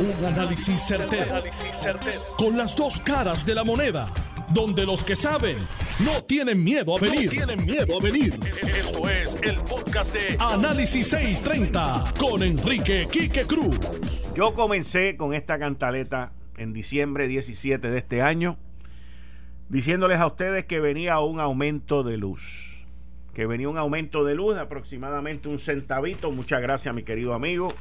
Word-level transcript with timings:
Un 0.00 0.24
análisis 0.24 0.80
certero, 0.80 1.42
Con 2.36 2.56
las 2.56 2.76
dos 2.76 3.00
caras 3.00 3.44
de 3.44 3.52
la 3.52 3.64
moneda. 3.64 4.08
Donde 4.54 4.86
los 4.86 5.02
que 5.02 5.16
saben 5.16 5.58
no 6.04 6.22
tienen 6.22 6.62
miedo 6.62 6.96
a 6.96 7.00
venir. 7.00 7.28
tienen 7.30 7.64
miedo 7.64 7.98
a 7.98 8.00
venir. 8.00 8.38
Esto 8.62 9.10
es 9.10 9.36
el 9.42 9.56
podcast 9.62 10.14
de 10.14 10.36
Análisis 10.38 11.08
630 11.08 12.14
con 12.16 12.44
Enrique 12.44 13.08
Quique 13.10 13.42
Cruz. 13.42 14.32
Yo 14.36 14.54
comencé 14.54 15.16
con 15.16 15.34
esta 15.34 15.58
cantaleta 15.58 16.32
en 16.56 16.72
diciembre 16.72 17.26
17 17.26 17.90
de 17.90 17.98
este 17.98 18.22
año 18.22 18.56
diciéndoles 19.68 20.18
a 20.18 20.28
ustedes 20.28 20.64
que 20.64 20.78
venía 20.78 21.18
un 21.18 21.40
aumento 21.40 22.04
de 22.04 22.18
luz. 22.18 22.86
Que 23.34 23.46
venía 23.46 23.68
un 23.68 23.78
aumento 23.78 24.24
de 24.24 24.36
luz 24.36 24.54
de 24.54 24.60
aproximadamente 24.60 25.48
un 25.48 25.58
centavito. 25.58 26.30
Muchas 26.30 26.62
gracias, 26.62 26.94
mi 26.94 27.02
querido 27.02 27.34
amigo. 27.34 27.74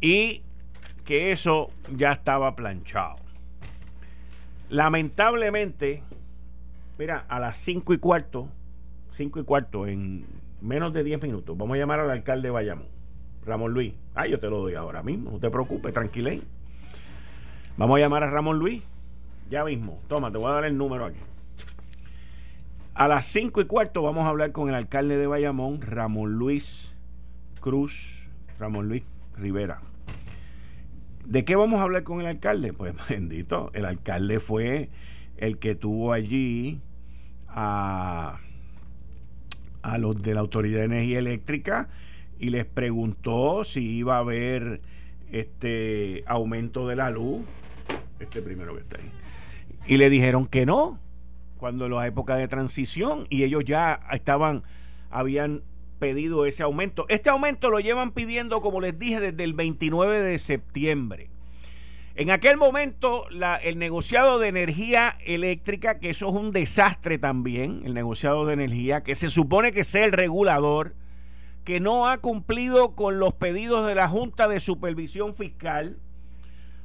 Y 0.00 0.42
que 1.10 1.32
eso 1.32 1.72
ya 1.96 2.12
estaba 2.12 2.54
planchado. 2.54 3.16
Lamentablemente, 4.68 6.04
mira, 7.00 7.24
a 7.28 7.40
las 7.40 7.56
5 7.56 7.94
y 7.94 7.98
cuarto, 7.98 8.46
5 9.10 9.40
y 9.40 9.42
cuarto, 9.42 9.88
en 9.88 10.24
menos 10.60 10.92
de 10.92 11.02
10 11.02 11.20
minutos, 11.20 11.58
vamos 11.58 11.74
a 11.74 11.78
llamar 11.78 11.98
al 11.98 12.12
alcalde 12.12 12.46
de 12.46 12.52
Bayamón, 12.52 12.86
Ramón 13.44 13.72
Luis. 13.72 13.92
Ah, 14.14 14.28
yo 14.28 14.38
te 14.38 14.48
lo 14.48 14.58
doy 14.58 14.74
ahora 14.74 15.02
mismo, 15.02 15.32
no 15.32 15.40
te 15.40 15.50
preocupes, 15.50 15.92
tranquilen. 15.92 16.44
Vamos 17.76 17.96
a 17.96 18.00
llamar 18.02 18.22
a 18.22 18.30
Ramón 18.30 18.60
Luis, 18.60 18.80
ya 19.50 19.64
mismo. 19.64 19.98
Toma, 20.06 20.30
te 20.30 20.38
voy 20.38 20.48
a 20.48 20.54
dar 20.54 20.64
el 20.64 20.78
número 20.78 21.06
aquí. 21.06 21.18
A 22.94 23.08
las 23.08 23.26
5 23.26 23.62
y 23.62 23.64
cuarto 23.64 24.02
vamos 24.02 24.26
a 24.26 24.28
hablar 24.28 24.52
con 24.52 24.68
el 24.68 24.76
alcalde 24.76 25.16
de 25.16 25.26
Bayamón, 25.26 25.80
Ramón 25.80 26.34
Luis 26.34 26.96
Cruz, 27.58 28.28
Ramón 28.60 28.86
Luis 28.86 29.02
Rivera. 29.36 29.89
¿De 31.30 31.44
qué 31.44 31.54
vamos 31.54 31.78
a 31.78 31.84
hablar 31.84 32.02
con 32.02 32.20
el 32.20 32.26
alcalde? 32.26 32.72
Pues 32.72 32.92
bendito, 33.08 33.70
el 33.72 33.84
alcalde 33.84 34.40
fue 34.40 34.90
el 35.36 35.58
que 35.58 35.76
tuvo 35.76 36.12
allí 36.12 36.80
a, 37.46 38.40
a 39.82 39.98
los 39.98 40.20
de 40.20 40.34
la 40.34 40.40
Autoridad 40.40 40.80
de 40.80 40.86
Energía 40.86 41.20
Eléctrica 41.20 41.88
y 42.40 42.50
les 42.50 42.64
preguntó 42.64 43.62
si 43.62 43.98
iba 43.98 44.16
a 44.16 44.18
haber 44.18 44.80
este 45.30 46.24
aumento 46.26 46.88
de 46.88 46.96
la 46.96 47.10
luz. 47.10 47.42
Este 48.18 48.42
primero 48.42 48.74
que 48.74 48.80
está 48.80 48.98
ahí. 48.98 49.12
Y 49.86 49.98
le 49.98 50.10
dijeron 50.10 50.46
que 50.46 50.66
no, 50.66 50.98
cuando 51.58 51.86
en 51.86 51.92
la 51.92 52.08
época 52.08 52.34
de 52.34 52.48
transición, 52.48 53.28
y 53.30 53.44
ellos 53.44 53.64
ya 53.64 54.00
estaban, 54.10 54.64
habían 55.10 55.62
pedido 56.00 56.46
ese 56.46 56.64
aumento. 56.64 57.06
Este 57.08 57.30
aumento 57.30 57.70
lo 57.70 57.78
llevan 57.78 58.10
pidiendo, 58.10 58.60
como 58.60 58.80
les 58.80 58.98
dije, 58.98 59.20
desde 59.20 59.44
el 59.44 59.54
29 59.54 60.20
de 60.20 60.38
septiembre. 60.40 61.30
En 62.16 62.30
aquel 62.30 62.56
momento, 62.56 63.26
el 63.62 63.78
negociado 63.78 64.40
de 64.40 64.48
energía 64.48 65.16
eléctrica, 65.24 66.00
que 66.00 66.10
eso 66.10 66.28
es 66.28 66.34
un 66.34 66.50
desastre 66.50 67.18
también, 67.18 67.82
el 67.84 67.94
negociado 67.94 68.44
de 68.44 68.54
energía, 68.54 69.04
que 69.04 69.14
se 69.14 69.28
supone 69.28 69.70
que 69.70 69.84
sea 69.84 70.04
el 70.04 70.12
regulador, 70.12 70.96
que 71.64 71.78
no 71.78 72.08
ha 72.08 72.18
cumplido 72.18 72.96
con 72.96 73.20
los 73.20 73.32
pedidos 73.34 73.86
de 73.86 73.94
la 73.94 74.08
Junta 74.08 74.48
de 74.48 74.58
Supervisión 74.58 75.36
Fiscal, 75.36 75.98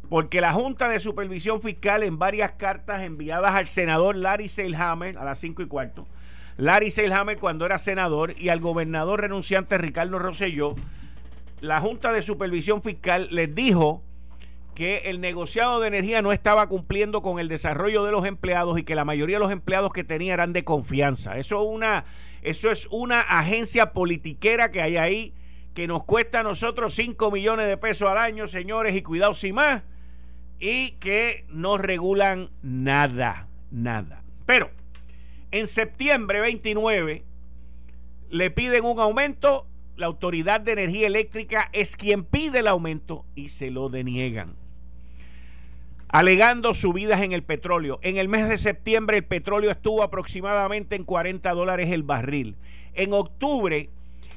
porque 0.09 0.41
la 0.41 0.53
Junta 0.53 0.89
de 0.89 0.99
Supervisión 0.99 1.61
Fiscal 1.61 2.03
en 2.03 2.19
varias 2.19 2.51
cartas 2.51 3.01
enviadas 3.01 3.55
al 3.55 3.67
senador 3.67 4.15
Larry 4.15 4.47
Seilhammer 4.47 5.17
a 5.17 5.25
las 5.25 5.39
5 5.39 5.63
y 5.63 5.67
cuarto, 5.67 6.07
Larry 6.57 6.89
Selhammer 6.89 7.37
cuando 7.37 7.65
era 7.65 7.77
senador 7.77 8.33
y 8.37 8.49
al 8.49 8.59
gobernador 8.59 9.21
renunciante 9.21 9.77
Ricardo 9.77 10.19
Rosselló, 10.19 10.75
la 11.59 11.81
Junta 11.81 12.13
de 12.13 12.21
Supervisión 12.21 12.81
Fiscal 12.81 13.27
les 13.31 13.53
dijo 13.53 14.03
que 14.73 15.03
el 15.05 15.21
negociado 15.21 15.79
de 15.79 15.87
energía 15.87 16.21
no 16.21 16.31
estaba 16.31 16.67
cumpliendo 16.67 17.21
con 17.21 17.39
el 17.39 17.47
desarrollo 17.47 18.03
de 18.03 18.11
los 18.11 18.25
empleados 18.25 18.77
y 18.77 18.83
que 18.83 18.95
la 18.95 19.05
mayoría 19.05 19.37
de 19.37 19.41
los 19.41 19.51
empleados 19.51 19.91
que 19.93 20.03
tenía 20.03 20.33
eran 20.33 20.53
de 20.53 20.63
confianza. 20.63 21.37
Eso 21.37 21.61
es 21.61 21.69
una, 21.69 22.05
eso 22.41 22.69
es 22.69 22.87
una 22.91 23.21
agencia 23.21 23.93
politiquera 23.93 24.71
que 24.71 24.81
hay 24.81 24.97
ahí 24.97 25.33
que 25.73 25.87
nos 25.87 26.03
cuesta 26.03 26.39
a 26.39 26.43
nosotros 26.43 26.93
5 26.93 27.31
millones 27.31 27.67
de 27.67 27.77
pesos 27.77 28.09
al 28.09 28.17
año, 28.17 28.47
señores, 28.47 28.95
y 28.95 29.01
cuidado 29.01 29.33
sin 29.33 29.55
más, 29.55 29.83
y 30.57 30.91
que 30.91 31.45
no 31.49 31.77
regulan 31.77 32.49
nada, 32.61 33.49
nada. 33.71 34.23
Pero 34.45 34.69
en 35.55 35.67
septiembre 35.67 36.41
29 36.41 37.23
le 38.29 38.51
piden 38.51 38.83
un 38.83 38.99
aumento, 38.99 39.65
la 39.95 40.07
Autoridad 40.07 40.59
de 40.59 40.73
Energía 40.73 41.07
Eléctrica 41.07 41.69
es 41.71 41.95
quien 41.95 42.25
pide 42.25 42.59
el 42.59 42.67
aumento 42.67 43.25
y 43.35 43.47
se 43.47 43.71
lo 43.71 43.87
deniegan. 43.87 44.57
Alegando 46.09 46.73
subidas 46.73 47.21
en 47.21 47.31
el 47.31 47.43
petróleo. 47.43 47.99
En 48.01 48.17
el 48.17 48.27
mes 48.27 48.49
de 48.49 48.57
septiembre 48.57 49.15
el 49.15 49.23
petróleo 49.23 49.71
estuvo 49.71 50.03
aproximadamente 50.03 50.97
en 50.97 51.05
40 51.05 51.49
dólares 51.53 51.89
el 51.89 52.03
barril. 52.03 52.57
En 52.93 53.13
octubre 53.13 53.89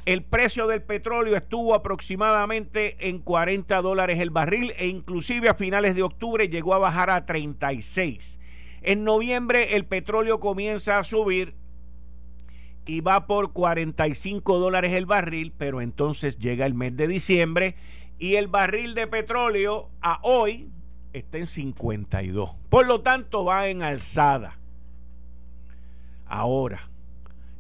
el 0.07 0.23
precio 0.23 0.69
del 0.69 0.83
petróleo 0.83 1.37
estuvo 1.37 1.75
aproximadamente 1.75 2.97
en 3.09 3.19
40 3.19 3.83
dólares 3.83 4.21
el 4.21 4.31
barril 4.31 4.73
e 4.79 4.87
inclusive 4.87 5.49
a 5.49 5.55
finales 5.55 5.97
de 5.97 6.05
octubre 6.05 6.49
llegó 6.49 6.75
a 6.75 6.79
bajar 6.79 7.11
a 7.11 7.27
36. 7.27 8.39
En 8.83 9.05
noviembre 9.05 9.77
el 9.77 9.85
petróleo 9.85 10.41
comienza 10.41 10.99
a 10.99 11.05
subir 11.05 11.55
y 12.87 13.01
va 13.01 13.27
por 13.27 13.53
45 13.53 14.59
dólares 14.59 14.95
el 14.95 15.07
barril, 15.07 15.53
pero 15.57 15.81
entonces 15.81 16.39
llega 16.39 16.65
el 16.65 16.75
mes 16.75 16.97
de 16.97 17.07
diciembre 17.07 17.75
y 18.19 18.37
el 18.37 18.49
barril 18.49 18.95
de 18.95 19.07
petróleo 19.07 19.91
a 20.01 20.21
hoy 20.23 20.71
está 21.13 21.39
en 21.39 21.47
52. 21.47 22.51
Por 22.69 22.87
lo 22.87 23.03
tanto, 23.03 23.45
va 23.45 23.69
en 23.69 23.83
alzada. 23.83 24.59
Ahora, 26.27 26.89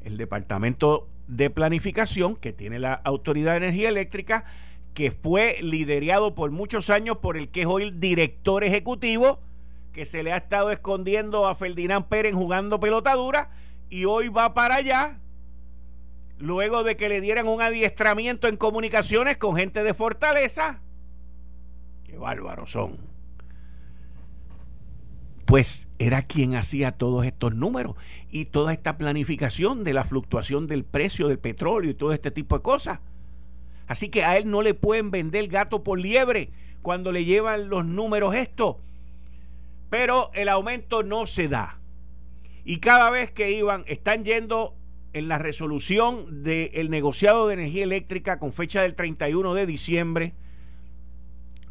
el 0.02 0.16
Departamento 0.16 1.08
de 1.26 1.50
Planificación, 1.50 2.36
que 2.36 2.52
tiene 2.52 2.78
la 2.78 2.94
Autoridad 2.94 3.52
de 3.52 3.58
Energía 3.58 3.88
Eléctrica, 3.88 4.44
que 4.94 5.10
fue 5.10 5.58
liderado 5.62 6.34
por 6.34 6.50
muchos 6.50 6.90
años 6.90 7.18
por 7.18 7.36
el 7.36 7.48
que 7.48 7.62
es 7.62 7.66
hoy 7.66 7.84
el 7.84 8.00
director 8.00 8.64
ejecutivo, 8.64 9.40
que 9.92 10.04
se 10.04 10.22
le 10.22 10.32
ha 10.32 10.38
estado 10.38 10.70
escondiendo 10.70 11.46
a 11.46 11.54
Ferdinand 11.54 12.06
Pérez 12.06 12.34
jugando 12.34 12.80
pelotadura 12.80 13.50
y 13.90 14.04
hoy 14.04 14.28
va 14.28 14.54
para 14.54 14.76
allá 14.76 15.18
luego 16.38 16.84
de 16.84 16.96
que 16.96 17.08
le 17.08 17.20
dieran 17.20 17.48
un 17.48 17.60
adiestramiento 17.60 18.48
en 18.48 18.56
comunicaciones 18.56 19.36
con 19.36 19.56
gente 19.56 19.82
de 19.82 19.94
Fortaleza. 19.94 20.80
Qué 22.04 22.16
bárbaros 22.16 22.70
son. 22.70 22.96
Pues 25.44 25.88
era 25.98 26.22
quien 26.22 26.54
hacía 26.54 26.92
todos 26.92 27.24
estos 27.24 27.54
números 27.54 27.96
y 28.30 28.46
toda 28.46 28.72
esta 28.72 28.98
planificación 28.98 29.82
de 29.82 29.94
la 29.94 30.04
fluctuación 30.04 30.66
del 30.66 30.84
precio 30.84 31.28
del 31.28 31.38
petróleo 31.38 31.90
y 31.90 31.94
todo 31.94 32.12
este 32.12 32.30
tipo 32.30 32.56
de 32.56 32.62
cosas. 32.62 33.00
Así 33.86 34.10
que 34.10 34.24
a 34.24 34.36
él 34.36 34.50
no 34.50 34.60
le 34.60 34.74
pueden 34.74 35.10
vender 35.10 35.48
gato 35.48 35.82
por 35.82 35.98
liebre 35.98 36.50
cuando 36.82 37.12
le 37.12 37.24
llevan 37.24 37.70
los 37.70 37.86
números 37.86 38.34
estos 38.34 38.76
pero 39.90 40.30
el 40.34 40.48
aumento 40.48 41.02
no 41.02 41.26
se 41.26 41.48
da. 41.48 41.80
Y 42.64 42.80
cada 42.80 43.10
vez 43.10 43.30
que 43.30 43.50
iban, 43.52 43.84
están 43.86 44.24
yendo 44.24 44.76
en 45.12 45.28
la 45.28 45.38
resolución 45.38 46.42
del 46.42 46.90
negociado 46.90 47.48
de 47.48 47.54
energía 47.54 47.84
eléctrica 47.84 48.38
con 48.38 48.52
fecha 48.52 48.82
del 48.82 48.94
31 48.94 49.54
de 49.54 49.66
diciembre, 49.66 50.34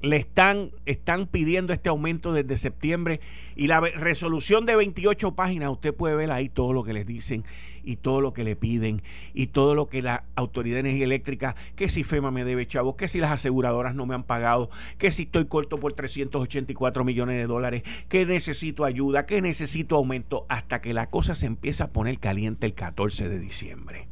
le 0.02 0.18
están, 0.18 0.72
están 0.86 1.28
pidiendo 1.28 1.74
este 1.74 1.90
aumento 1.90 2.34
desde 2.34 2.58
septiembre 2.58 3.20
y 3.56 3.68
la 3.68 3.80
resolución 3.80 4.66
de 4.66 4.76
28 4.76 5.34
páginas, 5.34 5.72
usted 5.72 5.94
puede 5.94 6.16
ver 6.16 6.32
ahí 6.32 6.50
todo 6.50 6.74
lo 6.74 6.84
que 6.84 6.94
les 6.94 7.06
dicen 7.06 7.44
y 7.84 7.96
todo 7.96 8.22
lo 8.22 8.34
que 8.34 8.44
le 8.44 8.56
piden 8.56 9.02
y 9.34 9.48
todo 9.48 9.74
lo 9.74 9.88
que 9.88 10.02
la 10.02 10.26
Autoridad 10.36 10.76
de 10.76 10.82
Energía 10.82 11.06
Eléctrica, 11.06 11.56
que 11.76 11.90
si 11.90 12.04
FEMA 12.04 12.32
me 12.32 12.44
debe 12.44 12.68
chavos, 12.68 12.96
que 12.96 13.08
si 13.08 13.20
las 13.20 13.32
aseguradoras 13.32 13.96
no 13.96 14.06
me 14.06 14.14
han 14.14 14.24
pagado, 14.24 14.70
que 14.98 15.12
si 15.12 15.24
estoy 15.24 15.46
corto 15.46 15.78
por 15.78 15.94
384 15.94 17.04
millones 17.04 17.38
de 17.38 17.48
dólares, 17.48 17.84
que 18.10 18.26
necesito 18.26 18.84
ayuda, 18.84 19.26
que 19.26 19.42
necesito 19.42 19.96
aumento, 19.96 20.46
hasta 20.50 20.82
que 20.82 20.94
la 20.94 21.10
cosa 21.10 21.34
se 21.34 21.46
empieza 21.46 21.86
a 21.86 21.92
poner 21.92 22.20
caliente 22.20 22.68
el 22.68 22.74
14 22.74 23.30
de 23.30 23.40
diciembre. 23.40 24.08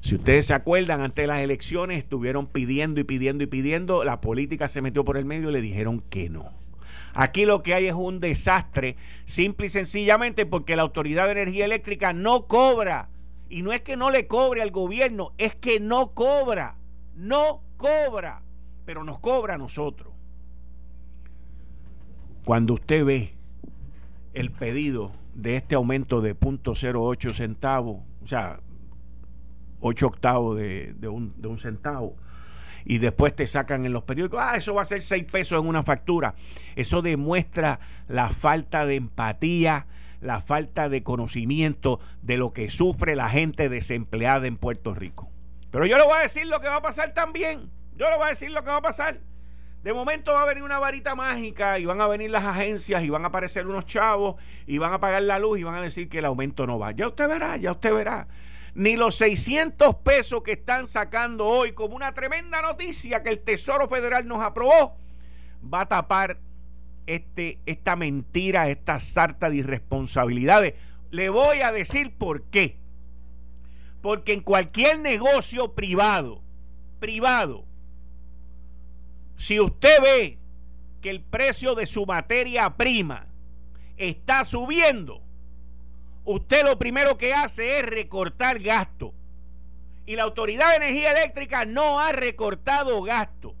Si 0.00 0.14
ustedes 0.14 0.46
se 0.46 0.54
acuerdan, 0.54 1.02
antes 1.02 1.22
de 1.22 1.26
las 1.26 1.40
elecciones 1.40 1.98
estuvieron 1.98 2.46
pidiendo 2.46 3.00
y 3.00 3.04
pidiendo 3.04 3.44
y 3.44 3.46
pidiendo, 3.46 4.02
la 4.02 4.20
política 4.20 4.68
se 4.68 4.82
metió 4.82 5.04
por 5.04 5.16
el 5.16 5.24
medio 5.24 5.50
y 5.50 5.52
le 5.52 5.60
dijeron 5.60 6.00
que 6.00 6.30
no. 6.30 6.50
Aquí 7.12 7.44
lo 7.44 7.62
que 7.62 7.74
hay 7.74 7.86
es 7.86 7.94
un 7.94 8.20
desastre, 8.20 8.96
simple 9.24 9.66
y 9.66 9.68
sencillamente 9.68 10.46
porque 10.46 10.76
la 10.76 10.82
Autoridad 10.82 11.26
de 11.26 11.32
Energía 11.32 11.64
Eléctrica 11.64 12.12
no 12.12 12.42
cobra. 12.42 13.10
Y 13.48 13.62
no 13.62 13.72
es 13.72 13.82
que 13.82 13.96
no 13.96 14.10
le 14.10 14.26
cobre 14.26 14.62
al 14.62 14.70
gobierno, 14.70 15.32
es 15.36 15.54
que 15.54 15.80
no 15.80 16.14
cobra. 16.14 16.76
No 17.16 17.62
cobra. 17.76 18.42
Pero 18.86 19.04
nos 19.04 19.18
cobra 19.18 19.54
a 19.54 19.58
nosotros. 19.58 20.14
Cuando 22.44 22.74
usted 22.74 23.04
ve 23.04 23.34
el 24.32 24.50
pedido 24.50 25.12
de 25.34 25.56
este 25.56 25.74
aumento 25.74 26.20
de 26.20 26.36
0.08 26.36 27.32
centavos, 27.32 28.02
o 28.22 28.26
sea, 28.26 28.60
8 29.80 30.06
octavos 30.06 30.58
de, 30.58 30.94
un, 31.08 31.58
centavo. 31.58 32.16
y 32.84 32.98
después 32.98 33.34
te 33.34 33.46
sacan 33.46 33.84
en 33.86 33.92
los 33.92 34.04
periódicos, 34.04 34.40
ah, 34.42 34.56
eso 34.56 34.74
va 34.74 34.82
a 34.82 34.86
ser 34.86 35.00
seis 35.02 35.24
pesos 35.24 35.60
en 35.60 35.68
una 35.68 35.82
factura. 35.82 36.34
Eso 36.76 37.02
demuestra 37.02 37.80
la 38.08 38.30
falta 38.30 38.86
de 38.86 38.96
empatía, 38.96 39.86
la 40.20 40.40
falta 40.40 40.88
de 40.88 41.02
conocimiento 41.02 42.00
de 42.22 42.36
lo 42.36 42.52
que 42.52 42.70
sufre 42.70 43.16
la 43.16 43.28
gente 43.28 43.68
desempleada 43.68 44.46
en 44.46 44.56
Puerto 44.56 44.94
Rico. 44.94 45.30
Pero 45.70 45.86
yo 45.86 45.96
le 45.96 46.04
voy 46.04 46.14
a 46.18 46.22
decir 46.22 46.46
lo 46.46 46.60
que 46.60 46.68
va 46.68 46.76
a 46.76 46.82
pasar 46.82 47.14
también. 47.14 47.70
Yo 47.96 48.10
le 48.10 48.16
voy 48.16 48.26
a 48.26 48.30
decir 48.30 48.50
lo 48.50 48.62
que 48.62 48.70
va 48.70 48.76
a 48.76 48.82
pasar. 48.82 49.20
De 49.82 49.94
momento 49.94 50.34
va 50.34 50.42
a 50.42 50.46
venir 50.46 50.62
una 50.62 50.78
varita 50.78 51.14
mágica 51.14 51.78
y 51.78 51.86
van 51.86 52.02
a 52.02 52.06
venir 52.06 52.30
las 52.30 52.44
agencias 52.44 53.02
y 53.02 53.08
van 53.08 53.24
a 53.24 53.28
aparecer 53.28 53.66
unos 53.66 53.86
chavos 53.86 54.36
y 54.66 54.76
van 54.76 54.92
a 54.92 55.00
pagar 55.00 55.22
la 55.22 55.38
luz 55.38 55.58
y 55.58 55.64
van 55.64 55.74
a 55.74 55.80
decir 55.80 56.10
que 56.10 56.18
el 56.18 56.26
aumento 56.26 56.66
no 56.66 56.78
va. 56.78 56.90
Ya 56.92 57.08
usted 57.08 57.26
verá, 57.26 57.56
ya 57.56 57.72
usted 57.72 57.94
verá. 57.94 58.28
Ni 58.74 58.96
los 58.96 59.16
600 59.16 59.96
pesos 59.96 60.42
que 60.42 60.52
están 60.52 60.86
sacando 60.86 61.46
hoy 61.46 61.72
como 61.72 61.96
una 61.96 62.12
tremenda 62.12 62.62
noticia 62.62 63.22
que 63.22 63.30
el 63.30 63.40
Tesoro 63.40 63.88
Federal 63.88 64.26
nos 64.26 64.42
aprobó 64.42 64.96
va 65.62 65.82
a 65.82 65.88
tapar 65.88 66.38
este, 67.06 67.58
esta 67.66 67.96
mentira, 67.96 68.68
esta 68.68 68.98
sarta 68.98 69.50
de 69.50 69.56
irresponsabilidades. 69.56 70.74
Le 71.10 71.28
voy 71.28 71.60
a 71.60 71.72
decir 71.72 72.16
por 72.16 72.44
qué. 72.44 72.78
Porque 74.00 74.32
en 74.32 74.40
cualquier 74.40 74.98
negocio 75.00 75.74
privado, 75.74 76.42
privado, 77.00 77.66
si 79.36 79.60
usted 79.60 80.00
ve 80.02 80.38
que 81.00 81.10
el 81.10 81.22
precio 81.22 81.74
de 81.74 81.86
su 81.86 82.06
materia 82.06 82.76
prima 82.76 83.26
está 83.96 84.44
subiendo, 84.44 85.22
usted 86.24 86.64
lo 86.64 86.78
primero 86.78 87.16
que 87.16 87.34
hace 87.34 87.78
es 87.78 87.86
recortar 87.86 88.58
gasto. 88.58 89.14
Y 90.06 90.16
la 90.16 90.24
Autoridad 90.24 90.70
de 90.70 90.76
Energía 90.76 91.12
Eléctrica 91.12 91.64
no 91.64 92.00
ha 92.00 92.12
recortado 92.12 93.02
gasto. 93.02 93.54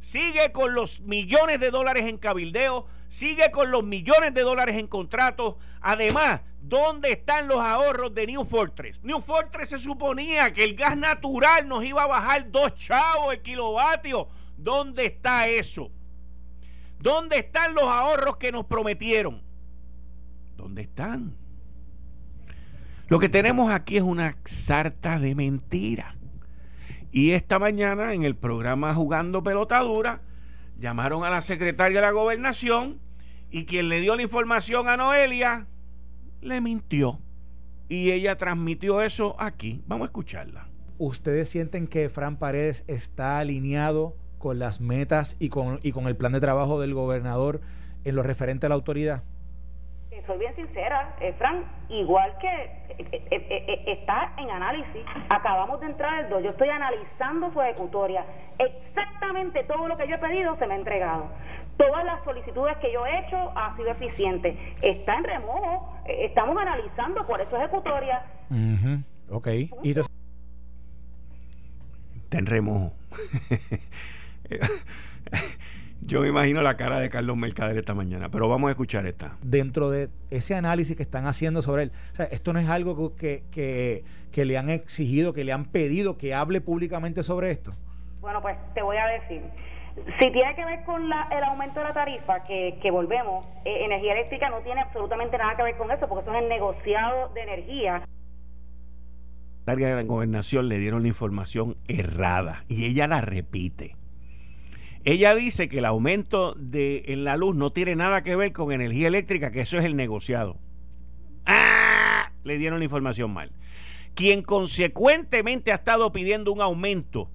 Sigue 0.00 0.52
con 0.52 0.74
los 0.74 1.00
millones 1.00 1.60
de 1.60 1.70
dólares 1.70 2.06
en 2.06 2.18
cabildeo, 2.18 2.86
sigue 3.08 3.50
con 3.50 3.70
los 3.70 3.84
millones 3.84 4.34
de 4.34 4.42
dólares 4.42 4.76
en 4.76 4.88
contratos. 4.88 5.56
Además, 5.80 6.40
¿dónde 6.60 7.12
están 7.12 7.46
los 7.46 7.58
ahorros 7.58 8.14
de 8.14 8.26
New 8.26 8.44
Fortress? 8.44 9.02
New 9.04 9.20
Fortress 9.20 9.68
se 9.68 9.78
suponía 9.78 10.52
que 10.52 10.64
el 10.64 10.74
gas 10.74 10.96
natural 10.96 11.68
nos 11.68 11.84
iba 11.84 12.02
a 12.02 12.08
bajar 12.08 12.50
dos 12.50 12.74
chavos 12.74 13.34
el 13.34 13.42
kilovatio 13.42 14.28
¿Dónde 14.62 15.06
está 15.06 15.48
eso? 15.48 15.90
¿Dónde 17.00 17.38
están 17.38 17.74
los 17.74 17.84
ahorros 17.84 18.36
que 18.36 18.52
nos 18.52 18.64
prometieron? 18.66 19.42
¿Dónde 20.56 20.82
están? 20.82 21.36
Lo 23.12 23.18
que 23.18 23.28
tenemos 23.28 23.70
aquí 23.70 23.98
es 23.98 24.02
una 24.02 24.38
sarta 24.46 25.18
de 25.18 25.34
mentira. 25.34 26.16
Y 27.10 27.32
esta 27.32 27.58
mañana 27.58 28.14
en 28.14 28.22
el 28.22 28.34
programa 28.34 28.94
Jugando 28.94 29.42
Pelotadura 29.42 30.22
llamaron 30.78 31.22
a 31.22 31.28
la 31.28 31.42
secretaria 31.42 32.00
de 32.00 32.06
la 32.06 32.12
gobernación 32.12 33.00
y 33.50 33.66
quien 33.66 33.90
le 33.90 34.00
dio 34.00 34.16
la 34.16 34.22
información 34.22 34.88
a 34.88 34.96
Noelia 34.96 35.66
le 36.40 36.62
mintió. 36.62 37.20
Y 37.86 38.12
ella 38.12 38.38
transmitió 38.38 39.02
eso 39.02 39.36
aquí. 39.38 39.82
Vamos 39.86 40.06
a 40.06 40.08
escucharla. 40.08 40.70
¿Ustedes 40.96 41.50
sienten 41.50 41.88
que 41.88 42.08
Fran 42.08 42.38
Paredes 42.38 42.82
está 42.86 43.40
alineado 43.40 44.16
con 44.38 44.58
las 44.58 44.80
metas 44.80 45.36
y 45.38 45.50
con, 45.50 45.80
y 45.82 45.92
con 45.92 46.06
el 46.06 46.16
plan 46.16 46.32
de 46.32 46.40
trabajo 46.40 46.80
del 46.80 46.94
gobernador 46.94 47.60
en 48.04 48.16
lo 48.16 48.22
referente 48.22 48.64
a 48.64 48.68
la 48.70 48.74
autoridad? 48.74 49.22
Soy 50.26 50.38
bien 50.38 50.54
sincera, 50.54 51.16
eh, 51.20 51.34
Fran, 51.36 51.64
igual 51.88 52.32
que 52.38 52.48
eh, 52.48 53.26
eh, 53.30 53.84
está 53.86 54.32
en 54.36 54.50
análisis, 54.50 55.02
acabamos 55.30 55.80
de 55.80 55.86
entrar 55.86 56.24
el 56.24 56.30
2, 56.30 56.44
yo 56.44 56.50
estoy 56.50 56.68
analizando 56.68 57.52
su 57.52 57.60
ejecutoria, 57.60 58.24
exactamente 58.58 59.64
todo 59.64 59.88
lo 59.88 59.96
que 59.96 60.06
yo 60.06 60.14
he 60.14 60.18
pedido 60.18 60.56
se 60.58 60.66
me 60.66 60.74
ha 60.74 60.76
entregado. 60.76 61.26
Todas 61.76 62.04
las 62.04 62.22
solicitudes 62.22 62.76
que 62.76 62.92
yo 62.92 63.04
he 63.06 63.18
hecho 63.20 63.36
ha 63.56 63.74
sido 63.76 63.90
eficiente. 63.90 64.76
Está 64.82 65.16
en 65.16 65.24
remojo, 65.24 65.98
estamos 66.06 66.56
analizando 66.56 67.26
por 67.26 67.40
eso 67.40 67.56
ejecutoria. 67.56 68.22
Ok. 69.30 69.48
¿Y 69.82 69.90
Está 69.90 70.06
en 72.38 72.46
remojo. 72.46 72.92
Yo 76.04 76.20
me 76.20 76.28
imagino 76.28 76.62
la 76.62 76.76
cara 76.76 76.98
de 76.98 77.08
Carlos 77.08 77.36
Mercader 77.36 77.76
esta 77.76 77.94
mañana, 77.94 78.28
pero 78.28 78.48
vamos 78.48 78.68
a 78.68 78.72
escuchar 78.72 79.06
esta. 79.06 79.36
Dentro 79.40 79.88
de 79.88 80.08
ese 80.30 80.54
análisis 80.54 80.96
que 80.96 81.02
están 81.02 81.26
haciendo 81.26 81.62
sobre 81.62 81.84
él, 81.84 81.92
esto 82.30 82.52
no 82.52 82.58
es 82.58 82.68
algo 82.68 83.14
que, 83.14 83.44
que, 83.52 84.44
le 84.44 84.58
han 84.58 84.68
exigido, 84.68 85.32
que 85.32 85.44
le 85.44 85.52
han 85.52 85.66
pedido 85.66 86.18
que 86.18 86.34
hable 86.34 86.60
públicamente 86.60 87.22
sobre 87.22 87.52
esto. 87.52 87.72
Bueno, 88.20 88.42
pues 88.42 88.56
te 88.74 88.82
voy 88.82 88.96
a 88.96 89.06
decir. 89.06 89.42
Si 90.18 90.32
tiene 90.32 90.54
que 90.56 90.64
ver 90.64 90.84
con 90.84 91.04
el 91.04 91.44
aumento 91.44 91.80
de 91.80 91.86
la 91.86 91.92
tarifa, 91.92 92.42
que, 92.44 92.78
que 92.82 92.90
volvemos, 92.90 93.46
eh, 93.64 93.84
energía 93.84 94.12
eléctrica 94.12 94.48
no 94.48 94.58
tiene 94.60 94.80
absolutamente 94.80 95.38
nada 95.38 95.56
que 95.56 95.62
ver 95.62 95.76
con 95.76 95.90
eso, 95.90 96.08
porque 96.08 96.22
eso 96.22 96.34
es 96.34 96.42
el 96.42 96.48
negociado 96.48 97.28
de 97.34 97.42
energía 97.42 98.02
de 99.64 99.94
la 99.94 100.02
gobernación 100.02 100.68
le 100.68 100.78
dieron 100.78 101.02
la 101.02 101.08
información 101.08 101.76
errada 101.86 102.64
y 102.68 102.84
ella 102.84 103.06
la 103.06 103.20
repite. 103.20 103.94
Ella 105.04 105.34
dice 105.34 105.68
que 105.68 105.78
el 105.78 105.84
aumento 105.84 106.54
de, 106.56 107.02
la 107.18 107.36
luz 107.36 107.56
no 107.56 107.70
tiene 107.70 107.96
nada 107.96 108.22
que 108.22 108.36
ver 108.36 108.52
con 108.52 108.70
energía 108.70 109.08
eléctrica, 109.08 109.50
que 109.50 109.62
eso 109.62 109.76
es 109.78 109.84
el 109.84 109.96
negociado. 109.96 110.60
¡Ah! 111.44 112.30
Le 112.44 112.56
dieron 112.56 112.78
la 112.78 112.84
información 112.84 113.32
mal. 113.32 113.50
Quien 114.14 114.42
consecuentemente 114.42 115.72
ha 115.72 115.76
estado 115.76 116.12
pidiendo 116.12 116.52
un 116.52 116.60
aumento 116.60 117.30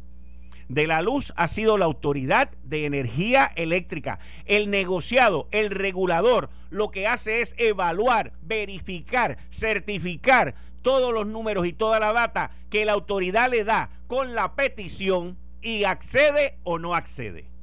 de 0.70 0.88
la 0.88 1.02
luz 1.02 1.34
ha 1.36 1.50
sido 1.50 1.78
la 1.78 1.86
Autoridad 1.86 2.52
de 2.64 2.86
Energía 2.86 3.52
Eléctrica. 3.56 4.20
El 4.46 4.70
negociado, 4.70 5.50
el 5.52 5.70
regulador, 5.70 6.50
lo 6.70 6.90
que 6.90 7.06
hace 7.06 7.42
es 7.42 7.54
evaluar, 7.58 8.32
verificar, 8.44 9.40
certificar 9.50 10.56
todos 10.82 11.14
los 11.14 11.28
números 11.28 11.68
y 11.68 11.74
toda 11.74 12.00
la 12.00 12.14
data 12.14 12.52
que 12.70 12.86
la 12.86 12.94
autoridad 12.94 13.50
le 13.50 13.66
da 13.66 13.90
con 14.08 14.36
la 14.36 14.56
petición 14.56 15.38
y 15.62 15.84
accede 15.84 16.60
o 16.64 16.80
no 16.80 16.96
accede. 16.96 17.57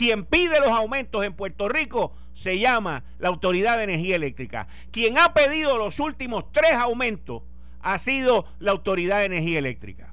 Quien 0.00 0.24
pide 0.24 0.58
los 0.60 0.70
aumentos 0.70 1.22
en 1.26 1.34
Puerto 1.34 1.68
Rico 1.68 2.14
se 2.32 2.58
llama 2.58 3.04
la 3.18 3.28
Autoridad 3.28 3.76
de 3.76 3.84
Energía 3.84 4.16
Eléctrica. 4.16 4.66
Quien 4.90 5.18
ha 5.18 5.34
pedido 5.34 5.76
los 5.76 6.00
últimos 6.00 6.50
tres 6.52 6.72
aumentos 6.72 7.42
ha 7.82 7.98
sido 7.98 8.46
la 8.60 8.70
Autoridad 8.70 9.18
de 9.18 9.26
Energía 9.26 9.58
Eléctrica. 9.58 10.10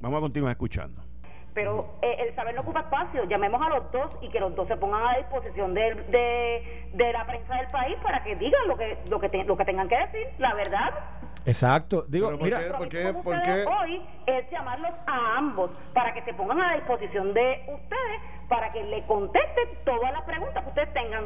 Vamos 0.00 0.16
a 0.16 0.20
continuar 0.22 0.52
escuchando. 0.52 1.02
Pero 1.52 1.98
eh, 2.00 2.16
el 2.20 2.34
saber 2.34 2.54
no 2.54 2.62
ocupa 2.62 2.80
espacio. 2.80 3.24
Llamemos 3.24 3.60
a 3.60 3.68
los 3.68 3.92
dos 3.92 4.10
y 4.22 4.30
que 4.30 4.40
los 4.40 4.56
dos 4.56 4.66
se 4.68 4.78
pongan 4.78 5.02
a 5.06 5.18
disposición 5.18 5.74
de, 5.74 6.88
de, 6.94 7.12
la 7.12 7.26
prensa 7.26 7.56
del 7.56 7.66
país 7.66 7.98
para 8.02 8.24
que 8.24 8.36
digan 8.36 8.68
lo 8.68 8.78
que, 8.78 8.96
lo 9.10 9.20
que, 9.20 9.44
lo 9.44 9.54
que 9.54 9.64
tengan 9.66 9.86
que 9.86 9.98
decir, 9.98 10.28
la 10.38 10.54
verdad. 10.54 10.94
Exacto. 11.44 12.06
Digo, 12.08 12.30
¿por 12.30 12.42
mira, 12.42 12.60
qué, 12.88 13.12
¿por 13.12 13.42
qué, 13.42 13.64
hoy 13.66 14.02
es 14.26 14.50
llamarlos 14.50 14.92
a 15.06 15.36
ambos 15.36 15.72
para 15.92 16.14
que 16.14 16.22
se 16.22 16.32
pongan 16.32 16.58
a 16.62 16.76
disposición 16.76 17.34
de 17.34 17.66
ustedes 17.68 18.39
para 18.50 18.70
que 18.72 18.82
le 18.82 19.06
contesten 19.06 19.68
todas 19.84 20.12
las 20.12 20.22
preguntas 20.24 20.62
que 20.62 20.68
ustedes 20.68 20.92
tengan. 20.92 21.24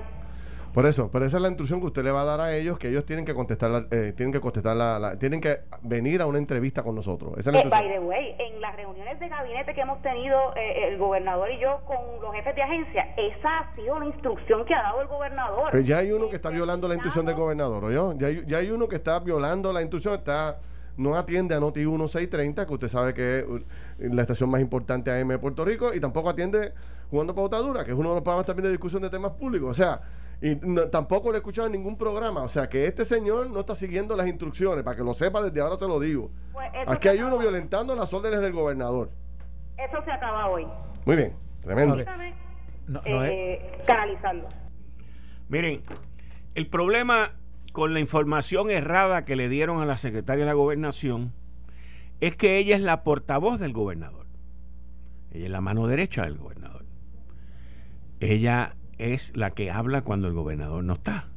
Por 0.75 0.87
eso, 0.87 1.09
pero 1.11 1.25
esa 1.25 1.37
es 1.37 1.43
la 1.43 1.49
instrucción 1.49 1.78
que 1.78 1.87
usted 1.87 2.02
le 2.02 2.11
va 2.11 2.23
a 2.23 2.25
dar 2.25 2.40
a 2.40 2.57
ellos, 2.57 2.78
que 2.78 2.88
ellos 2.88 3.07
tienen 3.07 3.25
que 3.25 3.33
contestar, 3.33 3.87
eh, 3.93 4.12
tienen 4.16 4.33
que 4.33 4.40
contestar 4.40 4.76
la, 4.76 5.16
tienen 5.21 5.40
que 5.40 5.61
venir 5.83 6.21
a 6.21 6.26
una 6.26 6.38
entrevista 6.38 6.83
con 6.83 6.97
nosotros. 6.97 7.35
Esa 7.38 7.50
es 7.50 7.54
la 7.54 7.61
eh, 7.61 7.69
by 7.71 7.93
the 7.93 8.00
way, 8.00 8.35
en 8.40 8.61
las 8.61 8.75
reuniones 8.75 9.21
de 9.21 9.28
gabinete 9.28 9.73
que 9.73 9.81
hemos 9.81 10.02
tenido 10.02 10.37
eh, 10.57 10.88
el 10.88 10.99
gobernador 10.99 11.49
y 11.52 11.61
yo 11.61 11.81
con 11.87 12.21
los 12.21 12.35
jefes 12.35 12.57
de 12.57 12.62
agencia, 12.62 13.14
esa 13.16 13.61
ha 13.61 13.75
sido 13.76 14.00
la 14.00 14.07
instrucción 14.07 14.64
que 14.64 14.75
ha 14.75 14.83
dado 14.83 15.00
el 15.00 15.07
gobernador. 15.07 15.69
Pero 15.71 15.85
ya 15.85 15.99
hay 15.99 16.11
uno 16.11 16.28
que 16.28 16.35
está 16.35 16.50
violando 16.50 16.88
la 16.88 16.95
instrucción 16.95 17.25
del 17.25 17.37
gobernador, 17.37 17.85
¿oyó? 17.85 18.12
Ya 18.14 18.26
hay, 18.26 18.45
ya 18.45 18.59
hay 18.59 18.71
uno 18.73 18.88
que 18.88 18.97
está 18.97 19.21
violando 19.21 19.73
la 19.73 19.81
instrucción, 19.81 20.14
está 20.14 20.59
no 20.97 21.16
atiende 21.16 21.54
a 21.54 21.61
Noti 21.61 21.81
1630, 21.81 22.66
que 22.66 22.73
usted 22.73 22.88
sabe 22.88 23.14
que 23.14 23.38
es 23.38 23.45
la 23.99 24.23
estación 24.23 24.51
más 24.51 24.61
importante 24.61 25.11
AM 25.11 25.29
de 25.29 25.39
Puerto 25.39 25.65
Rico, 25.65 25.95
y 25.95 26.01
tampoco 26.01 26.31
atiende 26.31 26.73
Jugando 27.11 27.35
Pautadura, 27.35 27.85
que 27.85 27.93
es 27.93 27.97
uno 27.97 28.11
de 28.11 28.15
los 28.17 28.23
programas 28.23 28.47
también 28.47 28.65
de 28.65 28.71
discusión 28.71 29.03
de 29.03 29.11
temas 29.11 29.33
públicos. 29.33 29.71
O 29.71 29.75
sea, 29.75 30.01
y 30.41 30.57
tampoco 30.91 31.31
lo 31.31 31.37
he 31.37 31.39
escuchado 31.39 31.67
en 31.67 31.73
ningún 31.73 31.97
programa. 31.97 32.43
O 32.43 32.49
sea, 32.49 32.69
que 32.69 32.87
este 32.87 33.05
señor 33.05 33.51
no 33.51 33.61
está 33.61 33.75
siguiendo 33.75 34.17
las 34.17 34.27
instrucciones. 34.27 34.85
Para 34.85 34.97
que 34.97 35.03
lo 35.03 35.15
sepa, 35.15 35.43
desde 35.43 35.61
ahora 35.61 35.77
se 35.77 35.87
lo 35.87 36.01
digo. 36.01 36.31
Pues 36.53 36.71
Aquí 36.87 37.09
hay 37.09 37.21
uno 37.21 37.39
violentando 37.39 37.95
las 37.95 38.13
órdenes 38.13 38.41
del 38.41 38.53
gobernador. 38.53 39.11
Eso 39.77 40.05
se 40.05 40.11
acaba 40.11 40.49
hoy. 40.49 40.67
Muy 41.05 41.17
bien, 41.17 41.37
tremendo. 41.63 41.97
Eh, 43.07 43.83
canalizando. 43.87 44.49
Miren, 45.49 45.83
el 46.55 46.69
problema 46.69 47.33
con 47.73 47.95
la 47.95 48.01
información 48.01 48.71
errada 48.71 49.25
que 49.25 49.37
le 49.37 49.49
dieron 49.49 49.81
a 49.81 49.87
la 49.87 49.97
secretaria 49.97 50.45
de 50.45 50.51
la 50.51 50.55
gobernación 50.55 51.33
es 52.21 52.37
que 52.37 52.59
ella 52.59 52.76
es 52.76 52.83
la 52.83 53.02
portavoz 53.04 53.59
del 53.59 53.73
gobernador. 53.73 54.26
Ella 55.33 55.47
es 55.47 55.50
la 55.50 55.61
mano 55.61 55.87
derecha 55.87 56.23
del 56.23 56.37
gobernador. 56.37 56.85
Ella 58.21 58.76
es 58.99 59.37
la 59.37 59.50
que 59.50 59.71
habla 59.71 60.02
cuando 60.02 60.28
el 60.28 60.35
gobernador 60.35 60.85
no 60.85 60.94
está. 60.94 61.28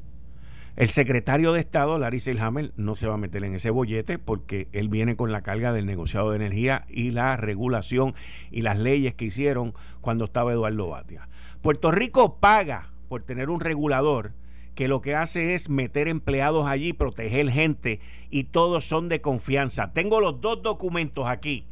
El 0.77 0.89
secretario 0.89 1.53
de 1.53 1.59
Estado, 1.59 1.97
Larry 1.97 2.19
Selhammer, 2.19 2.71
no 2.75 2.93
se 2.93 3.07
va 3.07 3.15
a 3.15 3.17
meter 3.17 3.43
en 3.43 3.55
ese 3.55 3.71
bollete 3.71 4.19
porque 4.19 4.67
él 4.73 4.89
viene 4.89 5.15
con 5.15 5.31
la 5.31 5.41
carga 5.41 5.73
del 5.73 5.87
negociado 5.87 6.29
de 6.29 6.35
energía 6.35 6.85
y 6.87 7.09
la 7.09 7.35
regulación 7.35 8.13
y 8.51 8.61
las 8.61 8.77
leyes 8.77 9.15
que 9.15 9.25
hicieron 9.25 9.73
cuando 10.01 10.25
estaba 10.25 10.53
Eduardo 10.53 10.87
Batia. 10.87 11.29
Puerto 11.63 11.89
Rico 11.91 12.37
paga 12.39 12.91
por 13.09 13.23
tener 13.23 13.49
un 13.49 13.59
regulador 13.59 14.33
que 14.77 14.87
lo 14.87 15.01
que 15.01 15.15
hace 15.15 15.55
es 15.55 15.69
meter 15.69 16.07
empleados 16.07 16.67
allí, 16.67 16.93
proteger 16.93 17.49
gente 17.49 17.99
y 18.29 18.43
todos 18.43 18.85
son 18.85 19.09
de 19.09 19.21
confianza. 19.21 19.91
Tengo 19.91 20.21
los 20.21 20.39
dos 20.39 20.61
documentos 20.61 21.25
aquí. 21.27 21.65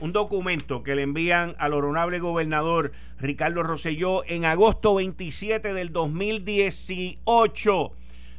Un 0.00 0.12
documento 0.12 0.84
que 0.84 0.94
le 0.94 1.02
envían 1.02 1.56
al 1.58 1.74
honorable 1.74 2.20
gobernador 2.20 2.92
Ricardo 3.18 3.64
Rosselló 3.64 4.22
en 4.26 4.44
agosto 4.44 4.94
27 4.94 5.74
del 5.74 5.92
2018 5.92 7.92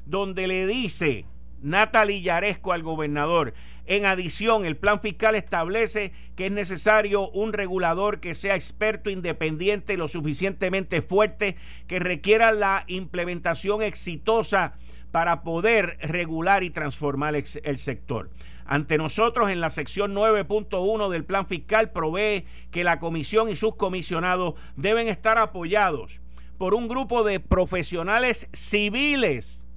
donde 0.05 0.47
le 0.47 0.67
dice 0.67 1.25
Natalie 1.61 2.21
Yaresco 2.21 2.71
al 2.71 2.81
gobernador, 2.81 3.53
en 3.85 4.05
adición, 4.05 4.65
el 4.65 4.77
plan 4.77 5.01
fiscal 5.01 5.35
establece 5.35 6.13
que 6.35 6.45
es 6.45 6.51
necesario 6.51 7.29
un 7.29 7.51
regulador 7.51 8.21
que 8.21 8.33
sea 8.33 8.55
experto, 8.55 9.09
independiente, 9.09 9.97
lo 9.97 10.07
suficientemente 10.07 11.01
fuerte, 11.01 11.57
que 11.87 11.99
requiera 11.99 12.53
la 12.53 12.85
implementación 12.87 13.81
exitosa 13.81 14.73
para 15.11 15.43
poder 15.43 15.97
regular 16.01 16.63
y 16.63 16.69
transformar 16.69 17.35
el 17.35 17.77
sector. 17.77 18.29
Ante 18.65 18.97
nosotros, 18.97 19.51
en 19.51 19.59
la 19.59 19.69
sección 19.69 20.15
9.1 20.15 21.09
del 21.09 21.25
plan 21.25 21.45
fiscal, 21.45 21.91
provee 21.91 22.45
que 22.71 22.85
la 22.85 22.99
comisión 22.99 23.49
y 23.49 23.57
sus 23.57 23.75
comisionados 23.75 24.55
deben 24.77 25.09
estar 25.09 25.37
apoyados 25.37 26.21
por 26.57 26.73
un 26.73 26.87
grupo 26.87 27.23
de 27.23 27.41
profesionales 27.41 28.47
civiles 28.53 29.67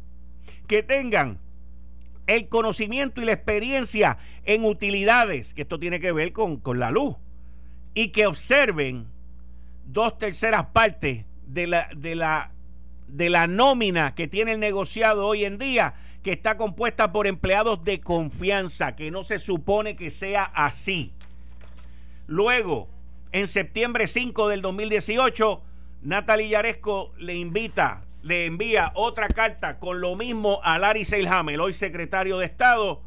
que 0.68 0.84
tengan 0.84 1.40
el 2.26 2.49
conocimiento 2.49 3.21
y 3.21 3.25
la 3.25 3.33
experiencia 3.33 4.18
en 4.45 4.64
utilidades, 4.64 5.54
que 5.54 5.62
esto 5.62 5.78
tiene 5.78 6.00
que 6.00 6.12
ver 6.12 6.33
con, 6.33 6.61
la 6.78 6.90
luz, 6.90 7.16
y 7.95 8.09
que 8.09 8.26
observen 8.26 9.06
dos 9.87 10.18
terceras 10.18 10.66
partes 10.66 11.25
de 11.47 11.66
la, 11.66 11.88
de, 11.97 12.16
la, 12.16 12.52
de 13.09 13.30
la 13.30 13.47
nómina 13.47 14.14
que 14.14 14.28
tiene 14.28 14.52
el 14.52 14.61
negociado 14.61 15.26
hoy 15.26 15.45
en 15.45 15.59
día, 15.59 15.95
que 16.23 16.33
está 16.33 16.56
compuesta 16.56 17.12
por 17.12 17.26
empleados 17.26 17.85
de 17.85 18.00
confianza, 18.00 18.97
que 18.97 19.11
no 19.11 19.23
se 19.23 19.38
supone 19.38 19.95
que 19.95 20.11
sea 20.11 20.42
así. 20.42 21.12
Luego, 22.26 22.88
en 23.30 23.47
septiembre 23.47 24.09
5 24.09 24.49
del 24.49 24.62
2018, 24.62 25.62
Natalie 26.02 26.49
Yaresco 26.49 27.12
le 27.18 27.37
invita 27.37 28.05
le 28.26 28.45
envía 28.47 28.90
otra 28.95 29.28
carta 29.28 29.78
con 29.78 30.00
lo 30.00 30.16
mismo 30.16 30.61
a 30.64 30.78
Larry 30.80 31.04
Seilhammer, 31.04 31.61
hoy 31.61 31.75
secretario 31.75 32.38
de 32.38 32.47
Estado, 32.47 33.00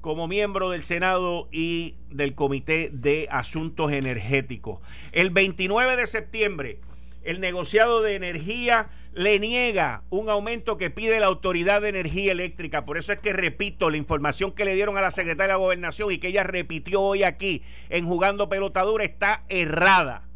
como 0.00 0.26
miembro 0.26 0.70
del 0.70 0.82
Senado 0.82 1.48
y 1.52 1.94
del 2.10 2.34
Comité 2.34 2.90
de 2.92 3.28
Asuntos 3.30 3.92
Energéticos. 3.92 4.80
El 5.12 5.30
29 5.30 5.96
de 5.96 6.08
septiembre, 6.08 6.80
el 7.22 7.40
negociado 7.40 8.02
de 8.02 8.16
energía 8.16 8.90
le 9.12 9.38
niega 9.38 10.02
un 10.10 10.28
aumento 10.28 10.76
que 10.76 10.90
pide 10.90 11.20
la 11.20 11.26
Autoridad 11.26 11.80
de 11.80 11.90
Energía 11.90 12.32
Eléctrica. 12.32 12.84
Por 12.84 12.98
eso 12.98 13.12
es 13.12 13.20
que 13.20 13.32
repito 13.32 13.90
la 13.90 13.96
información 13.96 14.50
que 14.50 14.64
le 14.64 14.74
dieron 14.74 14.98
a 14.98 15.02
la 15.02 15.12
secretaria 15.12 15.54
de 15.54 15.60
Gobernación 15.60 16.10
y 16.10 16.18
que 16.18 16.28
ella 16.28 16.42
repitió 16.42 17.00
hoy 17.00 17.22
aquí 17.22 17.62
en 17.90 18.06
Jugando 18.06 18.48
Pelotadura 18.48 19.04
está 19.04 19.44
errada. 19.48 20.26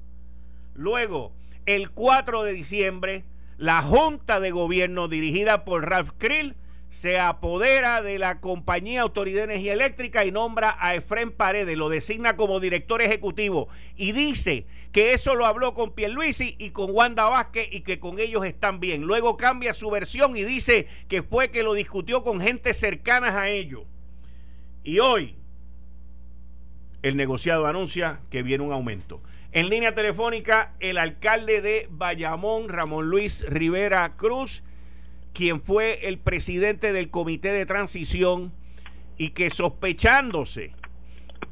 Luego, 0.74 1.34
el 1.66 1.90
4 1.90 2.44
de 2.44 2.52
diciembre, 2.52 3.24
la 3.58 3.82
Junta 3.82 4.38
de 4.38 4.52
Gobierno 4.52 5.08
dirigida 5.08 5.64
por 5.64 5.90
Ralph 5.90 6.12
Krill 6.16 6.54
se 6.90 7.18
apodera 7.18 8.00
de 8.00 8.18
la 8.18 8.40
compañía 8.40 9.02
Autoridad 9.02 9.40
de 9.40 9.52
Energía 9.52 9.72
Eléctrica 9.74 10.24
y 10.24 10.30
nombra 10.30 10.76
a 10.78 10.94
Efren 10.94 11.32
Paredes, 11.32 11.76
lo 11.76 11.88
designa 11.90 12.36
como 12.36 12.60
director 12.60 13.02
ejecutivo 13.02 13.68
y 13.96 14.12
dice 14.12 14.66
que 14.92 15.12
eso 15.12 15.34
lo 15.34 15.44
habló 15.44 15.74
con 15.74 15.92
Pierluisi 15.92 16.54
y 16.58 16.70
con 16.70 16.92
Wanda 16.92 17.28
Vázquez 17.28 17.68
y 17.70 17.80
que 17.80 17.98
con 17.98 18.18
ellos 18.20 18.46
están 18.46 18.80
bien. 18.80 19.02
Luego 19.02 19.36
cambia 19.36 19.74
su 19.74 19.90
versión 19.90 20.36
y 20.36 20.44
dice 20.44 20.86
que 21.08 21.22
fue 21.22 21.50
que 21.50 21.62
lo 21.62 21.74
discutió 21.74 22.22
con 22.22 22.40
gente 22.40 22.72
cercanas 22.72 23.34
a 23.34 23.48
ellos. 23.50 23.82
Y 24.82 25.00
hoy 25.00 25.34
el 27.02 27.16
negociado 27.16 27.66
anuncia 27.66 28.20
que 28.30 28.42
viene 28.42 28.64
un 28.64 28.72
aumento. 28.72 29.20
En 29.50 29.70
línea 29.70 29.94
telefónica, 29.94 30.74
el 30.78 30.98
alcalde 30.98 31.62
de 31.62 31.88
Bayamón, 31.90 32.68
Ramón 32.68 33.08
Luis 33.08 33.46
Rivera 33.48 34.16
Cruz, 34.16 34.62
quien 35.32 35.62
fue 35.62 36.06
el 36.06 36.18
presidente 36.18 36.92
del 36.92 37.08
comité 37.08 37.50
de 37.52 37.64
transición 37.64 38.52
y 39.16 39.30
que 39.30 39.48
sospechándose 39.48 40.72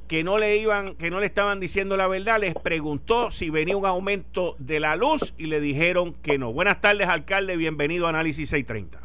que 0.08 0.24
no 0.24 0.36
le 0.36 0.58
iban, 0.58 0.94
que 0.96 1.10
no 1.10 1.20
le 1.20 1.26
estaban 1.26 1.58
diciendo 1.58 1.96
la 1.96 2.06
verdad, 2.06 2.38
les 2.38 2.54
preguntó 2.54 3.30
si 3.30 3.48
venía 3.48 3.78
un 3.78 3.86
aumento 3.86 4.56
de 4.58 4.78
la 4.78 4.94
luz 4.94 5.34
y 5.38 5.46
le 5.46 5.60
dijeron 5.60 6.12
que 6.22 6.36
no. 6.36 6.52
Buenas 6.52 6.82
tardes, 6.82 7.08
alcalde, 7.08 7.56
bienvenido 7.56 8.06
a 8.06 8.10
Análisis 8.10 8.50
630. 8.50 9.00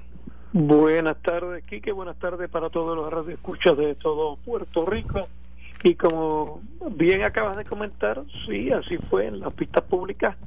Buenas 0.53 1.19
tardes, 1.21 1.63
Quique, 1.63 1.93
buenas 1.93 2.19
tardes 2.19 2.49
para 2.49 2.69
todos 2.69 2.97
los 2.97 3.09
radioescuchas 3.09 3.77
de 3.77 3.95
todo 3.95 4.35
Puerto 4.35 4.85
Rico. 4.85 5.29
Y 5.83 5.95
como 5.95 6.61
bien 6.91 7.23
acabas 7.23 7.57
de 7.57 7.65
comentar, 7.65 8.21
sí, 8.45 8.71
así 8.71 8.97
fue 9.09 9.27
en 9.27 9.39
las 9.39 9.53
pistas 9.53 9.83
públicas. 9.83 10.37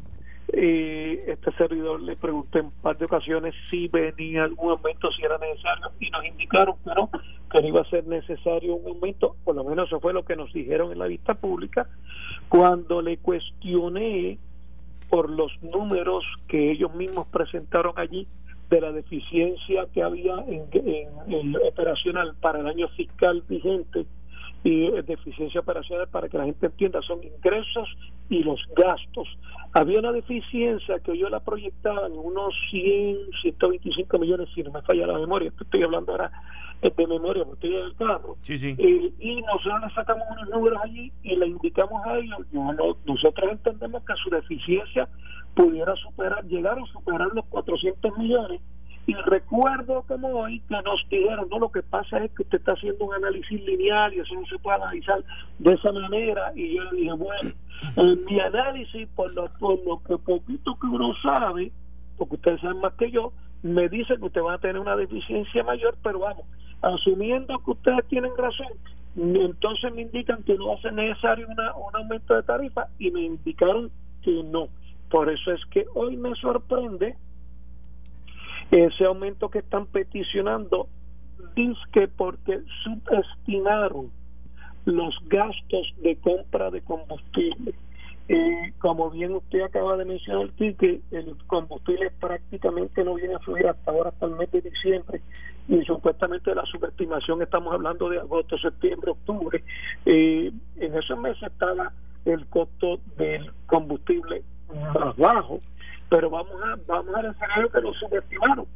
Eh, 0.53 1.25
este 1.27 1.51
servidor 1.53 2.01
le 2.01 2.17
pregunté 2.17 2.61
en 2.61 2.71
par 2.71 2.97
de 2.97 3.07
ocasiones 3.07 3.55
si 3.71 3.89
venía 3.89 4.45
algún 4.45 4.71
aumento, 4.71 5.11
si 5.11 5.23
era 5.23 5.39
necesario, 5.39 5.91
y 5.99 6.11
nos 6.11 6.25
indicaron 6.25 6.77
que 6.85 6.91
no, 6.95 7.11
que 7.51 7.67
iba 7.67 7.81
a 7.81 7.91
ser 7.91 8.07
necesario 8.07 8.77
un 8.77 8.87
aumento, 8.87 9.37
por 9.43 9.57
lo 9.57 9.65
menos 9.65 9.89
eso 9.89 9.99
fue 9.99 10.13
lo 10.13 10.25
que 10.25 10.37
nos 10.37 10.53
dijeron 10.53 10.93
en 10.93 10.99
la 11.01 11.07
vista 11.07 11.35
pública. 11.35 11.89
Cuando 12.49 13.03
le 13.03 13.17
cuestioné 13.17 14.39
por 15.09 15.31
los 15.31 15.51
números 15.63 16.25
que 16.47 16.71
ellos 16.71 16.95
mismos 16.95 17.27
presentaron 17.29 17.95
allí 17.97 18.29
de 18.71 18.81
la 18.81 18.93
deficiencia 18.93 19.87
que 19.93 20.03
había 20.03 20.37
en, 20.47 20.67
en 20.73 21.57
operacional 21.57 22.35
para 22.41 22.61
el 22.61 22.67
año 22.69 22.89
fiscal 22.89 23.43
vigente, 23.49 24.07
y 24.65 24.91
deficiencia 25.03 25.61
operacional 25.61 26.09
para 26.09 26.29
que 26.29 26.39
la 26.39 26.47
gente 26.47 26.67
entienda 26.67 27.03
son 27.03 27.23
ingresos 27.23 27.87
y 28.31 28.43
los 28.43 28.59
gastos. 28.75 29.29
Había 29.75 29.99
una 29.99 30.13
deficiencia 30.13 30.99
que 31.01 31.19
yo 31.19 31.29
la 31.29 31.41
proyectaba 31.41 32.07
en 32.07 32.15
unos 32.15 32.55
100 32.71 33.19
125 33.43 34.19
millones 34.19 34.49
si 34.55 34.63
no 34.63 34.73
me 34.73 34.81
falla 34.83 35.07
la 35.07 35.19
memoria 35.19 35.53
estoy 35.61 35.83
hablando 35.83 36.13
ahora 36.13 36.33
de 36.81 37.07
memoria 37.07 37.45
porque 37.45 37.67
estoy 37.67 37.81
en 37.81 37.87
el 37.87 37.97
carro. 37.97 38.37
Eh, 38.49 39.13
y 39.19 39.43
nosotros 39.43 39.83
le 39.87 39.95
sacamos 39.95 40.25
unos 40.31 40.49
números 40.51 40.79
allí 40.83 41.13
y 41.23 41.37
le 41.37 41.47
indicamos 41.47 42.05
a 42.07 42.19
ellos 42.19 42.39
nosotros 42.53 43.51
entendemos 43.51 44.03
que 44.05 44.15
su 44.23 44.31
deficiencia 44.31 45.09
pudiera 45.55 45.95
superar 45.97 46.45
llegar 46.47 46.79
a 46.79 46.87
superar 46.87 47.29
los 47.35 47.45
400 47.47 48.19
millones 48.19 48.61
y 49.07 49.15
recuerdo 49.15 50.03
como 50.09 50.29
hoy 50.29 50.61
que 50.61 50.75
nos 50.83 51.07
dijeron, 51.11 51.49
no, 51.51 51.59
lo 51.59 51.71
que 51.71 51.83
pasa 51.83 52.25
es 52.25 52.31
que 52.33 52.43
usted 52.43 52.59
está 52.59 52.73
haciendo 52.73 53.05
un 53.05 53.15
análisis 53.15 53.63
lineal 53.63 54.15
y 54.15 54.21
eso 54.21 54.35
no 54.35 54.47
se 54.47 54.59
puede 54.59 54.77
analizar 54.77 55.23
de 55.59 55.75
esa 55.75 55.93
manera. 55.93 56.53
Y 56.55 56.77
yo 56.77 56.85
le 56.85 57.01
dije, 57.01 57.13
bueno, 57.13 57.51
en 57.97 58.25
mi 58.25 58.41
análisis, 58.41 59.07
por 59.15 59.33
lo, 59.35 59.47
por 59.59 59.85
lo 59.85 60.03
que 60.03 60.17
poquito 60.17 60.79
que 60.81 60.87
uno 60.87 61.13
sabe, 61.23 61.71
porque 62.17 62.37
ustedes 62.37 62.61
saben 62.63 62.81
más 62.81 62.95
que 62.95 63.11
yo, 63.11 63.33
me 63.63 63.89
dice 63.89 64.17
que 64.17 64.25
usted 64.25 64.43
va 64.43 64.55
a 64.55 64.59
tener 64.59 64.79
una 64.79 64.97
deficiencia 64.97 65.63
mayor, 65.65 65.97
pero 66.03 66.21
vamos, 66.21 66.47
asumiendo 66.81 67.59
que 67.59 67.71
ustedes 67.73 68.07
tienen 68.09 68.33
razón, 68.37 68.69
entonces 69.17 69.93
me 69.95 70.03
indican 70.03 70.43
que 70.45 70.55
no 70.55 70.69
va 70.69 70.75
a 70.75 70.81
ser 70.81 70.95
necesario 70.95 71.47
una, 71.49 71.75
un 71.75 71.95
aumento 71.95 72.35
de 72.35 72.43
tarifa 72.43 72.89
y 72.99 73.11
me 73.11 73.21
indicaron 73.21 73.91
que 74.23 74.43
no. 74.45 74.69
Por 75.11 75.31
eso 75.31 75.53
es 75.53 75.65
que 75.67 75.85
hoy 75.95 76.17
me 76.17 76.35
sorprende 76.37 77.17
ese 78.71 79.05
aumento 79.05 79.49
que 79.51 79.61
están 79.61 79.87
peticionando 79.87 80.89
dice 81.55 82.09
porque 82.17 82.63
subestimaron 82.83 84.11
los 84.85 85.15
gastos 85.27 85.95
de 86.03 86.17
compra 86.17 86.71
de 86.71 86.83
combustible. 86.83 87.75
Eh, 88.27 88.73
como 88.79 89.11
bien 89.11 89.35
usted 89.35 89.61
acaba 89.61 89.99
de 89.99 90.07
mencionar, 90.07 90.49
que 90.57 91.01
el 91.11 91.37
combustible 91.47 92.11
prácticamente 92.19 93.05
no 93.05 93.15
viene 93.15 93.35
a 93.35 93.39
subir 93.41 93.67
hasta 93.67 93.91
ahora, 93.91 94.11
hasta 94.11 94.27
el 94.27 94.37
mes 94.37 94.51
de 94.51 94.63
diciembre, 94.63 95.21
y 95.69 95.83
supuestamente 95.83 96.55
la 96.55 96.65
subestimación 96.65 97.43
estamos 97.43 97.75
hablando 97.75 98.09
de 98.09 98.19
agosto, 98.19 98.57
septiembre, 98.57 99.11
octubre. 99.11 99.63
Eh, 100.07 100.51
en 100.77 100.95
esos 100.95 101.19
meses 101.19 101.43
estaba 101.43 101.93
el 102.25 102.47
costo 102.47 102.99
del 103.19 103.53
combustible 103.67 104.43
más 104.95 105.17
bajo 105.17 105.61
pero 106.09 106.31
vamos 106.31 106.55
a 106.63 106.79
vamos 106.87 107.15
al 107.15 107.27
escenario 107.27 107.71
que 107.71 107.81
lo 107.81 107.93
subestimaron. 107.95 108.67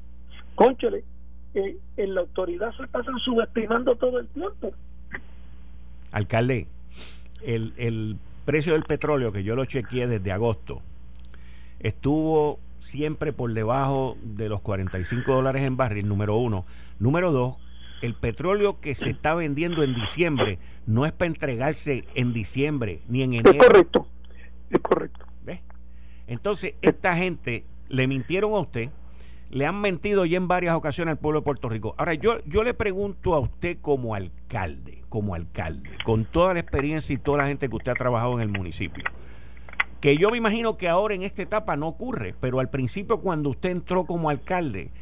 Conchele, 0.54 1.04
eh, 1.54 1.76
en 1.96 2.14
la 2.14 2.22
autoridad 2.22 2.72
se 2.76 2.86
pasan 2.88 3.18
subestimando 3.18 3.96
todo 3.96 4.18
el 4.18 4.28
tiempo. 4.28 4.72
Alcalde, 6.12 6.66
el, 7.42 7.74
el 7.76 8.16
precio 8.44 8.72
del 8.72 8.84
petróleo 8.84 9.32
que 9.32 9.42
yo 9.42 9.54
lo 9.54 9.64
chequeé 9.64 10.06
desde 10.06 10.32
agosto 10.32 10.82
estuvo 11.80 12.58
siempre 12.78 13.32
por 13.32 13.52
debajo 13.52 14.16
de 14.22 14.48
los 14.48 14.60
45 14.60 15.32
dólares 15.32 15.62
en 15.62 15.76
barril, 15.76 16.08
número 16.08 16.36
uno. 16.36 16.64
Número 16.98 17.32
dos, 17.32 17.58
el 18.02 18.14
petróleo 18.14 18.80
que 18.80 18.94
se 18.94 19.10
está 19.10 19.34
vendiendo 19.34 19.82
en 19.82 19.94
diciembre 19.94 20.58
no 20.86 21.06
es 21.06 21.12
para 21.12 21.28
entregarse 21.28 22.04
en 22.14 22.32
diciembre 22.32 23.00
ni 23.08 23.22
en 23.22 23.34
enero. 23.34 23.52
Es 23.52 23.66
correcto, 23.66 24.06
es 24.70 24.80
correcto. 24.80 25.26
Entonces, 26.28 26.74
esta 26.82 27.16
gente 27.16 27.64
le 27.88 28.06
mintieron 28.06 28.52
a 28.52 28.60
usted, 28.60 28.90
le 29.50 29.66
han 29.66 29.80
mentido 29.80 30.26
ya 30.26 30.36
en 30.36 30.46
varias 30.46 30.76
ocasiones 30.76 31.12
al 31.12 31.18
pueblo 31.18 31.40
de 31.40 31.44
Puerto 31.44 31.68
Rico. 31.68 31.94
Ahora, 31.96 32.14
yo, 32.14 32.38
yo 32.44 32.62
le 32.62 32.74
pregunto 32.74 33.34
a 33.34 33.40
usted 33.40 33.78
como 33.80 34.14
alcalde, 34.14 35.02
como 35.08 35.34
alcalde, 35.34 35.90
con 36.04 36.26
toda 36.26 36.54
la 36.54 36.60
experiencia 36.60 37.14
y 37.14 37.18
toda 37.18 37.38
la 37.38 37.46
gente 37.46 37.68
que 37.68 37.76
usted 37.76 37.92
ha 37.92 37.96
trabajado 37.96 38.34
en 38.34 38.42
el 38.42 38.48
municipio, 38.48 39.04
que 40.00 40.18
yo 40.18 40.30
me 40.30 40.36
imagino 40.36 40.76
que 40.76 40.88
ahora 40.88 41.14
en 41.14 41.22
esta 41.22 41.42
etapa 41.42 41.76
no 41.76 41.88
ocurre, 41.88 42.34
pero 42.38 42.60
al 42.60 42.68
principio 42.68 43.20
cuando 43.20 43.50
usted 43.50 43.70
entró 43.70 44.04
como 44.04 44.28
alcalde, 44.28 44.92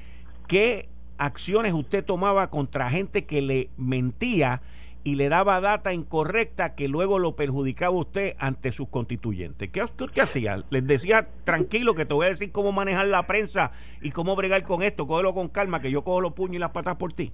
¿qué 0.46 0.88
acciones 1.18 1.74
usted 1.74 2.04
tomaba 2.04 2.50
contra 2.50 2.88
gente 2.88 3.26
que 3.26 3.42
le 3.42 3.70
mentía 3.76 4.62
y 5.06 5.14
le 5.14 5.28
daba 5.28 5.60
data 5.60 5.92
incorrecta 5.92 6.74
que 6.74 6.88
luego 6.88 7.20
lo 7.20 7.36
perjudicaba 7.36 7.94
usted 7.94 8.34
ante 8.40 8.72
sus 8.72 8.88
constituyentes. 8.88 9.70
¿Qué, 9.70 9.84
usted 9.84 10.20
hacía? 10.20 10.64
Les 10.70 10.84
decía, 10.84 11.28
tranquilo, 11.44 11.94
que 11.94 12.04
te 12.04 12.12
voy 12.12 12.26
a 12.26 12.30
decir 12.30 12.50
cómo 12.50 12.72
manejar 12.72 13.06
la 13.06 13.24
prensa 13.24 13.70
y 14.02 14.10
cómo 14.10 14.34
bregar 14.34 14.64
con 14.64 14.82
esto, 14.82 15.06
cógelo 15.06 15.32
con 15.32 15.48
calma, 15.48 15.80
que 15.80 15.92
yo 15.92 16.02
cojo 16.02 16.20
los 16.20 16.32
puños 16.32 16.56
y 16.56 16.58
las 16.58 16.70
patas 16.70 16.96
por 16.96 17.12
ti. 17.12 17.30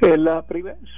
La 0.00 0.44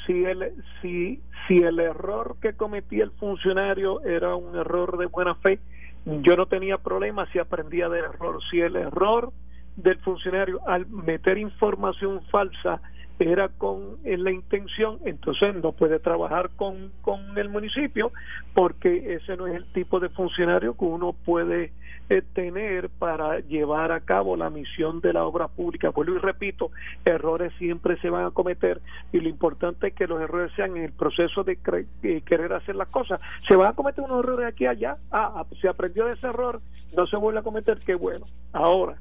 si, 0.07 0.25
el, 0.27 0.53
si 0.83 1.57
el 1.57 1.81
error 1.81 2.37
que 2.39 2.53
cometía 2.53 3.05
el 3.05 3.13
funcionario 3.13 4.03
era 4.03 4.37
un 4.37 4.59
error 4.59 4.99
de 4.99 5.07
buena 5.07 5.37
fe, 5.37 5.59
yo 6.05 6.37
no 6.37 6.45
tenía 6.45 6.77
problema 6.77 7.27
si 7.33 7.39
aprendía 7.39 7.89
del 7.89 8.05
error. 8.05 8.41
Si 8.51 8.61
el 8.61 8.77
error 8.77 9.33
del 9.77 9.99
funcionario 10.01 10.61
al 10.69 10.87
meter 10.87 11.39
información 11.39 12.21
falsa 12.31 12.83
era 13.19 13.49
con 13.49 13.99
la 14.05 14.31
intención, 14.31 14.99
entonces 15.05 15.55
no 15.55 15.73
puede 15.73 15.99
trabajar 15.99 16.51
con, 16.57 16.91
con 17.03 17.39
el 17.39 17.49
municipio 17.49 18.13
porque 18.55 19.15
ese 19.15 19.37
no 19.37 19.47
es 19.47 19.55
el 19.55 19.67
tipo 19.67 20.01
de 20.01 20.09
funcionario 20.09 20.77
que 20.77 20.85
uno 20.85 21.13
puede 21.13 21.73
eh, 22.11 22.23
tener 22.35 22.91
para 22.91 23.39
llevar 23.41 23.91
a 23.91 24.01
cabo 24.01 24.37
la 24.37 24.51
misión 24.51 25.01
de 25.01 25.15
la 25.15 25.25
obra 25.25 25.49
pública. 25.49 25.89
Vuelvo 25.89 26.17
y 26.17 26.19
repito, 26.19 26.71
errores 27.05 27.53
siempre 27.59 27.99
se 28.01 28.11
van 28.11 28.27
a 28.27 28.31
cometer 28.31 28.83
y 29.11 29.21
lo 29.21 29.29
importante 29.31 29.89
es 29.89 29.95
que 29.95 30.07
los 30.07 30.21
errores 30.21 30.53
sean 30.55 30.77
en 30.77 30.85
el 30.85 30.93
proceso 30.93 31.45
de 31.45 31.59
eh, 32.03 32.21
querer 32.27 32.53
hacer 32.53 32.77
las 32.77 32.89
cosas. 32.89 33.23
Se 33.49 33.57
van 33.57 33.69
a 33.69 33.73
cometer 33.73 34.05
unos 34.05 34.19
errores 34.19 34.49
aquí 34.49 34.65
y 34.65 34.67
allá, 34.67 34.99
ah, 35.11 35.33
ah, 35.37 35.47
se 35.63 35.67
aprendió 35.67 36.05
de 36.05 36.13
ese 36.13 36.29
error, 36.29 36.61
no 36.95 37.07
se 37.07 37.17
vuelve 37.17 37.41
a 37.41 37.43
cometer, 37.43 37.79
qué 37.79 37.95
bueno. 37.95 38.27
Ahora, 38.53 38.97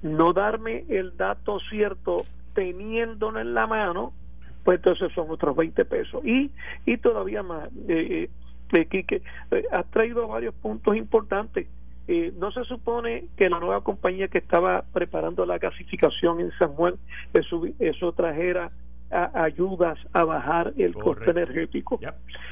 no 0.00 0.32
darme 0.32 0.84
el 0.88 1.14
dato 1.16 1.58
cierto 1.68 2.24
teniéndolo 2.56 3.38
en 3.38 3.52
la 3.54 3.66
mano, 3.66 4.14
pues 4.64 4.78
entonces 4.78 5.12
son 5.14 5.30
otros 5.30 5.54
20 5.54 5.84
pesos. 5.84 6.24
Y, 6.24 6.50
y 6.86 6.96
todavía 6.96 7.42
más, 7.42 7.68
eh, 7.86 8.28
eh, 8.72 8.88
eh, 8.90 9.06
eh 9.50 9.64
has 9.70 9.86
traído 9.90 10.26
varios 10.26 10.54
puntos 10.54 10.96
importantes. 10.96 11.68
no 12.38 12.50
se 12.50 12.64
supone 12.64 13.26
que 13.36 13.50
la 13.50 13.60
nueva 13.60 13.82
compañía 13.82 14.28
que 14.28 14.38
estaba 14.38 14.82
preparando 14.92 15.44
la 15.44 15.58
gasificación 15.58 16.40
en 16.40 16.50
San 16.58 16.72
Juan, 16.72 16.94
eso 17.34 18.12
trajera 18.12 18.70
ayudas 19.10 19.98
a 20.12 20.24
bajar 20.24 20.72
el 20.76 20.94
coste 20.94 21.30
energético. 21.30 21.98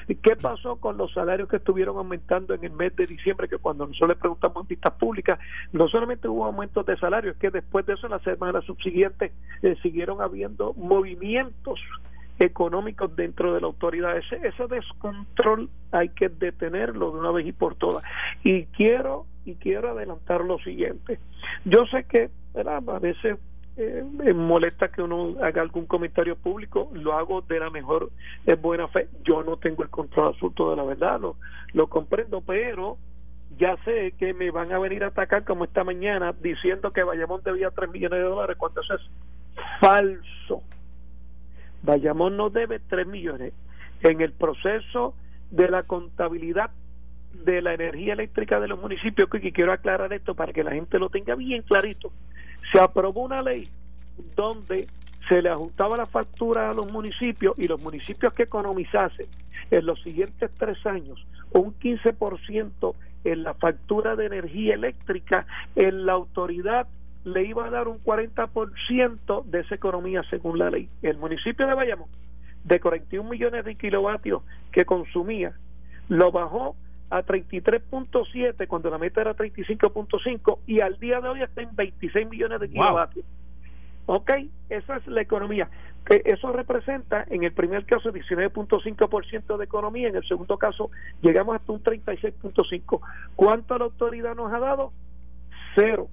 ¿Qué 0.06 0.36
pasó 0.36 0.76
con 0.76 0.96
los 0.96 1.12
salarios 1.12 1.48
que 1.48 1.56
estuvieron 1.56 1.96
aumentando 1.96 2.54
en 2.54 2.64
el 2.64 2.72
mes 2.72 2.94
de 2.96 3.06
diciembre? 3.06 3.48
Que 3.48 3.58
cuando 3.58 3.86
nosotros 3.86 4.10
le 4.10 4.16
preguntamos 4.16 4.62
en 4.62 4.68
vistas 4.68 4.92
públicas, 4.92 5.38
no 5.72 5.88
solamente 5.88 6.28
hubo 6.28 6.44
aumentos 6.44 6.86
de 6.86 6.96
salarios, 6.96 7.36
que 7.36 7.50
después 7.50 7.86
de 7.86 7.94
eso, 7.94 8.06
en 8.06 8.12
la 8.12 8.18
semana 8.20 8.60
subsiguiente, 8.62 9.32
eh, 9.62 9.76
siguieron 9.82 10.20
habiendo 10.20 10.74
movimientos 10.74 11.80
económicos 12.38 13.14
dentro 13.16 13.54
de 13.54 13.60
la 13.60 13.66
autoridad. 13.66 14.16
Ese, 14.16 14.36
ese 14.46 14.66
descontrol 14.68 15.70
hay 15.92 16.08
que 16.10 16.28
detenerlo 16.28 17.12
de 17.12 17.18
una 17.18 17.30
vez 17.30 17.46
y 17.46 17.52
por 17.52 17.74
todas. 17.76 18.02
Y 18.42 18.64
quiero 18.66 19.26
y 19.44 19.54
quiero 19.56 19.90
adelantar 19.90 20.42
lo 20.42 20.58
siguiente. 20.58 21.18
Yo 21.64 21.84
sé 21.86 22.04
que 22.04 22.30
a 22.54 22.98
veces 22.98 23.38
eh, 23.76 24.32
molesta 24.34 24.88
que 24.88 25.02
uno 25.02 25.34
haga 25.42 25.60
algún 25.60 25.86
comentario 25.86 26.36
público, 26.36 26.90
lo 26.92 27.14
hago 27.14 27.42
de 27.42 27.58
la 27.58 27.70
mejor 27.70 28.10
de 28.44 28.54
buena 28.54 28.86
fe. 28.86 29.08
Yo 29.24 29.42
no 29.42 29.56
tengo 29.56 29.82
el 29.82 29.90
control 29.90 30.28
absoluto 30.28 30.70
de 30.70 30.76
la 30.76 30.84
verdad, 30.84 31.20
lo, 31.72 31.86
comprendo, 31.88 32.40
pero 32.40 32.98
ya 33.58 33.76
sé 33.84 34.14
que 34.18 34.32
me 34.32 34.52
van 34.52 34.72
a 34.72 34.78
venir 34.78 35.02
a 35.02 35.08
atacar 35.08 35.44
como 35.44 35.64
esta 35.64 35.82
mañana 35.82 36.32
diciendo 36.40 36.92
que 36.92 37.02
Bayamón 37.02 37.42
debía 37.44 37.70
3 37.70 37.90
millones 37.90 38.20
de 38.20 38.24
dólares 38.24 38.56
cuando 38.56 38.80
eso 38.80 38.94
es 38.94 39.02
falso. 39.80 40.62
Bayamón 41.82 42.36
no 42.36 42.50
debe 42.50 42.78
3 42.78 43.06
millones. 43.06 43.52
En 44.02 44.20
el 44.20 44.32
proceso 44.32 45.14
de 45.50 45.68
la 45.68 45.82
contabilidad 45.82 46.70
de 47.44 47.60
la 47.60 47.74
energía 47.74 48.12
eléctrica 48.12 48.60
de 48.60 48.68
los 48.68 48.80
municipios, 48.80 49.28
quiero 49.28 49.72
aclarar 49.72 50.12
esto 50.12 50.34
para 50.36 50.52
que 50.52 50.62
la 50.62 50.70
gente 50.70 51.00
lo 51.00 51.10
tenga 51.10 51.34
bien 51.34 51.62
clarito 51.62 52.12
se 52.72 52.80
aprobó 52.80 53.22
una 53.22 53.42
ley 53.42 53.68
donde 54.36 54.86
se 55.28 55.42
le 55.42 55.48
ajustaba 55.48 55.96
la 55.96 56.06
factura 56.06 56.70
a 56.70 56.74
los 56.74 56.90
municipios 56.92 57.54
y 57.58 57.66
los 57.66 57.80
municipios 57.80 58.32
que 58.32 58.44
economizasen 58.44 59.26
en 59.70 59.86
los 59.86 60.02
siguientes 60.02 60.50
tres 60.58 60.84
años 60.86 61.26
un 61.52 61.78
15% 61.78 62.94
en 63.24 63.42
la 63.42 63.54
factura 63.54 64.16
de 64.16 64.26
energía 64.26 64.74
eléctrica, 64.74 65.46
en 65.76 66.04
la 66.04 66.12
autoridad 66.12 66.86
le 67.24 67.44
iba 67.44 67.66
a 67.66 67.70
dar 67.70 67.88
un 67.88 68.02
40% 68.04 69.44
de 69.44 69.60
esa 69.60 69.74
economía 69.74 70.22
según 70.28 70.58
la 70.58 70.70
ley. 70.70 70.88
El 71.00 71.16
municipio 71.16 71.66
de 71.66 71.74
Bayamón, 71.74 72.08
de 72.64 72.80
41 72.80 73.28
millones 73.28 73.64
de 73.64 73.76
kilovatios 73.76 74.42
que 74.72 74.84
consumía, 74.84 75.54
lo 76.08 76.32
bajó 76.32 76.76
a 77.14 77.24
33.7 77.24 78.66
cuando 78.66 78.90
la 78.90 78.98
meta 78.98 79.20
era 79.20 79.36
35.5 79.36 80.58
y 80.66 80.80
al 80.80 80.98
día 80.98 81.20
de 81.20 81.28
hoy 81.28 81.42
está 81.42 81.62
en 81.62 81.74
26 81.76 82.28
millones 82.28 82.58
de 82.58 82.68
kilovatios. 82.68 83.24
Ok, 84.06 84.32
esa 84.68 84.96
es 84.96 85.06
la 85.06 85.20
economía. 85.20 85.70
Que 86.04 86.22
eso 86.24 86.52
representa 86.52 87.24
en 87.30 87.44
el 87.44 87.52
primer 87.52 87.86
caso 87.86 88.12
19.5% 88.12 89.56
de 89.56 89.64
economía, 89.64 90.08
en 90.08 90.16
el 90.16 90.26
segundo 90.26 90.58
caso 90.58 90.90
llegamos 91.22 91.54
hasta 91.54 91.70
un 91.70 91.84
36.5%. 91.84 93.00
¿Cuánto 93.36 93.78
la 93.78 93.84
autoridad 93.84 94.34
nos 94.34 94.52
ha 94.52 94.58
dado? 94.58 94.92
Cero. 95.76 96.08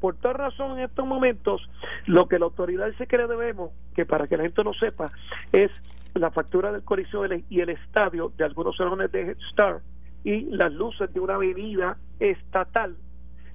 Por 0.00 0.16
tal 0.16 0.34
razón, 0.34 0.78
en 0.78 0.84
estos 0.84 1.06
momentos, 1.06 1.66
lo 2.04 2.28
que 2.28 2.38
la 2.38 2.44
autoridad 2.44 2.88
dice 2.88 3.06
que 3.06 3.16
le 3.16 3.26
debemos, 3.26 3.70
que 3.94 4.04
para 4.04 4.26
que 4.26 4.36
la 4.36 4.42
gente 4.42 4.64
lo 4.64 4.74
sepa, 4.74 5.10
es 5.52 5.70
la 6.14 6.30
factura 6.30 6.72
del 6.72 6.82
coliseo 6.82 7.24
y 7.48 7.60
el 7.60 7.70
estadio 7.70 8.32
de 8.36 8.44
algunos 8.44 8.76
salones 8.76 9.10
de 9.12 9.32
Star 9.50 9.80
y 10.24 10.42
las 10.50 10.72
luces 10.72 11.12
de 11.12 11.20
una 11.20 11.34
avenida 11.34 11.96
estatal 12.18 12.96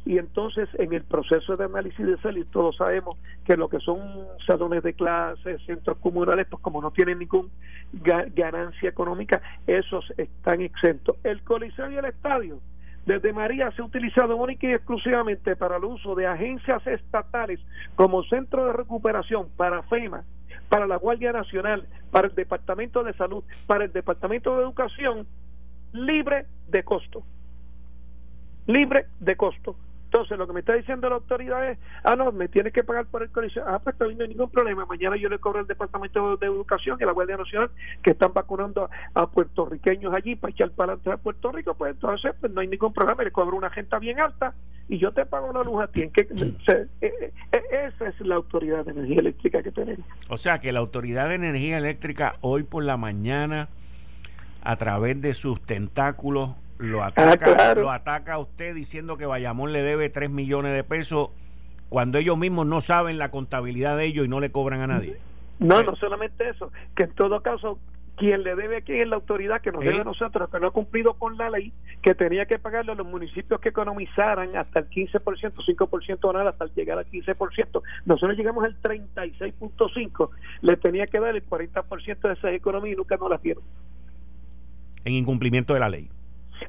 y 0.06 0.20
entonces 0.20 0.70
en 0.76 0.94
el 0.94 1.04
proceso 1.04 1.56
de 1.56 1.66
análisis 1.66 2.06
de 2.06 2.18
salud 2.18 2.46
todos 2.52 2.78
sabemos 2.78 3.16
que 3.44 3.58
lo 3.58 3.70
que 3.70 3.80
son 3.80 4.00
salones 4.46 4.84
de 4.84 4.94
clases, 4.94 5.62
centros 5.66 5.98
comunales, 5.98 6.46
pues 6.48 6.62
como 6.62 6.80
no 6.80 6.92
tienen 6.92 7.20
ningún 7.20 7.50
ganancia 7.92 8.90
económica, 8.90 9.42
esos 9.66 10.06
están 10.18 10.62
exentos. 10.62 11.18
El 11.24 11.42
coliseo 11.42 11.90
y 11.90 11.98
el 11.98 12.06
estadio 12.06 12.60
desde 13.06 13.34
María 13.34 13.72
se 13.72 13.82
ha 13.82 13.86
utilizado 13.86 14.36
única 14.36 14.68
y 14.68 14.74
exclusivamente 14.74 15.56
para 15.56 15.78
el 15.78 15.86
uso 15.86 16.16
de 16.16 16.28
agencias 16.28 16.86
estatales 16.88 17.60
como 17.96 18.24
centro 18.24 18.66
de 18.66 18.74
recuperación 18.74 19.48
para 19.58 19.84
FEMA, 19.84 20.24
para 20.70 20.88
la 20.88 20.98
Guardia 20.98 21.32
Nacional, 21.32 21.88
para 22.12 22.28
el 22.28 22.36
Departamento 22.36 23.04
de 23.04 23.14
Salud, 23.14 23.44
para 23.68 23.86
el 23.86 23.92
Departamento 23.92 24.56
de 24.56 24.64
Educación 24.64 25.28
libre 25.96 26.46
de 26.68 26.84
costo. 26.84 27.24
Libre 28.68 29.08
de 29.20 29.36
costo. 29.36 29.76
Entonces, 30.06 30.38
lo 30.38 30.48
que 30.48 30.54
me 30.54 30.60
está 30.62 30.74
diciendo 30.74 31.10
la 31.10 31.16
autoridad 31.16 31.70
es, 31.70 31.78
ah, 32.04 32.16
no, 32.16 32.32
me 32.32 32.48
tiene 32.48 32.72
que 32.72 32.86
pagar 32.86 33.06
por 33.06 33.22
el 33.22 33.30
coliseo. 33.32 33.66
Ah, 33.68 33.80
pues 33.80 33.98
no 34.00 34.24
hay 34.24 34.30
ningún 34.30 34.50
problema. 34.50 34.86
Mañana 34.86 35.18
yo 35.18 35.28
le 35.28 35.40
cobro 35.40 35.60
al 35.60 35.68
Departamento 35.68 36.38
de 36.38 36.46
Educación 36.46 36.98
y 37.00 37.04
a 37.04 37.08
la 37.08 37.12
Guardia 37.12 37.36
Nacional 37.36 37.70
que 38.02 38.12
están 38.12 38.32
vacunando 38.32 38.90
a, 39.14 39.28
puertorriqueños 39.28 40.14
allí 40.14 40.36
para 40.36 40.52
echar 40.52 40.72
para 40.72 40.94
adelante 40.94 41.12
a 41.12 41.18
Puerto 41.18 41.52
Rico. 41.52 41.74
Pues 41.74 41.96
entonces, 41.96 42.34
pues 42.40 42.54
no 42.54 42.62
hay 42.62 42.68
ningún 42.68 42.94
problema. 42.94 43.24
Le 43.24 43.32
cobro 43.32 43.58
una 43.58 43.68
agenda 43.68 44.00
bien 44.00 44.22
alta 44.22 44.54
y 44.88 45.00
yo 45.00 45.12
te 45.12 45.26
pago 45.26 45.52
la 45.52 45.64
luz 45.64 45.84
a 45.84 45.88
ti. 45.88 46.04
¿En 46.04 46.12
que, 46.12 46.22
eh, 46.22 46.88
eh, 47.02 47.34
eh, 47.52 47.62
esa 47.88 48.08
es 48.08 48.20
la 48.22 48.36
autoridad 48.36 48.86
de 48.86 48.92
energía 48.92 49.20
eléctrica 49.20 49.62
que 49.62 49.72
tenemos. 49.72 50.06
O 50.30 50.38
sea, 50.38 50.60
que 50.60 50.72
la 50.72 50.80
autoridad 50.80 51.28
de 51.28 51.36
energía 51.36 51.78
eléctrica 51.78 52.36
hoy 52.40 52.64
por 52.64 52.86
la 52.86 52.96
mañana 52.96 53.68
a 54.66 54.76
través 54.78 55.22
de 55.22 55.34
sus 55.34 55.62
tentáculos 55.62 56.50
lo 56.80 57.04
ah, 57.04 57.08
ataca, 57.08 57.76
lo 57.76 57.92
ataca 57.92 58.34
a 58.34 58.40
usted 58.40 58.76
diciendo 58.76 59.16
que 59.16 59.26
Bayamón 59.26 59.72
le 59.72 59.82
debe 59.82 60.10
3 60.10 60.30
millones 60.30 60.74
de 60.74 60.84
pesos 60.84 61.30
cuando 61.88 62.18
ellos 62.18 62.38
mismos 62.38 62.66
no 62.66 62.82
saben 62.82 63.18
la 63.18 63.30
contabilidad 63.30 63.96
de 63.96 64.06
ellos 64.06 64.26
y 64.26 64.28
no 64.28 64.40
le 64.40 64.52
cobran 64.52 64.82
a 64.82 64.88
nadie. 64.88 65.18
No, 65.60 65.82
no 65.84 65.96
solamente 65.96 66.50
eso, 66.50 66.72
que 66.96 67.04
en 67.04 67.12
todo 67.12 67.42
caso 67.42 67.80
quien 68.18 68.44
le 68.44 68.56
debe 68.56 68.78
aquí 68.78 68.94
es 68.94 69.08
la 69.08 69.18
autoridad 69.18 69.62
que 69.62 69.72
nos 69.72 69.84
debe 69.84 70.02
a 70.02 70.04
nosotros, 70.04 70.50
que 70.50 70.60
no 70.60 70.68
ha 70.68 70.72
cumplido 70.72 71.14
con 71.14 71.38
la 71.38 71.50
ley, 71.50 71.72
que 72.02 72.16
tenía 72.16 72.46
que 72.46 72.58
pagarle 72.58 72.94
a 72.94 72.96
los 72.96 73.06
municipios 73.06 73.60
que 73.60 73.70
economizaran 73.70 74.56
hasta 74.56 74.80
el 74.80 74.90
15%, 74.90 75.22
5% 75.22 76.30
anual 76.30 76.48
hasta 76.48 76.66
llegar 76.74 76.98
al 76.98 77.06
15%. 77.06 77.82
Nosotros 78.06 78.38
llegamos 78.38 78.64
al 78.64 78.82
36.5%, 78.82 80.30
le 80.62 80.78
tenía 80.78 81.06
que 81.06 81.20
dar 81.20 81.36
el 81.36 81.46
40% 81.48 82.20
de 82.20 82.34
esa 82.34 82.52
economía 82.52 82.94
y 82.94 82.96
nunca 82.96 83.18
nos 83.18 83.30
la 83.30 83.38
dieron. 83.38 83.64
En 85.06 85.14
incumplimiento 85.14 85.74
de 85.74 85.80
la 85.80 85.90
ley. 85.90 86.10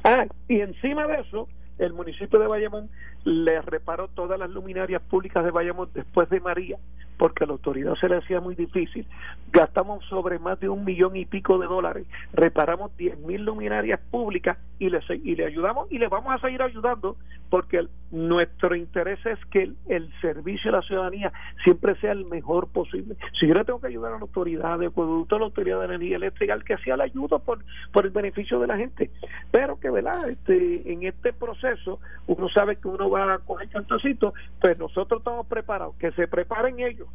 Ah, 0.05 0.27
y 0.49 0.61
encima 0.61 1.07
de 1.07 1.21
eso, 1.21 1.49
el 1.79 1.93
municipio 1.93 2.39
de 2.39 2.47
Bayamón 2.47 2.89
le 3.25 3.61
reparó 3.63 4.09
todas 4.09 4.39
las 4.39 4.51
luminarias 4.51 5.03
públicas 5.03 5.45
de 5.45 5.51
Bayamón 5.51 5.91
después 5.95 6.29
de 6.31 6.41
María 6.41 6.79
porque 7.17 7.45
a 7.45 7.47
la 7.47 7.55
autoridad 7.55 7.95
se 8.01 8.09
le 8.09 8.17
hacía 8.17 8.41
muy 8.41 8.55
difícil. 8.55 9.07
Gastamos 9.53 10.05
sobre 10.07 10.39
más 10.39 10.59
de 10.61 10.69
un 10.69 10.85
millón 10.85 11.17
y 11.17 11.25
pico 11.25 11.59
de 11.59 11.67
dólares, 11.67 12.07
reparamos 12.33 12.97
10 12.97 13.19
mil 13.21 13.45
luminarias 13.45 14.01
públicas 14.11 14.59
y 14.79 14.91
le, 14.91 15.01
y 15.25 15.35
le 15.37 15.47
ayudamos 15.47 15.91
y 15.91 15.99
le 15.99 16.09
vamos 16.09 16.35
a 16.35 16.39
seguir 16.39 16.63
ayudando 16.63 17.17
porque 17.49 17.87
nuestro 18.11 18.75
interés 18.75 19.25
es 19.25 19.39
que 19.47 19.71
el, 19.89 20.13
servicio 20.21 20.71
a 20.71 20.77
la 20.77 20.83
ciudadanía 20.83 21.33
siempre 21.65 21.95
sea 22.01 22.13
el 22.13 22.25
mejor 22.25 22.69
posible. 22.69 23.17
Si 23.39 23.47
yo 23.47 23.55
le 23.55 23.65
tengo 23.65 23.81
que 23.81 23.89
ayudar 23.89 24.13
a 24.13 24.17
la 24.17 24.23
autoridad 24.23 24.79
de 24.79 24.87
acueducto, 24.87 25.37
a 25.37 25.39
la 25.39 25.45
autoridad 25.47 25.81
de 25.81 25.87
energía 25.87 26.17
eléctrica, 26.17 26.55
al 26.55 26.65
que 26.65 26.77
sea 26.79 26.97
la 26.97 27.05
ayuda 27.05 27.39
por, 27.39 27.65
por 27.93 28.05
el 28.05 28.11
beneficio 28.11 28.59
de 28.59 28.67
la 28.67 28.77
gente. 28.77 29.11
Pero 29.51 29.79
que, 29.79 29.91
¿verdad? 29.91 30.29
Este, 30.29 30.93
en 30.93 31.05
este 31.05 31.33
proceso 31.33 32.01
uno 32.27 32.49
sabe 32.49 32.77
que 32.77 32.89
uno 32.89 33.09
va 33.11 33.35
a 33.35 33.39
coger 33.39 33.69
cantocito, 33.69 34.35
pues 34.61 34.79
nosotros 34.79 35.21
estamos 35.21 35.47
preparados, 35.47 35.95
que 35.97 36.11
se 36.13 36.27
preparen 36.27 36.81
ellos 36.81 37.06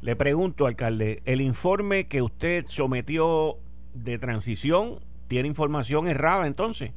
le 0.00 0.16
pregunto, 0.16 0.66
alcalde, 0.66 1.22
¿el 1.26 1.40
informe 1.40 2.08
que 2.08 2.22
usted 2.22 2.64
sometió 2.68 3.58
de 3.92 4.18
transición 4.18 5.00
tiene 5.28 5.48
información 5.48 6.08
errada 6.08 6.46
entonces? 6.46 6.92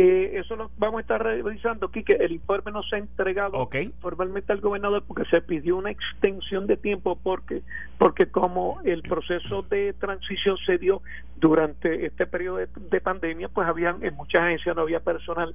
Eh, 0.00 0.38
eso 0.38 0.54
lo 0.54 0.70
vamos 0.78 0.98
a 0.98 1.00
estar 1.00 1.20
revisando, 1.20 1.88
que 1.90 2.04
El 2.20 2.30
informe 2.30 2.70
no 2.70 2.84
se 2.84 2.94
ha 2.94 2.98
entregado 3.00 3.68
formalmente 3.98 4.52
al 4.52 4.60
gobernador 4.60 5.02
porque 5.04 5.24
se 5.24 5.40
pidió 5.40 5.76
una 5.76 5.90
extensión 5.90 6.68
de 6.68 6.76
tiempo 6.76 7.18
porque 7.20 7.62
porque 7.98 8.26
como 8.26 8.80
el 8.84 9.02
proceso 9.02 9.62
de 9.62 9.92
transición 9.94 10.56
se 10.64 10.78
dio 10.78 11.02
durante 11.34 12.06
este 12.06 12.26
periodo 12.26 12.58
de, 12.58 13.00
pandemia, 13.00 13.48
pues 13.48 13.66
habían 13.66 14.04
en 14.04 14.14
muchas 14.14 14.42
agencias 14.42 14.76
no 14.76 14.82
había 14.82 15.00
personal 15.00 15.52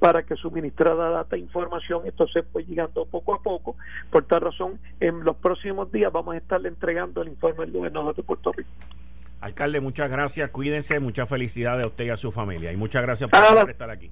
para 0.00 0.24
que 0.24 0.34
suministrara 0.34 1.10
data 1.10 1.36
e 1.36 1.38
información, 1.38 2.02
entonces 2.04 2.44
fue 2.52 2.64
llegando 2.64 3.06
poco 3.06 3.32
a 3.32 3.42
poco. 3.44 3.76
Por 4.10 4.24
tal 4.24 4.40
razón, 4.40 4.80
en 4.98 5.22
los 5.22 5.36
próximos 5.36 5.92
días 5.92 6.12
vamos 6.12 6.34
a 6.34 6.38
estarle 6.38 6.68
entregando 6.68 7.22
el 7.22 7.28
informe 7.28 7.62
al 7.62 7.70
gobernador 7.70 8.16
de 8.16 8.24
Puerto 8.24 8.50
Rico. 8.50 8.70
Alcalde, 9.44 9.78
muchas 9.82 10.10
gracias, 10.10 10.48
cuídense, 10.48 11.00
muchas 11.00 11.28
felicidades 11.28 11.84
a 11.84 11.88
usted 11.88 12.06
y 12.06 12.08
a 12.08 12.16
su 12.16 12.32
familia 12.32 12.72
y 12.72 12.78
muchas 12.78 13.02
gracias 13.02 13.28
por 13.28 13.68
estar 13.68 13.90
aquí. 13.90 14.10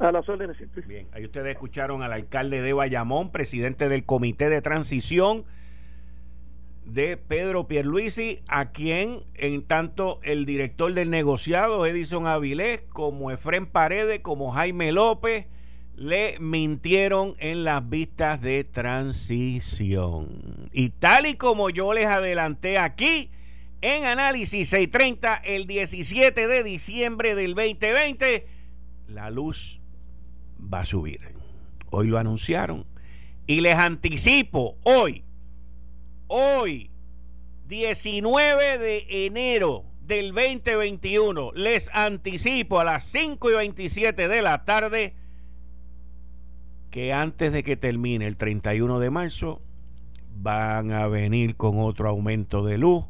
A 0.00 0.10
las 0.10 0.28
órdenes 0.28 0.56
Bien, 0.88 1.06
ahí 1.12 1.24
ustedes 1.24 1.52
escucharon 1.52 2.02
al 2.02 2.12
alcalde 2.12 2.60
de 2.60 2.72
Bayamón, 2.72 3.30
presidente 3.30 3.88
del 3.88 4.04
Comité 4.04 4.48
de 4.48 4.60
Transición 4.62 5.44
de 6.84 7.16
Pedro 7.16 7.68
Pierluisi, 7.68 8.40
a 8.48 8.72
quien 8.72 9.20
en 9.36 9.62
tanto 9.62 10.18
el 10.24 10.44
director 10.44 10.92
del 10.92 11.08
negociado, 11.08 11.86
Edison 11.86 12.26
Avilés, 12.26 12.80
como 12.88 13.30
Efren 13.30 13.66
Paredes, 13.66 14.18
como 14.22 14.50
Jaime 14.50 14.90
López, 14.90 15.46
le 15.94 16.36
mintieron 16.40 17.34
en 17.38 17.62
las 17.62 17.88
vistas 17.88 18.40
de 18.40 18.64
transición. 18.64 20.26
Y 20.72 20.88
tal 20.88 21.26
y 21.26 21.34
como 21.34 21.70
yo 21.70 21.94
les 21.94 22.06
adelanté 22.06 22.76
aquí, 22.76 23.30
en 23.84 24.06
Análisis 24.06 24.70
630 24.70 25.34
el 25.44 25.66
17 25.66 26.46
de 26.46 26.64
diciembre 26.64 27.34
del 27.34 27.54
2020. 27.54 28.46
La 29.08 29.28
luz 29.28 29.78
va 30.58 30.80
a 30.80 30.84
subir. 30.86 31.20
Hoy 31.90 32.08
lo 32.08 32.16
anunciaron. 32.16 32.86
Y 33.46 33.60
les 33.60 33.76
anticipo, 33.76 34.78
hoy, 34.84 35.22
hoy, 36.28 36.90
19 37.68 38.78
de 38.78 39.26
enero 39.26 39.84
del 40.00 40.32
2021, 40.32 41.52
les 41.52 41.90
anticipo 41.92 42.80
a 42.80 42.84
las 42.84 43.04
5 43.04 43.50
y 43.50 43.54
27 43.54 44.28
de 44.28 44.40
la 44.40 44.64
tarde 44.64 45.14
que 46.90 47.12
antes 47.12 47.52
de 47.52 47.62
que 47.62 47.76
termine 47.76 48.26
el 48.26 48.38
31 48.38 48.98
de 48.98 49.10
marzo 49.10 49.60
van 50.34 50.90
a 50.90 51.06
venir 51.06 51.56
con 51.56 51.78
otro 51.80 52.08
aumento 52.08 52.64
de 52.64 52.78
luz 52.78 53.04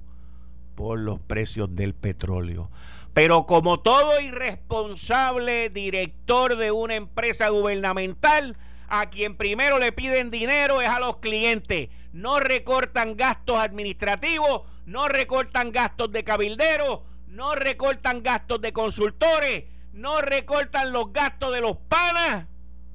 por 0.74 0.98
los 0.98 1.20
precios 1.20 1.74
del 1.74 1.94
petróleo. 1.94 2.70
Pero 3.12 3.46
como 3.46 3.80
todo 3.80 4.20
irresponsable 4.20 5.70
director 5.70 6.56
de 6.56 6.72
una 6.72 6.96
empresa 6.96 7.48
gubernamental, 7.48 8.56
a 8.88 9.10
quien 9.10 9.36
primero 9.36 9.78
le 9.78 9.92
piden 9.92 10.30
dinero 10.30 10.80
es 10.80 10.88
a 10.88 11.00
los 11.00 11.18
clientes. 11.18 11.88
No 12.12 12.40
recortan 12.40 13.16
gastos 13.16 13.58
administrativos, 13.58 14.62
no 14.86 15.08
recortan 15.08 15.72
gastos 15.72 16.12
de 16.12 16.24
cabilderos, 16.24 17.00
no 17.28 17.54
recortan 17.54 18.22
gastos 18.22 18.60
de 18.60 18.72
consultores, 18.72 19.64
no 19.92 20.20
recortan 20.20 20.92
los 20.92 21.12
gastos 21.12 21.52
de 21.52 21.60
los 21.60 21.76
panas, 21.88 22.46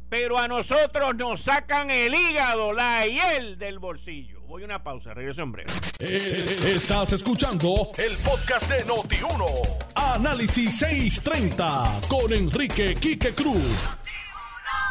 pero 0.10 0.38
a 0.38 0.48
nosotros 0.48 1.16
nos 1.16 1.42
sacan 1.42 1.90
el 1.90 2.14
hígado, 2.14 2.74
la 2.74 3.06
hiel 3.06 3.58
del 3.58 3.80
bolsillo. 3.80 4.39
Voy 4.50 4.64
a 4.64 4.66
una 4.66 4.82
pausa, 4.82 5.14
regreso 5.14 5.44
en 5.44 5.52
breve. 5.52 5.70
Eh, 6.00 6.58
estás 6.74 7.14
escuchando 7.14 7.92
el 8.00 8.18
podcast 8.18 8.68
de 8.68 8.84
Noti1. 8.84 9.46
Análisis 9.94 10.76
630 10.76 12.00
con 12.10 12.34
Enrique 12.34 12.96
Quique 12.96 13.30
Cruz. 13.36 13.96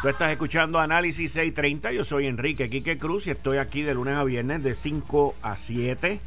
Tú 0.01 0.07
estás 0.07 0.31
escuchando 0.31 0.79
Análisis 0.79 1.33
630. 1.33 1.91
Yo 1.91 2.05
soy 2.05 2.27
Enrique 2.27 2.69
Quique 2.69 2.97
Cruz 2.97 3.27
y 3.27 3.31
estoy 3.31 3.57
aquí 3.57 3.81
de 3.81 3.95
lunes 3.95 4.15
a 4.15 4.23
viernes 4.23 4.63
de 4.63 4.75
5 4.75 5.35
a 5.41 5.57
7. 5.57 6.21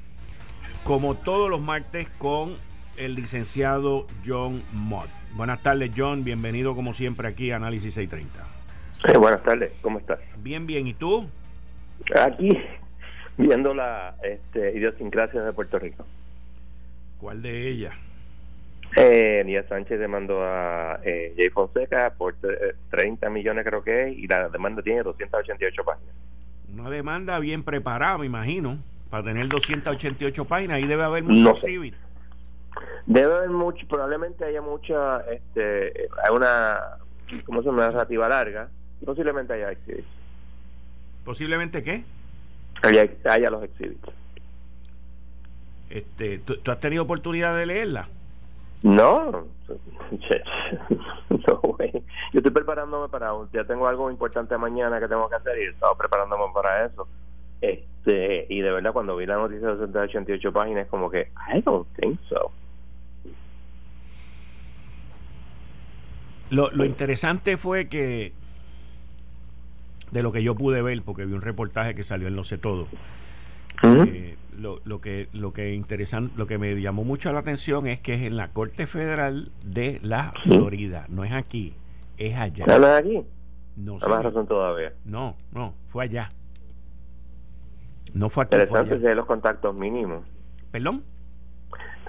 Como 0.85 1.15
todos 1.15 1.49
los 1.49 1.63
martes 1.63 2.09
con 2.19 2.55
el 2.99 3.15
licenciado 3.15 4.07
John 4.27 4.63
Mott. 4.75 5.09
Buenas 5.37 5.63
tardes, 5.63 5.91
John. 5.97 6.23
Bienvenido 6.23 6.75
como 6.75 6.93
siempre 6.93 7.29
aquí 7.29 7.51
a 7.51 7.57
Análisis 7.57 7.95
630. 7.95 9.19
buenas 9.19 9.43
tardes, 9.43 9.73
¿cómo 9.81 10.01
estás? 10.01 10.19
Bien, 10.37 10.67
bien. 10.67 10.87
¿Y 10.87 10.93
tú? 10.93 11.27
Aquí 12.15 12.59
viendo 13.37 13.75
la 13.75 14.15
este, 14.23 14.77
idiosincrasia 14.77 15.43
de 15.43 15.53
Puerto 15.53 15.79
Rico. 15.79 16.05
¿Cuál 17.19 17.43
de 17.43 17.69
ellas? 17.69 17.95
Eh, 18.97 19.43
Díaz 19.47 19.67
Sánchez 19.69 19.99
demandó 19.99 20.43
a 20.45 21.01
eh, 21.03 21.33
Jay 21.37 21.49
Fonseca 21.49 22.13
por 22.17 22.35
30 22.91 23.31
millones 23.31 23.65
creo 23.65 23.83
que 23.83 24.09
es 24.09 24.19
y 24.19 24.27
la 24.27 24.49
demanda 24.49 24.83
tiene 24.83 25.03
288 25.03 25.85
páginas. 25.85 26.15
Una 26.75 26.91
demanda 26.91 27.39
bien 27.39 27.63
preparada, 27.63 28.19
me 28.19 28.27
imagino, 28.27 28.79
para 29.09 29.25
tener 29.25 29.49
288 29.49 30.45
páginas. 30.45 30.77
Ahí 30.77 30.87
debe 30.87 31.05
haber 31.05 31.23
mucho 31.23 31.51
exhibit. 31.51 31.95
Debe 33.07 33.35
haber 33.35 33.51
mucho, 33.51 33.87
probablemente 33.87 34.45
haya 34.45 34.63
mucha, 34.63 35.21
este, 35.31 36.09
hay 36.25 36.35
una, 36.35 36.79
¿cómo 37.45 37.63
se 37.63 37.69
llama? 37.69 37.87
Narrativa 37.87 38.29
larga. 38.29 38.69
Posiblemente 39.05 39.55
haya 39.55 39.73
exhibit. 39.73 40.05
¿Posiblemente 41.25 41.83
qué? 41.83 42.05
Haya, 42.83 43.51
los 43.51 43.65
exhibits. 43.65 44.09
Este, 45.91 46.39
¿tú, 46.39 46.59
has 46.71 46.81
tenido 46.81 47.03
oportunidad 47.03 47.57
de 47.57 47.67
leerla? 47.67 48.09
No, 48.83 49.31
no, 51.47 51.57
güey. 51.63 51.93
Yo 52.33 52.39
estoy 52.39 52.51
preparándome 52.51 53.09
para 53.09 53.31
ya 53.53 53.65
tengo 53.65 53.87
algo 53.87 54.11
importante 54.11 54.57
mañana 54.59 54.99
que 54.99 55.07
tengo 55.07 55.29
que 55.29 55.37
hacer 55.37 55.59
y 55.59 55.67
estaba 55.67 55.97
preparándome 55.97 56.45
para 56.53 56.87
eso. 56.87 57.07
Este, 57.61 58.47
y 58.49 58.61
de 58.61 58.73
verdad 58.73 58.93
cuando 58.93 59.17
vi 59.17 59.27
la 59.27 59.37
noticia 59.37 59.69
de 59.77 59.99
88 60.01 60.53
páginas 60.53 60.89
como 60.89 61.11
que 61.11 61.31
I 61.55 61.61
don't 61.61 61.87
think 62.01 62.19
so. 62.29 62.51
Lo, 66.51 66.71
lo 66.71 66.85
interesante 66.85 67.57
fue 67.57 67.89
que 67.89 68.33
de 70.13 70.23
lo 70.23 70.31
que 70.31 70.43
yo 70.43 70.55
pude 70.55 70.83
ver, 70.83 71.03
porque 71.03 71.25
vi 71.25 71.33
un 71.33 71.43
reportaje 71.43 71.95
que 71.95 72.03
salió 72.03 72.29
en 72.29 72.37
Lo 72.37 72.45
sé 72.45 72.59
todo. 72.59 72.87
Eh, 73.83 74.37
lo, 74.57 74.79
lo, 74.85 75.01
que 75.01 75.29
lo 75.33 75.53
que 75.53 75.75
interesante, 75.75 76.35
lo 76.37 76.47
que 76.47 76.59
me 76.59 76.81
llamó 76.81 77.03
mucho 77.03 77.33
la 77.33 77.41
atención 77.41 77.89
es 77.89 77.99
que 77.99 78.15
es 78.15 78.23
en 78.23 78.37
la 78.37 78.49
Corte 78.49 78.87
Federal 78.87 79.51
de 79.65 79.99
la 80.03 80.33
Florida, 80.45 81.07
no 81.09 81.25
es 81.25 81.33
aquí, 81.33 81.75
es 82.19 82.37
allá. 82.37 82.67
¿No 82.67 82.75
es 82.75 82.85
aquí? 82.85 83.25
No, 83.77 83.95
más 83.95 84.23
razón 84.23 84.47
todavía. 84.47 84.93
No, 85.05 85.35
no, 85.53 85.75
fue 85.89 86.05
allá. 86.05 86.29
No 88.15 88.29
fue 88.29 88.45
aquí. 88.45 88.55
Interesante 88.55 89.01
si 89.01 89.07
hay 89.07 89.15
los 89.15 89.27
contactos 89.27 89.75
mínimos. 89.75 90.25
¿Perdón? 90.71 91.03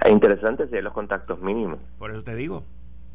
Interesante 0.08 0.68
si 0.68 0.76
hay 0.76 0.82
los 0.82 0.94
contactos 0.94 1.40
mínimos. 1.40 1.80
Por 1.98 2.12
eso 2.12 2.24
te 2.24 2.36
digo. 2.36 2.66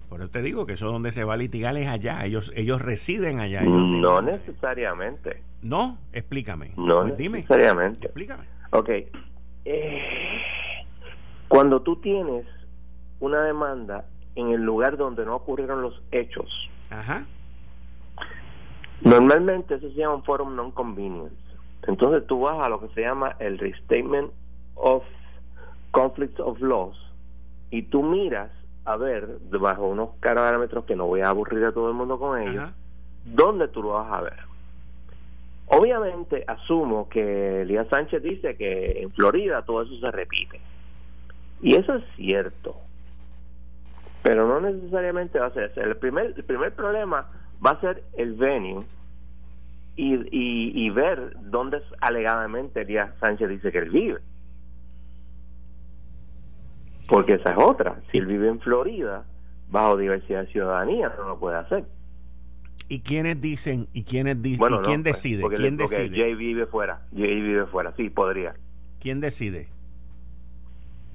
Por 0.09 0.21
eso 0.21 0.31
te 0.31 0.41
digo 0.43 0.65
que 0.67 0.73
eso 0.75 0.87
donde 0.91 1.13
se 1.13 1.25
va 1.25 1.35
a 1.35 1.37
litigar 1.37 1.77
es 1.77 1.87
allá. 1.87 2.25
Ellos 2.25 2.51
ellos 2.57 2.81
residen 2.81 3.41
allá. 3.41 3.63
no 3.63 4.23
necesariamente. 4.23 5.43
No, 5.63 5.99
explícame. 6.13 6.73
No 6.77 7.03
pues 7.03 7.19
necesariamente. 7.19 8.07
Explícame. 8.07 8.45
Ok. 8.71 8.89
Eh, 9.65 10.03
Cuando 11.49 11.81
tú 11.83 11.97
tienes 11.97 12.47
una 13.21 13.43
demanda 13.43 14.05
en 14.35 14.51
el 14.51 14.63
lugar 14.63 14.97
donde 14.97 15.25
no 15.27 15.35
ocurrieron 15.37 15.83
los 15.83 16.01
hechos, 16.13 16.47
Ajá. 16.91 17.27
normalmente 19.03 19.75
eso 19.75 19.89
se 19.89 19.95
llama 19.97 20.17
un 20.17 20.25
forum 20.25 20.55
non 20.55 20.71
convenience. 20.73 21.35
Entonces 21.87 22.27
tú 22.27 22.41
vas 22.41 22.59
a 22.61 22.69
lo 22.69 22.81
que 22.81 22.89
se 22.95 23.01
llama 23.03 23.37
el 23.41 23.59
Restatement 23.59 24.31
of 24.75 25.03
Conflicts 25.91 26.39
of 26.41 26.61
Laws 26.61 26.97
y 27.71 27.83
tú 27.83 28.03
miras 28.03 28.51
a 28.89 28.97
ver, 28.97 29.39
bajo 29.51 29.87
unos 29.87 30.17
parámetros 30.17 30.87
que 30.87 30.97
no 30.97 31.07
voy 31.07 31.21
a 31.21 31.29
aburrir 31.29 31.63
a 31.67 31.73
todo 31.73 31.89
el 31.89 31.95
mundo 31.95 32.19
con 32.19 32.41
ellos, 32.41 32.65
Ajá. 32.65 32.73
¿dónde 33.27 33.69
tú 33.69 33.83
lo 33.83 33.91
vas 33.91 34.11
a 34.11 34.23
ver? 34.23 34.39
Obviamente 35.67 36.43
asumo 36.47 37.07
que 37.11 37.63
Elías 37.63 37.87
Sánchez 37.89 38.23
dice 38.23 38.57
que 38.57 39.03
en 39.03 39.11
Florida 39.13 39.61
todo 39.61 39.83
eso 39.83 39.95
se 40.01 40.11
repite. 40.11 40.59
Y 41.61 41.75
eso 41.75 41.97
es 41.97 42.05
cierto. 42.17 42.77
Pero 44.23 44.49
no 44.49 44.59
necesariamente 44.59 45.39
va 45.39 45.49
a 45.49 45.53
ser. 45.53 45.71
El 45.77 45.97
primer, 45.99 46.33
el 46.35 46.45
primer 46.45 46.73
problema 46.73 47.29
va 47.65 47.73
a 47.73 47.81
ser 47.81 48.05
el 48.17 48.33
venue 48.35 48.87
y, 49.97 50.15
y, 50.15 50.87
y 50.87 50.89
ver 50.89 51.37
dónde 51.43 51.83
alegadamente 52.01 52.81
Elías 52.81 53.11
Sánchez 53.21 53.51
dice 53.51 53.71
que 53.71 53.79
él 53.81 53.91
vive. 53.91 54.21
Porque 57.09 57.35
esa 57.35 57.51
es 57.51 57.57
otra. 57.59 58.01
Si 58.13 58.19
él 58.19 58.27
vive 58.27 58.49
en 58.49 58.61
Florida, 58.61 59.25
bajo 59.71 59.97
diversidad 59.97 60.43
de 60.43 60.53
ciudadanía, 60.53 61.13
no 61.19 61.29
lo 61.29 61.39
puede 61.41 61.57
hacer. 61.57 61.85
¿Y 62.89 63.01
quiénes 63.01 63.41
dicen 63.41 63.89
y 63.93 64.05
quiénes 64.05 64.41
dicen 64.41 64.59
Bueno, 64.59 64.77
y 64.77 64.79
no, 64.81 64.85
quién 64.85 65.03
pues, 65.03 65.17
decide? 65.17 65.43
Porque, 65.43 65.57
¿Quién 65.57 65.77
porque 65.77 65.97
decide? 65.97 66.17
Jay 66.17 66.35
vive 66.35 66.67
fuera. 66.67 67.01
Jay 67.13 67.41
vive 67.41 67.67
fuera. 67.67 67.93
Sí, 67.97 68.09
podría. 68.11 68.55
¿Quién 69.01 69.21
decide? 69.21 69.69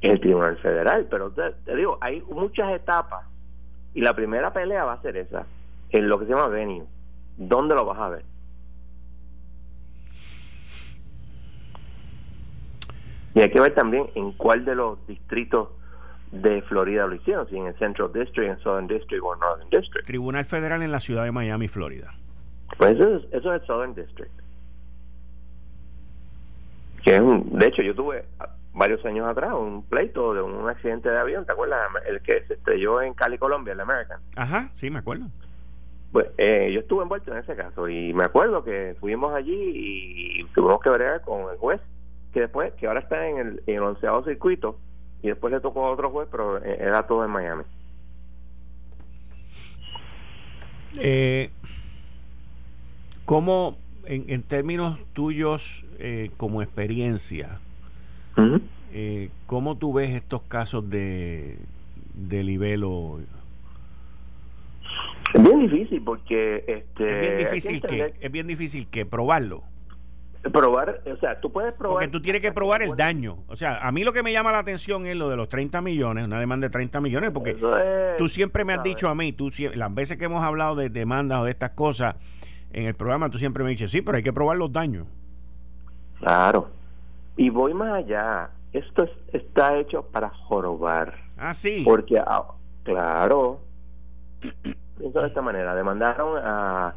el 0.03 0.19
Tribunal 0.19 0.57
Federal. 0.57 1.07
Pero 1.09 1.31
te, 1.31 1.51
te 1.65 1.75
digo, 1.75 1.97
hay 2.01 2.21
muchas 2.21 2.71
etapas 2.73 3.25
y 3.93 4.01
la 4.01 4.15
primera 4.15 4.53
pelea 4.53 4.83
va 4.85 4.93
a 4.93 5.01
ser 5.01 5.17
esa, 5.17 5.45
en 5.89 6.09
lo 6.09 6.19
que 6.19 6.25
se 6.25 6.31
llama 6.31 6.47
venue. 6.47 6.85
¿Dónde 7.37 7.73
lo 7.75 7.85
vas 7.85 7.99
a 7.99 8.09
ver? 8.09 8.25
Y 13.33 13.41
hay 13.41 13.49
que 13.49 13.59
ver 13.59 13.73
también 13.73 14.09
en 14.13 14.31
cuál 14.33 14.63
de 14.63 14.75
los 14.75 15.05
distritos 15.07 15.69
de 16.33 16.63
Florida 16.63 17.05
lo 17.05 17.15
hicieron, 17.15 17.47
si 17.47 17.57
en 17.57 17.67
el 17.67 17.77
Central 17.77 18.11
District, 18.11 18.49
en 18.49 18.59
Southern 18.59 18.87
District 18.87 19.23
o 19.23 19.33
en 19.35 19.39
Northern 19.39 19.69
District. 19.69 20.05
Tribunal 20.05 20.45
Federal 20.45 20.81
en 20.81 20.91
la 20.91 20.99
ciudad 20.99 21.23
de 21.23 21.31
Miami, 21.31 21.67
Florida. 21.67 22.13
Pues 22.77 22.93
eso 22.93 23.17
es, 23.17 23.23
eso 23.31 23.53
es 23.53 23.61
el 23.61 23.67
Southern 23.67 23.93
District. 23.93 24.31
Que 27.03 27.15
es 27.15 27.19
un, 27.19 27.59
de 27.59 27.67
hecho, 27.67 27.83
yo 27.83 27.93
tuve 27.93 28.25
varios 28.73 29.05
años 29.05 29.27
atrás 29.27 29.53
un 29.53 29.83
pleito 29.83 30.33
de 30.33 30.41
un 30.41 30.67
accidente 30.67 31.09
de 31.09 31.19
avión, 31.19 31.45
¿te 31.45 31.51
acuerdas? 31.51 31.79
El 32.07 32.21
que 32.21 32.43
se 32.47 32.55
estrelló 32.55 33.01
en 33.01 33.13
Cali, 33.13 33.37
Colombia, 33.37 33.73
el 33.73 33.79
American. 33.79 34.19
Ajá, 34.35 34.69
sí, 34.73 34.89
me 34.89 34.99
acuerdo. 34.99 35.25
Pues 36.11 36.27
eh, 36.37 36.71
yo 36.73 36.79
estuve 36.79 37.03
envuelto 37.03 37.31
en 37.31 37.39
ese 37.39 37.55
caso 37.55 37.87
y 37.87 38.13
me 38.13 38.23
acuerdo 38.23 38.63
que 38.63 38.95
fuimos 38.99 39.33
allí 39.35 39.55
y 39.55 40.43
tuvimos 40.55 40.79
que 40.81 40.89
bregar 40.89 41.21
con 41.21 41.51
el 41.51 41.57
juez, 41.57 41.81
que 42.33 42.41
después, 42.41 42.73
que 42.73 42.87
ahora 42.87 43.01
está 43.01 43.27
en 43.27 43.37
el, 43.37 43.63
en 43.67 43.75
el 43.75 43.83
onceavo 43.83 44.23
circuito 44.23 44.79
y 45.23 45.29
después 45.29 45.53
le 45.53 45.61
tocó 45.61 45.85
a 45.85 45.91
otro 45.91 46.11
juez, 46.11 46.27
pero 46.29 46.63
eh, 46.63 46.77
era 46.79 47.07
todo 47.07 47.23
en 47.23 47.31
Miami. 47.31 47.63
Eh, 50.99 51.49
¿Cómo, 53.25 53.77
en, 54.05 54.25
en 54.27 54.43
términos 54.43 54.99
tuyos 55.13 55.85
eh, 55.97 56.29
como 56.35 56.61
experiencia, 56.61 57.59
eh, 58.91 59.29
cómo 59.47 59.77
tú 59.77 59.93
ves 59.93 60.11
estos 60.11 60.41
casos 60.43 60.89
de, 60.89 61.57
de 62.13 62.43
libelo? 62.43 63.21
Es 65.33 65.41
bien 65.41 65.61
difícil 65.61 66.01
porque 66.03 66.65
este, 66.67 67.15
Es 67.15 67.21
bien 67.21 67.37
difícil 67.37 67.81
que, 67.81 68.13
es 68.19 68.31
bien 68.31 68.45
difícil 68.47 68.87
que 68.87 69.05
probarlo. 69.05 69.63
Probar, 70.51 71.01
o 71.11 71.17
sea, 71.17 71.39
tú 71.39 71.51
puedes 71.51 71.73
probar. 71.73 71.95
Porque 71.95 72.07
tú 72.09 72.21
tienes 72.21 72.41
que 72.41 72.51
probar 72.51 72.81
el 72.83 72.95
daño. 72.95 73.37
O 73.47 73.55
sea, 73.55 73.77
a 73.77 73.91
mí 73.91 74.03
lo 74.03 74.11
que 74.13 74.23
me 74.23 74.31
llama 74.33 74.51
la 74.51 74.59
atención 74.59 75.05
es 75.07 75.15
lo 75.15 75.29
de 75.29 75.37
los 75.37 75.47
30 75.49 75.81
millones, 75.81 76.25
una 76.25 76.39
demanda 76.39 76.67
de 76.67 76.71
30 76.71 76.99
millones, 77.01 77.31
porque 77.31 77.51
es, 77.51 78.17
tú 78.17 78.27
siempre 78.27 78.65
me 78.65 78.73
has 78.73 78.83
dicho 78.83 79.07
a 79.09 79.15
mí, 79.15 79.31
tú 79.33 79.49
las 79.75 79.93
veces 79.93 80.17
que 80.17 80.25
hemos 80.25 80.43
hablado 80.43 80.75
de 80.75 80.89
demandas 80.89 81.39
o 81.39 81.45
de 81.45 81.51
estas 81.51 81.71
cosas 81.71 82.15
en 82.73 82.85
el 82.85 82.95
programa, 82.95 83.29
tú 83.29 83.37
siempre 83.37 83.63
me 83.63 83.69
dices, 83.69 83.89
sí, 83.91 84.01
pero 84.01 84.17
hay 84.17 84.23
que 84.23 84.33
probar 84.33 84.57
los 84.57 84.71
daños. 84.71 85.07
Claro. 86.19 86.69
Y 87.37 87.49
voy 87.49 87.73
más 87.73 87.93
allá. 87.93 88.49
Esto 88.73 89.03
es- 89.03 89.11
está 89.33 89.77
hecho 89.77 90.03
para 90.03 90.29
jorobar. 90.29 91.15
Ah, 91.37 91.53
sí. 91.53 91.83
Porque, 91.85 92.17
ah, 92.19 92.43
claro, 92.83 93.59
pienso 94.97 95.21
de 95.21 95.27
esta 95.27 95.41
manera, 95.41 95.75
demandaron 95.75 96.37
a, 96.43 96.93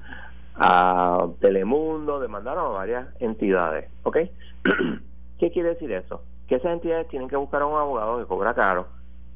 a 0.56 1.26
Telemundo, 1.40 2.20
demandaron 2.20 2.66
a 2.66 2.78
varias 2.78 3.08
entidades, 3.20 3.90
¿ok? 4.02 4.18
¿Qué 5.38 5.50
quiere 5.50 5.70
decir 5.70 5.92
eso? 5.92 6.22
Que 6.48 6.56
esas 6.56 6.72
entidades 6.72 7.08
tienen 7.08 7.28
que 7.28 7.36
buscar 7.36 7.62
a 7.62 7.66
un 7.66 7.78
abogado 7.78 8.18
que 8.18 8.26
cobra 8.26 8.54
caro 8.54 8.86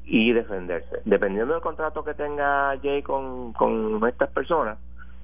y 0.03 0.33
defenderse. 0.33 1.01
Dependiendo 1.05 1.53
del 1.53 1.61
contrato 1.61 2.03
que 2.03 2.13
tenga 2.13 2.77
Jay 2.81 3.03
con, 3.03 3.53
con 3.53 4.05
estas 4.07 4.29
personas, 4.29 4.77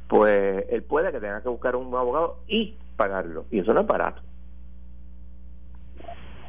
pues 0.08 0.66
él 0.70 0.84
puede 0.84 1.12
que 1.12 1.20
tenga 1.20 1.42
que 1.42 1.50
buscar 1.50 1.76
un 1.76 1.94
abogado 1.96 2.38
y 2.48 2.76
pagarlo. 2.96 3.46
Y 3.52 3.60
eso 3.60 3.74
no 3.74 3.82
es 3.82 3.88
barato. 3.88 4.22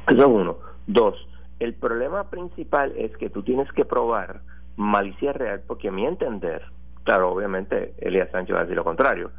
Eso 0.07 0.21
es 0.21 0.27
uno. 0.27 0.57
Dos, 0.87 1.15
el 1.59 1.73
problema 1.73 2.29
principal 2.29 2.93
es 2.97 3.15
que 3.17 3.29
tú 3.29 3.43
tienes 3.43 3.71
que 3.73 3.85
probar 3.85 4.41
malicia 4.77 5.33
real, 5.33 5.61
porque 5.67 5.89
a 5.89 5.91
mi 5.91 6.05
entender, 6.05 6.63
claro, 7.09 7.31
obviamente 7.31 7.95
Elías 7.97 8.29
Sánchez 8.29 8.55
va 8.55 8.59
a 8.59 8.61
decir 8.61 8.75
lo 8.75 8.83
contrario, 8.83 9.31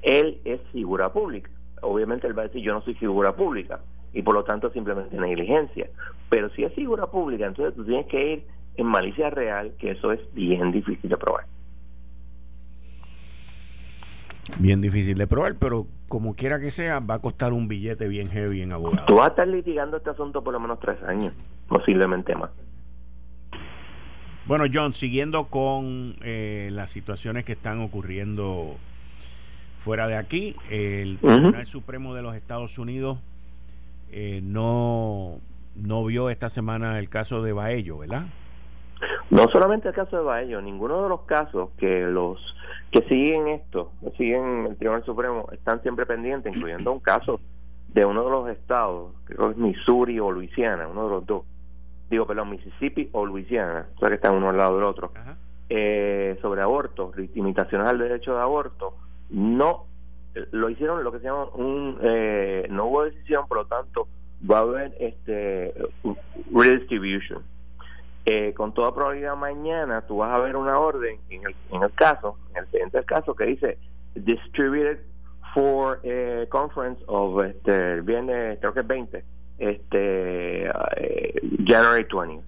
él 0.00 0.40
es 0.44 0.60
figura 0.70 1.12
pública. 1.12 1.50
Obviamente 1.82 2.28
él 2.28 2.38
va 2.38 2.42
a 2.42 2.46
decir 2.46 2.62
yo 2.62 2.72
no 2.72 2.82
soy 2.82 2.94
figura 2.94 3.34
pública 3.34 3.80
y 4.12 4.22
por 4.22 4.34
lo 4.34 4.44
tanto 4.44 4.70
simplemente 4.70 5.16
negligencia. 5.16 5.88
Pero 6.28 6.50
si 6.50 6.62
es 6.62 6.72
figura 6.72 7.08
pública, 7.08 7.46
entonces 7.46 7.74
tú 7.74 7.84
tienes 7.84 8.06
que 8.06 8.32
ir 8.34 8.46
en 8.76 8.86
malicia 8.86 9.28
real, 9.28 9.72
que 9.80 9.90
eso 9.90 10.12
es 10.12 10.20
bien 10.34 10.70
difícil 10.70 11.10
de 11.10 11.16
probar. 11.16 11.46
Bien 14.60 14.80
difícil 14.80 15.18
de 15.18 15.26
probar, 15.26 15.56
pero 15.58 15.88
como 16.08 16.36
quiera 16.36 16.60
que 16.60 16.70
sea, 16.70 17.00
va 17.00 17.14
a 17.14 17.18
costar 17.18 17.52
un 17.52 17.66
billete 17.66 18.06
bien 18.06 18.28
heavy 18.28 18.62
en 18.62 18.70
abogado. 18.70 19.06
Tú 19.06 19.16
vas 19.16 19.26
a 19.26 19.30
estar 19.30 19.48
litigando 19.48 19.96
este 19.96 20.10
asunto 20.10 20.44
por 20.44 20.52
lo 20.52 20.60
menos 20.60 20.78
tres 20.78 21.02
años, 21.02 21.34
posiblemente 21.66 22.36
más. 22.36 22.50
Bueno, 24.46 24.64
John, 24.72 24.94
siguiendo 24.94 25.46
con 25.46 26.16
eh, 26.22 26.70
las 26.72 26.90
situaciones 26.90 27.44
que 27.44 27.52
están 27.52 27.80
ocurriendo 27.80 28.76
fuera 29.78 30.06
de 30.06 30.16
aquí, 30.16 30.56
el. 30.70 31.18
Tribunal 31.18 31.66
Supremo 31.66 32.14
de 32.14 32.22
los 32.22 32.34
Estados 32.34 32.78
Unidos 32.78 33.18
eh, 34.12 34.40
no, 34.42 35.38
no 35.76 36.04
vio 36.04 36.30
esta 36.30 36.48
semana 36.48 36.98
el 36.98 37.08
caso 37.08 37.42
de 37.42 37.52
Baello, 37.52 37.98
¿verdad? 37.98 38.24
No 39.30 39.46
solamente 39.52 39.88
el 39.88 39.94
caso 39.94 40.16
de 40.16 40.22
Baello, 40.22 40.60
ninguno 40.60 41.02
de 41.02 41.08
los 41.08 41.22
casos 41.22 41.70
que 41.78 42.00
los 42.02 42.38
que 42.90 43.02
siguen 43.02 43.46
esto, 43.48 43.92
que 44.02 44.10
siguen 44.16 44.66
el 44.66 44.76
Tribunal 44.76 45.04
Supremo, 45.04 45.48
están 45.52 45.80
siempre 45.82 46.06
pendientes, 46.06 46.54
incluyendo 46.54 46.92
un 46.92 46.98
caso 46.98 47.40
de 47.88 48.04
uno 48.04 48.24
de 48.24 48.30
los 48.30 48.48
estados, 48.48 49.12
creo 49.24 49.46
que 49.46 49.52
es 49.52 49.56
Missouri 49.56 50.18
o 50.18 50.30
Luisiana, 50.30 50.88
uno 50.88 51.04
de 51.04 51.10
los 51.10 51.26
dos. 51.26 51.44
Digo, 52.10 52.26
perdón, 52.26 52.50
Mississippi 52.50 53.08
o 53.12 53.24
Luisiana, 53.24 53.86
o 53.96 53.98
sea 54.00 54.08
que 54.08 54.16
están 54.16 54.34
uno 54.34 54.50
al 54.50 54.56
lado 54.56 54.76
del 54.76 54.84
otro. 54.84 55.12
Ajá. 55.14 55.36
Eh, 55.68 56.36
sobre 56.42 56.62
aborto, 56.62 57.12
limitaciones 57.16 57.88
al 57.88 57.98
derecho 57.98 58.34
de 58.34 58.40
aborto, 58.40 58.96
no 59.30 59.86
eh, 60.34 60.46
lo 60.50 60.68
hicieron 60.68 61.04
lo 61.04 61.12
que 61.12 61.18
se 61.18 61.24
llama 61.24 61.46
un 61.54 61.98
eh, 62.02 62.66
no 62.70 62.86
hubo 62.86 63.04
decisión, 63.04 63.46
por 63.46 63.58
lo 63.58 63.66
tanto 63.66 64.08
va 64.50 64.58
a 64.58 64.62
haber 64.62 64.94
este 64.98 65.72
redistribution. 66.52 67.42
Eh, 68.26 68.52
con 68.54 68.74
toda 68.74 68.94
probabilidad 68.94 69.36
mañana 69.36 70.02
tú 70.02 70.18
vas 70.18 70.32
a 70.32 70.38
ver 70.38 70.54
una 70.56 70.78
orden 70.78 71.18
en 71.30 71.46
el, 71.46 71.54
en 71.70 71.82
el 71.82 71.92
caso, 71.92 72.36
en 72.50 72.58
el 72.58 72.66
siguiente 72.66 73.02
caso 73.04 73.34
que 73.34 73.46
dice 73.46 73.78
distributed 74.14 74.98
for 75.54 76.00
eh, 76.02 76.46
conference 76.50 77.02
of 77.06 77.42
este 77.44 78.00
viernes 78.02 78.58
creo 78.60 78.74
que 78.74 78.80
es 78.80 78.86
20 78.86 79.24
este 79.60 80.66
eh, 80.66 81.40
January 81.66 82.06
20 82.12 82.44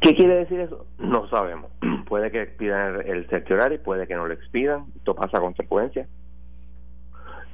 ¿Qué 0.00 0.14
quiere 0.14 0.36
decir 0.36 0.60
eso? 0.60 0.86
No 0.98 1.28
sabemos. 1.28 1.70
puede 2.08 2.30
que 2.30 2.42
expidan 2.42 2.94
el, 2.94 3.06
el 3.06 3.26
certiorari, 3.28 3.78
puede 3.78 4.06
que 4.06 4.14
no 4.14 4.26
lo 4.26 4.34
expidan, 4.34 4.86
esto 4.96 5.14
pasa 5.14 5.38
a 5.38 5.40
consecuencia. 5.40 6.06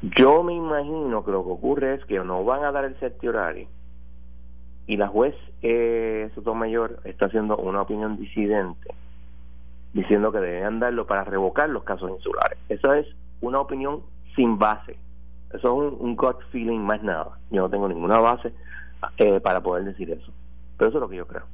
Yo 0.02 0.42
me 0.42 0.52
imagino 0.52 1.24
que 1.24 1.30
lo 1.30 1.42
que 1.42 1.50
ocurre 1.50 1.94
es 1.94 2.04
que 2.04 2.18
no 2.18 2.44
van 2.44 2.64
a 2.64 2.72
dar 2.72 2.84
el 2.84 2.94
certiorari 2.96 3.66
y 4.86 4.96
la 4.96 5.08
juez 5.08 5.34
eh, 5.62 6.30
Sotomayor 6.34 7.00
está 7.04 7.26
haciendo 7.26 7.56
una 7.56 7.80
opinión 7.80 8.18
disidente 8.18 8.94
diciendo 9.94 10.32
que 10.32 10.40
deben 10.40 10.80
darlo 10.80 11.06
para 11.06 11.24
revocar 11.24 11.70
los 11.70 11.84
casos 11.84 12.10
insulares. 12.10 12.58
Eso 12.68 12.92
es 12.92 13.06
una 13.40 13.60
opinión 13.60 14.02
sin 14.34 14.58
base. 14.58 14.96
Eso 15.54 15.68
es 15.68 15.92
un, 15.92 15.96
un 16.00 16.16
gut 16.16 16.36
feeling 16.50 16.80
más 16.80 17.02
nada. 17.02 17.38
Yo 17.50 17.62
no 17.62 17.70
tengo 17.70 17.88
ninguna 17.88 18.18
base 18.18 18.52
eh, 19.18 19.40
para 19.40 19.60
poder 19.60 19.84
decir 19.84 20.10
eso. 20.10 20.32
Pero 20.76 20.88
eso 20.88 20.98
es 20.98 21.02
lo 21.02 21.08
que 21.08 21.16
yo 21.16 21.26
creo. 21.26 21.44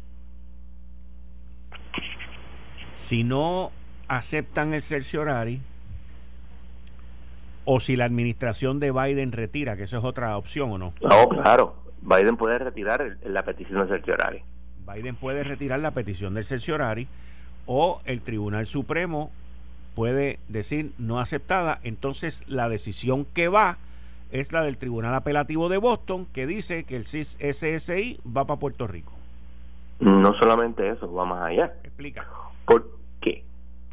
Si 2.95 3.25
no 3.25 3.71
aceptan 4.09 4.73
el 4.73 4.83
cerciorari, 4.83 5.61
o 7.65 7.79
si 7.79 7.95
la 7.95 8.07
administración 8.07 8.81
de 8.81 8.91
Biden 8.91 9.33
retira, 9.33 9.77
que 9.77 9.85
eso 9.85 9.99
es 9.99 10.05
otra 10.05 10.37
opción 10.37 10.73
o 10.73 10.79
no. 10.79 10.93
No, 11.03 11.29
claro. 11.29 11.77
Biden 12.01 12.37
puede 12.37 12.59
retirar 12.59 13.19
la 13.25 13.45
petición 13.45 13.81
del 13.81 13.89
cerciorari. 13.89 14.43
Biden 14.93 15.15
puede 15.15 15.45
retirar 15.45 15.79
la 15.81 15.91
petición 15.91 16.35
del 16.35 16.45
cerciorari 16.45 17.07
o 17.67 18.01
el 18.07 18.23
Tribunal 18.23 18.67
Supremo 18.67 19.31
puede 19.95 20.39
decir 20.49 20.93
no 20.99 21.21
aceptada. 21.21 21.79
Entonces 21.83 22.43
la 22.49 22.69
decisión 22.69 23.27
que 23.27 23.49
va 23.49 23.77
es 24.33 24.53
la 24.53 24.63
del 24.63 24.79
Tribunal 24.79 25.15
Apelativo 25.15 25.69
de 25.69 25.79
Boston 25.79 26.27
que 26.27 26.47
dice 26.47 26.85
que 26.85 26.97
el 26.97 27.05
SSI 27.05 28.21
va 28.27 28.45
para 28.47 28.61
Puerto 28.61 28.87
Rico. 28.87 29.13
No 30.01 30.33
solamente 30.35 30.89
eso, 30.89 31.13
va 31.13 31.25
más 31.25 31.43
allá. 31.43 31.75
Explica. 31.85 32.27
¿Por 32.65 32.91
qué? 33.21 33.45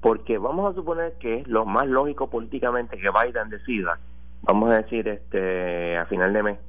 Porque 0.01 0.37
vamos 0.37 0.71
a 0.71 0.75
suponer 0.75 1.13
que 1.19 1.39
es 1.39 1.47
lo 1.47 1.65
más 1.65 1.87
lógico 1.87 2.29
políticamente 2.29 2.97
que 2.97 3.09
Biden 3.09 3.49
decida, 3.49 3.99
vamos 4.43 4.71
a 4.71 4.81
decir 4.81 5.07
este 5.07 5.97
a 5.97 6.05
final 6.05 6.31
de 6.31 6.43
mes, 6.43 6.59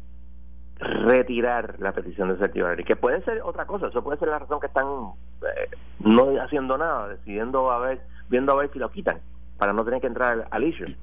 retirar 0.81 1.77
la 1.79 1.93
petición 1.93 2.29
de 2.29 2.39
certiorari, 2.39 2.85
que 2.85 2.97
puede 2.97 3.23
ser 3.23 3.43
otra 3.43 3.67
cosa, 3.67 3.89
eso 3.89 4.03
puede 4.03 4.19
ser 4.19 4.29
la 4.29 4.39
razón 4.39 4.61
que 4.61 4.67
están 4.67 4.87
eh, 5.43 5.71
no 6.01 6.41
haciendo 6.41 6.79
nada, 6.79 7.09
decidiendo 7.09 7.71
a 7.71 7.79
ver, 7.79 8.01
viendo 8.29 8.53
a 8.53 8.57
ver 8.57 8.73
si 8.73 8.79
lo 8.79 8.91
quitan, 8.91 9.21
para 9.59 9.73
no 9.73 9.85
tener 9.85 10.01
que 10.01 10.07
entrar 10.07 10.49
al 10.51 10.65
issue. 10.65 10.97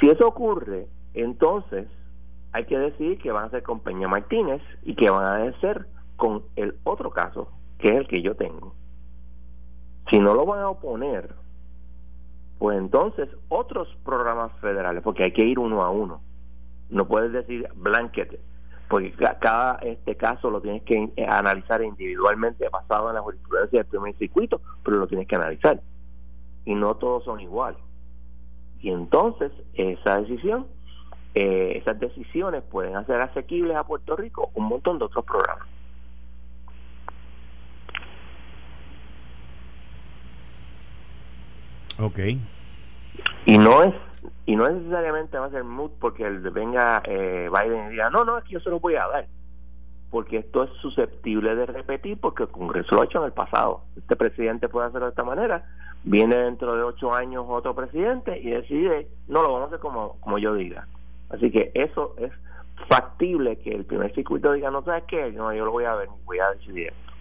Si 0.00 0.08
eso 0.08 0.28
ocurre, 0.28 0.86
entonces 1.14 1.88
hay 2.52 2.64
que 2.66 2.78
decir 2.78 3.18
que 3.18 3.32
van 3.32 3.44
a 3.46 3.50
ser 3.50 3.62
con 3.62 3.80
Peña 3.80 4.08
Martínez 4.08 4.62
y 4.82 4.94
que 4.94 5.10
van 5.10 5.48
a 5.48 5.60
ser 5.60 5.86
con 6.16 6.42
el 6.56 6.76
otro 6.84 7.10
caso, 7.10 7.48
que 7.78 7.88
es 7.88 7.94
el 7.94 8.08
que 8.08 8.22
yo 8.22 8.34
tengo. 8.36 8.74
Si 10.10 10.18
no 10.18 10.34
lo 10.34 10.44
van 10.44 10.60
a 10.60 10.68
oponer, 10.68 11.34
pues 12.58 12.76
entonces 12.76 13.28
otros 13.48 13.88
programas 14.04 14.52
federales, 14.60 15.02
porque 15.02 15.24
hay 15.24 15.32
que 15.32 15.44
ir 15.44 15.58
uno 15.58 15.82
a 15.82 15.90
uno. 15.90 16.20
No 16.90 17.06
puedes 17.06 17.32
decir 17.32 17.68
blanket, 17.76 18.38
porque 18.88 19.14
cada 19.40 19.76
este 19.76 20.16
caso 20.16 20.50
lo 20.50 20.60
tienes 20.60 20.82
que 20.82 21.10
eh, 21.16 21.24
analizar 21.24 21.80
individualmente 21.80 22.68
basado 22.68 23.08
en 23.08 23.14
la 23.14 23.22
jurisprudencia 23.22 23.78
del 23.78 23.86
primer 23.86 24.16
circuito, 24.16 24.60
pero 24.82 24.96
lo 24.96 25.06
tienes 25.06 25.28
que 25.28 25.36
analizar. 25.36 25.80
Y 26.64 26.74
no 26.74 26.96
todos 26.96 27.24
son 27.24 27.40
iguales. 27.40 27.80
Y 28.80 28.90
entonces 28.90 29.52
esa 29.74 30.20
decisión, 30.20 30.66
eh, 31.34 31.74
esas 31.76 31.98
decisiones 32.00 32.62
pueden 32.62 32.96
hacer 32.96 33.20
asequibles 33.20 33.76
a 33.76 33.84
Puerto 33.84 34.16
Rico 34.16 34.50
un 34.54 34.66
montón 34.66 34.98
de 34.98 35.04
otros 35.04 35.24
programas. 35.24 35.66
Ok. 41.98 42.18
Y 43.46 43.58
no 43.58 43.82
es 43.82 43.94
y 44.46 44.56
no 44.56 44.68
necesariamente 44.68 45.38
va 45.38 45.46
a 45.46 45.50
ser 45.50 45.62
mood 45.62 45.92
porque 46.00 46.26
el, 46.26 46.40
venga 46.50 47.02
eh, 47.04 47.48
Biden 47.48 47.86
y 47.86 47.90
diga, 47.90 48.10
no, 48.10 48.24
no, 48.24 48.38
es 48.38 48.44
que 48.44 48.54
yo 48.54 48.60
se 48.60 48.70
lo 48.70 48.80
voy 48.80 48.96
a 48.96 49.06
dar. 49.06 49.26
Porque 50.10 50.38
esto 50.38 50.64
es 50.64 50.70
susceptible 50.82 51.54
de 51.54 51.66
repetir 51.66 52.18
porque 52.18 52.42
el 52.42 52.48
Congreso 52.48 52.96
lo 52.96 53.02
ha 53.02 53.04
hecho 53.04 53.18
en 53.18 53.26
el 53.26 53.32
pasado. 53.32 53.82
Este 53.96 54.16
presidente 54.16 54.68
puede 54.68 54.88
hacerlo 54.88 55.06
de 55.06 55.10
esta 55.10 55.22
manera. 55.22 55.64
Viene 56.02 56.36
dentro 56.36 56.74
de 56.74 56.82
ocho 56.82 57.14
años 57.14 57.44
otro 57.48 57.76
presidente 57.76 58.40
y 58.40 58.50
decide, 58.50 59.06
no, 59.28 59.42
lo 59.42 59.52
vamos 59.52 59.62
a 59.62 59.66
hacer 59.66 59.78
como, 59.78 60.16
como 60.20 60.38
yo 60.38 60.54
diga. 60.54 60.88
Así 61.30 61.50
que 61.50 61.70
eso 61.74 62.14
es 62.18 62.32
factible 62.88 63.56
que 63.58 63.70
el 63.70 63.84
primer 63.84 64.12
circuito 64.14 64.52
diga, 64.52 64.70
no 64.70 64.82
sabes 64.82 65.04
qué, 65.04 65.30
no, 65.32 65.52
yo 65.54 65.64
lo 65.64 65.72
voy 65.72 65.84
a 65.84 65.94
ver, 65.94 66.08
voy 66.24 66.38
a 66.38 66.50
decidir 66.50 66.88
esto. 66.88 67.12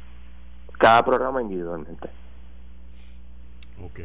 Cada 0.77 1.03
programa 1.03 1.41
individualmente. 1.41 2.09
Ok. 3.83 3.99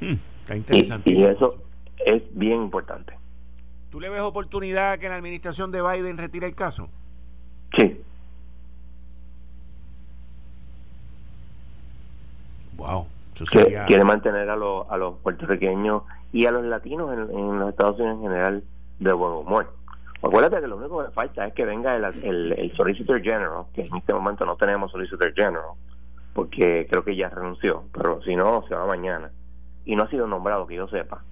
Hmm, 0.00 0.14
está 0.40 0.56
interesante. 0.56 1.10
Y, 1.10 1.24
eso 1.24 1.62
es 2.04 2.22
bien 2.32 2.62
importante. 2.62 3.14
¿Tú 3.90 4.00
le 4.00 4.08
ves 4.08 4.20
oportunidad 4.20 4.98
que 4.98 5.08
la 5.08 5.16
administración 5.16 5.70
de 5.70 5.82
Biden 5.82 6.18
retire 6.18 6.46
el 6.46 6.54
caso? 6.54 6.88
Sí. 7.78 8.00
Wow. 12.76 13.06
Quiere 13.86 14.04
mantener 14.04 14.48
a, 14.48 14.56
los 14.56 14.90
a 14.90 14.96
los 14.96 15.18
puertorriqueños 15.18 16.02
y 16.32 16.46
a 16.46 16.50
los 16.50 16.64
latinos 16.64 17.12
en, 17.12 17.58
los 17.58 17.70
Estados 17.70 17.98
Unidos 17.98 18.16
en 18.16 18.22
general 18.22 18.64
de 18.98 19.12
buen 19.12 19.32
humor. 19.32 19.72
Acuérdate 20.22 20.60
que 20.60 20.66
lo 20.66 20.76
único 20.76 21.04
que 21.04 21.10
falta 21.10 21.46
es 21.46 21.54
que 21.54 21.64
venga 21.64 21.94
el, 21.94 22.04
el, 22.04 22.52
el 22.52 22.76
Solicitor 22.76 23.20
General, 23.22 23.64
que 23.74 23.82
en 23.82 23.94
este 23.94 24.14
momento 24.14 24.46
no 24.46 24.56
tenemos 24.56 24.90
Solicitor 24.90 25.32
General, 25.34 25.72
porque 26.32 26.86
creo 26.88 27.04
que 27.04 27.14
ya 27.14 27.28
renunció, 27.28 27.84
pero 27.92 28.22
si 28.22 28.34
no, 28.34 28.64
se 28.68 28.74
va 28.74 28.86
mañana 28.86 29.30
y 29.84 29.94
no 29.94 30.02
ha 30.02 30.10
sido 30.10 30.26
nombrado, 30.26 30.66
que 30.66 30.76
yo 30.76 30.88
sepa. 30.88 31.22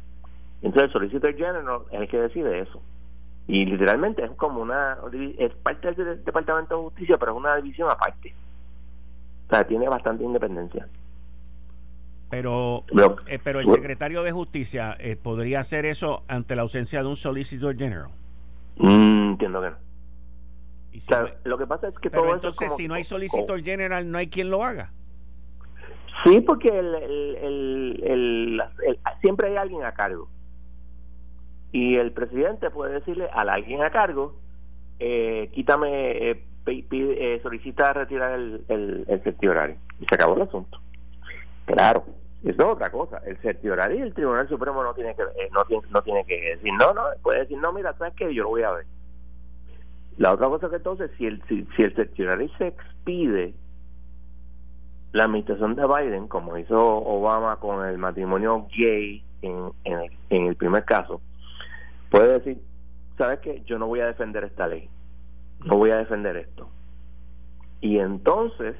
Entonces 0.63 0.85
el 0.85 0.93
Solicitor 0.93 1.35
General 1.35 1.83
es 1.91 2.01
el 2.01 2.09
que 2.09 2.21
decide 2.21 2.61
eso. 2.61 2.81
Y 3.47 3.67
literalmente 3.67 4.25
es 4.25 4.31
como 4.33 4.63
una, 4.63 4.97
es 5.39 5.53
parte 5.57 5.93
del 5.93 6.25
Departamento 6.25 6.77
de 6.77 6.83
Justicia, 6.85 7.19
pero 7.19 7.33
es 7.33 7.39
una 7.39 7.57
división 7.57 7.91
aparte. 7.91 8.35
O 9.47 9.51
sea, 9.51 9.67
tiene 9.67 9.89
bastante 9.89 10.25
independencia. 10.25 10.89
Pero, 12.35 12.85
eh, 13.29 13.39
pero 13.43 13.61
el 13.61 13.67
secretario 13.67 14.25
de 14.25 14.33
Justicia 14.33 14.97
eh, 14.99 15.15
podría 15.15 15.61
hacer 15.61 15.87
eso 15.87 16.25
ante 16.27 16.57
la 16.57 16.63
ausencia 16.63 17.01
de 17.01 17.09
un 17.09 17.17
Solicitor 17.17 17.77
General. 17.77 18.11
Mm, 18.77 19.31
entiendo 19.31 19.61
que 19.63 19.71
no. 19.71 21.29
lo 21.45 21.59
que 21.59 21.67
pasa 21.69 21.89
es 21.89 21.95
que 22.01 22.11
todo 22.11 22.35
entonces 22.35 22.75
si 22.75 22.89
no 22.89 22.95
hay 22.95 23.05
Solicitor 23.05 23.63
General 23.63 24.11
no 24.11 24.19
hay 24.19 24.27
quien 24.27 24.51
lo 24.51 24.65
haga. 24.65 24.91
Sí, 26.25 26.41
porque 26.41 26.69
el, 26.69 26.95
el, 26.97 28.01
el, 28.03 28.63
siempre 29.21 29.51
hay 29.51 29.57
alguien 29.57 29.85
a 29.85 29.93
cargo. 29.93 30.29
Y 31.71 31.95
el 31.95 32.11
presidente 32.11 32.69
puede 32.71 32.95
decirle 32.95 33.29
a 33.33 33.43
alguien 33.43 33.83
a 33.83 33.91
cargo, 33.91 34.35
eh, 34.99 35.51
quítame, 35.53 36.31
eh, 36.31 36.45
pide, 36.65 37.37
eh, 37.37 37.41
solicita 37.43 37.93
retirar 37.93 38.33
el, 38.33 38.65
el, 38.69 39.05
el 39.09 39.49
horario. 39.49 39.77
Y 40.01 40.07
se 40.07 40.17
acabó 40.17 40.35
el 40.35 40.43
asunto. 40.43 40.81
Claro, 41.67 42.05
eso 42.51 42.63
es 42.63 42.69
otra 42.69 42.91
cosa. 42.91 43.23
El 43.25 43.71
horario 43.71 43.99
y 43.99 44.03
el 44.03 44.15
Tribunal 44.15 44.49
Supremo 44.49 44.83
no 44.83 44.93
tiene 44.95 45.15
que 45.15 45.23
eh, 45.23 45.49
no 45.53 45.65
tiene, 45.65 45.87
no 45.91 46.03
tiene 46.03 46.25
que 46.27 46.41
decir, 46.41 46.73
no, 46.79 46.93
no, 46.93 47.03
puede 47.23 47.41
decir, 47.41 47.59
no, 47.59 47.73
mira, 47.73 47.95
¿sabes 47.97 48.15
qué? 48.17 48.35
Yo 48.35 48.43
lo 48.43 48.51
voy 48.51 48.63
a 48.63 48.73
ver. 48.73 48.87
La 50.19 50.33
otra 50.33 50.49
cosa 50.49 50.69
que 50.69 50.77
entonces, 50.77 51.11
si 51.17 51.27
el, 51.27 51.43
si, 51.49 51.67
si 51.77 51.83
el 51.83 51.95
certiorari 51.95 52.51
se 52.59 52.69
expide 52.69 53.55
la 55.13 55.25
administración 55.25 55.75
de 55.75 55.87
Biden, 55.87 56.29
como 56.29 56.59
hizo 56.59 56.77
Obama 56.77 57.57
con 57.57 57.87
el 57.87 57.99
matrimonio 57.99 58.67
gay 58.77 59.25
en, 59.43 59.71
en, 59.85 60.47
el, 60.47 60.57
primer 60.57 60.85
caso, 60.85 61.21
puede 62.11 62.41
decir, 62.41 62.61
¿sabes 63.17 63.39
qué? 63.41 63.63
Yo 63.65 63.79
no 63.79 63.87
voy 63.87 64.01
a 64.01 64.07
defender 64.07 64.45
esta 64.45 64.67
ley, 64.67 64.91
no 65.61 65.77
voy 65.77 65.91
a 65.91 65.99
defender 65.99 66.37
esto. 66.37 66.69
Y 67.81 67.99
entonces 67.99 68.77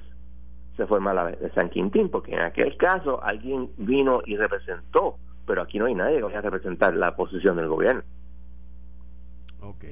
se 0.77 0.87
forma 0.87 1.15
la 1.15 1.27
de 1.27 1.51
San 1.53 1.71
Quintín, 1.71 2.09
porque 2.09 2.33
en 2.33 2.41
aquel 2.41 2.77
caso 2.77 3.23
alguien 3.23 3.71
vino 3.77 4.23
y 4.25 4.37
representó, 4.37 5.17
pero 5.47 5.63
aquí 5.63 5.79
no 5.79 5.87
hay 5.87 5.95
nadie 5.95 6.17
que 6.17 6.23
vaya 6.25 6.39
a 6.39 6.43
representar 6.43 6.95
la 6.95 7.15
posición 7.15 7.57
del 7.57 7.69
gobierno. 7.69 8.03
Ok. 9.61 9.85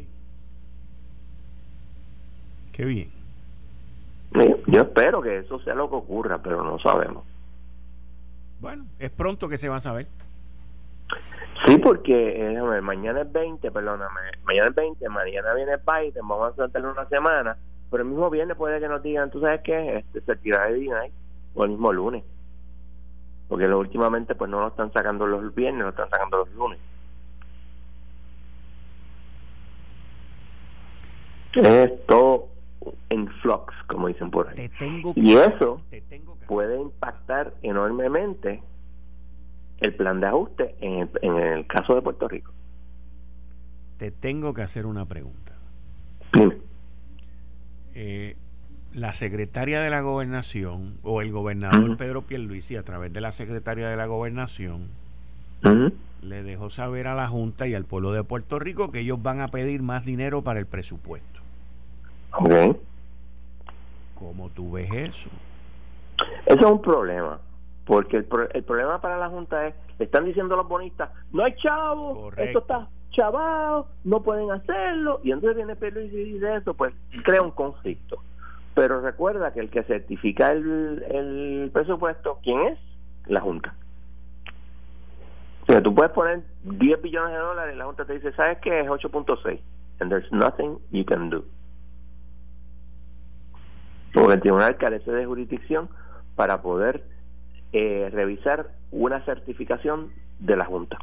Qué 2.72 2.84
bien. 2.84 3.10
Yo 4.66 4.82
espero 4.82 5.20
que 5.20 5.38
eso 5.38 5.58
sea 5.60 5.74
lo 5.74 5.88
que 5.90 5.96
ocurra, 5.96 6.38
pero 6.42 6.64
no 6.64 6.78
sabemos. 6.78 7.24
Bueno, 8.60 8.86
es 8.98 9.10
pronto 9.10 9.48
que 9.48 9.58
se 9.58 9.68
va 9.68 9.76
a 9.76 9.80
saber. 9.80 10.06
Sí, 11.66 11.78
porque 11.78 12.54
eh, 12.54 12.80
mañana 12.80 13.22
es 13.22 13.32
20, 13.32 13.70
perdóname, 13.70 14.20
mañana 14.44 14.68
es 14.68 14.74
20, 14.74 15.08
mañana 15.08 15.54
viene 15.54 15.72
Biden, 15.76 16.26
vamos 16.26 16.52
a 16.52 16.56
saltarle 16.56 16.88
una 16.88 17.08
semana, 17.08 17.56
pero 17.92 18.04
el 18.04 18.08
mismo 18.08 18.30
viernes 18.30 18.56
puede 18.56 18.80
que 18.80 18.88
nos 18.88 19.02
digan, 19.02 19.30
tú 19.30 19.42
sabes 19.42 19.60
qué, 19.60 19.98
este, 19.98 20.22
se 20.22 20.36
tira 20.36 20.64
de 20.64 20.76
día 20.76 20.96
o 21.54 21.64
el 21.64 21.70
mismo 21.72 21.92
lunes, 21.92 22.24
porque 23.48 23.68
lo, 23.68 23.78
últimamente 23.78 24.34
pues 24.34 24.50
no 24.50 24.60
lo 24.60 24.68
están 24.68 24.90
sacando 24.94 25.26
los 25.26 25.54
viernes, 25.54 25.82
lo 25.82 25.90
están 25.90 26.08
sacando 26.08 26.38
los 26.38 26.50
lunes. 26.54 26.78
Esto 31.52 32.48
en 33.10 33.28
flux, 33.28 33.74
como 33.88 34.08
dicen 34.08 34.30
por 34.30 34.48
ahí. 34.48 34.70
y 35.14 35.36
eso 35.36 35.82
puede 36.46 36.80
impactar 36.80 37.52
enormemente 37.60 38.62
el 39.80 39.94
plan 39.94 40.18
de 40.18 40.28
ajuste 40.28 40.76
en 40.80 41.10
el, 41.22 41.66
caso 41.66 41.94
de 41.94 42.00
Puerto 42.00 42.26
Rico. 42.26 42.52
Te 43.98 44.10
tengo 44.10 44.54
que 44.54 44.62
hacer 44.62 44.86
una 44.86 45.04
pregunta. 45.04 45.52
Eh, 47.94 48.36
la 48.94 49.12
secretaria 49.14 49.80
de 49.80 49.88
la 49.90 50.00
gobernación 50.02 50.98
o 51.02 51.22
el 51.22 51.32
gobernador 51.32 51.96
Pedro 51.96 52.22
Pierluisi 52.22 52.76
a 52.76 52.82
través 52.82 53.12
de 53.12 53.20
la 53.22 53.32
secretaria 53.32 53.88
de 53.88 53.96
la 53.96 54.06
gobernación 54.06 54.88
le 56.22 56.42
dejó 56.42 56.68
saber 56.70 57.06
a 57.06 57.14
la 57.14 57.26
Junta 57.28 57.66
y 57.66 57.74
al 57.74 57.84
pueblo 57.84 58.12
de 58.12 58.22
Puerto 58.22 58.58
Rico 58.58 58.90
que 58.90 59.00
ellos 59.00 59.22
van 59.22 59.40
a 59.40 59.48
pedir 59.48 59.82
más 59.82 60.04
dinero 60.04 60.42
para 60.42 60.60
el 60.60 60.66
presupuesto. 60.66 61.40
Ok. 62.32 62.76
¿Cómo 64.14 64.48
tú 64.50 64.72
ves 64.72 64.90
eso? 64.92 65.30
Eso 66.46 66.58
es 66.58 66.70
un 66.70 66.82
problema. 66.82 67.40
Porque 67.86 68.18
el, 68.18 68.24
pro- 68.24 68.48
el 68.50 68.62
problema 68.62 69.00
para 69.00 69.16
la 69.18 69.28
Junta 69.28 69.66
es, 69.66 69.74
le 69.98 70.04
están 70.04 70.24
diciendo 70.24 70.54
los 70.54 70.68
bonistas, 70.68 71.10
no 71.32 71.44
hay 71.44 71.54
chavo, 71.56 72.14
Correcto. 72.14 72.42
esto 72.42 72.58
está 72.60 72.88
chavado, 73.12 73.88
no 74.04 74.22
pueden 74.22 74.50
hacerlo. 74.50 75.20
Y 75.22 75.32
entonces 75.32 75.56
viene 75.56 75.76
Pierluisi 75.76 76.16
y 76.16 76.32
dice 76.34 76.56
eso, 76.56 76.74
pues 76.74 76.92
crea 77.24 77.42
un 77.42 77.52
conflicto. 77.52 78.22
Pero 78.74 79.00
recuerda 79.00 79.52
que 79.52 79.60
el 79.60 79.70
que 79.70 79.82
certifica 79.84 80.50
el, 80.52 81.04
el 81.10 81.70
presupuesto, 81.72 82.38
¿quién 82.42 82.60
es? 82.62 82.78
La 83.26 83.40
Junta. 83.40 83.74
O 85.62 85.66
sea, 85.66 85.82
tú 85.82 85.94
puedes 85.94 86.12
poner 86.12 86.42
10 86.64 87.02
billones 87.02 87.32
de 87.32 87.38
dólares 87.38 87.74
y 87.74 87.78
la 87.78 87.84
Junta 87.84 88.04
te 88.04 88.14
dice, 88.14 88.32
¿sabes 88.32 88.58
qué? 88.58 88.80
Es 88.80 88.88
8.6. 88.88 89.60
And 90.00 90.10
there's 90.10 90.30
nothing 90.32 90.78
you 90.90 91.04
can 91.04 91.30
do. 91.30 91.44
Porque 94.12 94.34
el 94.34 94.40
tribunal 94.40 94.76
carece 94.76 95.12
de 95.12 95.24
jurisdicción 95.24 95.88
para 96.34 96.62
poder 96.62 97.04
eh, 97.72 98.10
revisar 98.12 98.70
una 98.90 99.24
certificación 99.24 100.12
de 100.40 100.56
la 100.56 100.64
Junta. 100.64 100.98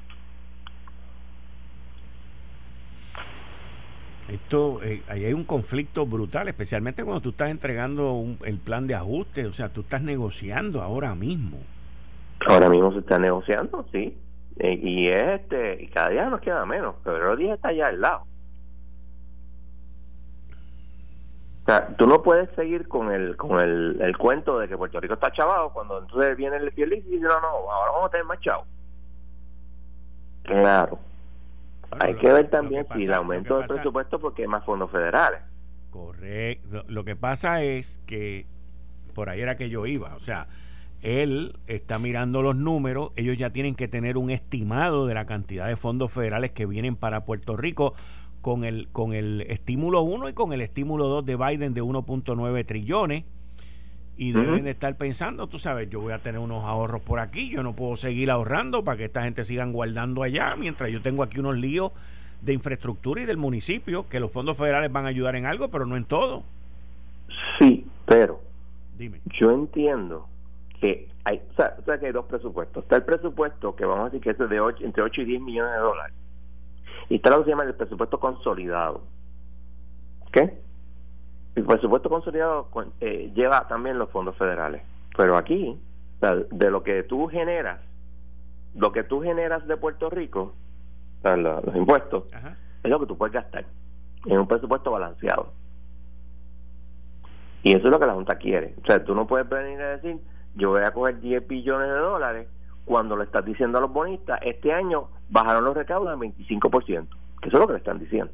Esto, 4.29 4.79
eh, 4.83 5.01
ahí 5.07 5.25
hay 5.25 5.33
un 5.33 5.43
conflicto 5.43 6.05
brutal, 6.05 6.47
especialmente 6.47 7.03
cuando 7.03 7.21
tú 7.21 7.29
estás 7.29 7.49
entregando 7.49 8.13
un- 8.13 8.37
el 8.45 8.57
plan 8.59 8.85
de 8.87 8.95
ajuste, 8.95 9.45
o 9.45 9.53
sea, 9.53 9.69
tú 9.69 9.81
estás 9.81 10.01
negociando 10.01 10.81
ahora 10.81 11.15
mismo. 11.15 11.57
Ahora 12.47 12.69
mismo 12.69 12.91
se 12.93 12.99
está 12.99 13.17
negociando, 13.19 13.85
sí. 13.91 14.17
Eh, 14.59 14.79
y 14.81 15.07
es 15.07 15.41
este, 15.41 15.83
y 15.83 15.87
cada 15.87 16.09
día 16.09 16.29
nos 16.29 16.41
queda 16.41 16.65
menos. 16.65 16.95
Febrero 17.03 17.35
10 17.35 17.55
está 17.55 17.71
ya 17.73 17.87
al 17.87 17.99
lado. 18.01 18.23
O 21.63 21.71
sea, 21.71 21.87
tú 21.97 22.07
no 22.07 22.21
puedes 22.23 22.49
seguir 22.55 22.87
con 22.87 23.11
el 23.11 23.37
con 23.37 23.59
el, 23.59 24.01
el 24.01 24.17
cuento 24.17 24.57
de 24.59 24.67
que 24.67 24.77
Puerto 24.77 24.99
Rico 24.99 25.13
está 25.13 25.31
chavado 25.31 25.69
cuando 25.71 25.99
entonces 25.99 26.35
viene 26.35 26.57
el 26.57 26.71
Pierluisi 26.71 27.07
y 27.07 27.11
dice, 27.11 27.23
no, 27.23 27.39
no, 27.41 27.47
ahora 27.47 27.91
vamos 27.91 28.07
a 28.07 28.11
tener 28.11 28.25
más 28.25 28.39
chavo. 28.39 28.65
Claro. 30.43 30.99
Bueno, 31.89 32.05
Hay 32.05 32.15
que 32.15 32.31
ver 32.31 32.49
también 32.49 32.85
si 32.95 33.05
el 33.05 33.13
aumento 33.13 33.57
del 33.57 33.67
presupuesto 33.67 34.19
porque 34.19 34.43
hay 34.43 34.47
más 34.47 34.63
fondos 34.65 34.91
federales. 34.91 35.41
Correcto. 35.89 36.83
Lo 36.87 37.03
que 37.03 37.15
pasa 37.15 37.63
es 37.63 37.99
que 38.05 38.45
por 39.13 39.29
ahí 39.29 39.41
era 39.41 39.57
que 39.57 39.69
yo 39.69 39.85
iba. 39.85 40.15
O 40.15 40.19
sea, 40.19 40.47
él 41.01 41.57
está 41.67 41.99
mirando 41.99 42.41
los 42.41 42.55
números. 42.55 43.11
Ellos 43.15 43.37
ya 43.37 43.49
tienen 43.49 43.75
que 43.75 43.87
tener 43.87 44.17
un 44.17 44.29
estimado 44.29 45.07
de 45.07 45.13
la 45.13 45.25
cantidad 45.25 45.67
de 45.67 45.75
fondos 45.75 46.11
federales 46.11 46.51
que 46.51 46.65
vienen 46.65 46.95
para 46.95 47.25
Puerto 47.25 47.57
Rico 47.57 47.93
con 48.41 48.63
el, 48.63 48.87
con 48.91 49.13
el 49.13 49.41
estímulo 49.41 50.01
1 50.01 50.29
y 50.29 50.33
con 50.33 50.53
el 50.53 50.61
estímulo 50.61 51.07
2 51.07 51.25
de 51.25 51.35
Biden 51.35 51.73
de 51.73 51.81
1.9 51.81 52.65
trillones. 52.65 53.25
Y 54.21 54.33
deben 54.33 54.65
de 54.65 54.71
estar 54.71 54.97
pensando, 54.97 55.47
tú 55.47 55.59
sabes, 55.59 55.89
yo 55.89 56.01
voy 56.01 56.11
a 56.11 56.19
tener 56.19 56.41
unos 56.41 56.65
ahorros 56.65 57.01
por 57.01 57.19
aquí, 57.19 57.49
yo 57.49 57.63
no 57.63 57.71
puedo 57.73 57.95
seguir 57.95 58.29
ahorrando 58.29 58.83
para 58.83 58.97
que 58.97 59.05
esta 59.05 59.23
gente 59.23 59.45
sigan 59.45 59.71
guardando 59.71 60.23
allá, 60.23 60.57
mientras 60.57 60.91
yo 60.91 61.01
tengo 61.01 61.23
aquí 61.23 61.39
unos 61.39 61.55
líos 61.57 61.93
de 62.41 62.51
infraestructura 62.51 63.21
y 63.21 63.25
del 63.25 63.37
municipio, 63.37 64.09
que 64.09 64.19
los 64.19 64.29
fondos 64.29 64.57
federales 64.57 64.91
van 64.91 65.05
a 65.05 65.07
ayudar 65.07 65.37
en 65.37 65.45
algo, 65.45 65.69
pero 65.69 65.85
no 65.85 65.95
en 65.95 66.03
todo. 66.03 66.43
Sí, 67.59 67.85
pero 68.05 68.41
Dime. 68.97 69.21
yo 69.39 69.51
entiendo 69.51 70.27
que 70.81 71.07
hay, 71.23 71.41
o 71.51 71.53
sea, 71.55 71.75
o 71.79 71.83
sea 71.85 71.97
que 71.97 72.07
hay 72.07 72.11
dos 72.11 72.25
presupuestos. 72.25 72.83
Está 72.83 72.97
el 72.97 73.03
presupuesto 73.03 73.73
que 73.75 73.85
vamos 73.85 74.01
a 74.01 74.09
decir 74.09 74.19
que 74.21 74.31
es 74.31 74.49
de 74.49 74.59
ocho- 74.59 74.83
entre 74.83 75.01
8 75.01 75.21
y 75.21 75.25
10 75.25 75.41
millones 75.41 75.71
de 75.73 75.79
dólares. 75.79 76.13
Y 77.09 77.15
está 77.15 77.29
lo 77.29 77.37
que 77.39 77.43
se 77.45 77.49
llama 77.51 77.63
el 77.63 77.73
presupuesto 77.73 78.19
consolidado. 78.19 79.01
¿Qué? 80.33 80.59
El 81.59 81.65
presupuesto 81.65 82.09
consolidado 82.09 82.67
con- 82.71 82.93
eh, 83.01 83.31
lleva 83.35 83.67
también 83.67 83.99
los 83.99 84.09
fondos 84.11 84.33
federales. 84.37 84.81
Pero 85.17 85.35
aquí, 85.35 85.77
de 86.21 86.71
lo 86.71 86.83
que 86.83 87.03
tú 87.03 87.27
generas, 87.27 87.81
lo 88.75 88.93
que 88.93 89.03
tú 89.03 89.21
generas 89.21 89.67
de 89.67 89.75
Puerto 89.75 90.09
Rico, 90.09 90.53
los 91.21 91.75
impuestos, 91.75 92.23
Ajá. 92.33 92.55
es 92.81 92.89
lo 92.89 92.97
que 93.01 93.07
tú 93.07 93.17
puedes 93.17 93.33
gastar 93.33 93.65
en 94.25 94.39
un 94.39 94.47
presupuesto 94.47 94.89
balanceado. 94.91 95.51
Y 97.63 97.71
eso 97.75 97.87
es 97.87 97.91
lo 97.91 97.99
que 97.99 98.05
la 98.05 98.13
Junta 98.13 98.37
quiere. 98.37 98.75
O 98.81 98.85
sea, 98.85 99.03
tú 99.03 99.13
no 99.13 99.27
puedes 99.27 99.49
venir 99.49 99.81
a 99.81 99.97
decir, 99.97 100.17
yo 100.55 100.69
voy 100.69 100.81
a 100.83 100.91
coger 100.93 101.19
10 101.19 101.45
billones 101.45 101.89
de 101.89 101.97
dólares 101.97 102.47
cuando 102.85 103.17
le 103.17 103.25
estás 103.25 103.43
diciendo 103.43 103.79
a 103.79 103.81
los 103.81 103.91
bonistas, 103.91 104.39
este 104.43 104.71
año 104.71 105.09
bajaron 105.29 105.65
los 105.65 105.75
recaudos 105.75 106.07
al 106.09 106.19
25%. 106.19 107.09
Que 107.41 107.49
eso 107.49 107.57
es 107.57 107.59
lo 107.61 107.67
que 107.67 107.73
le 107.73 107.79
están 107.79 107.99
diciendo. 107.99 108.31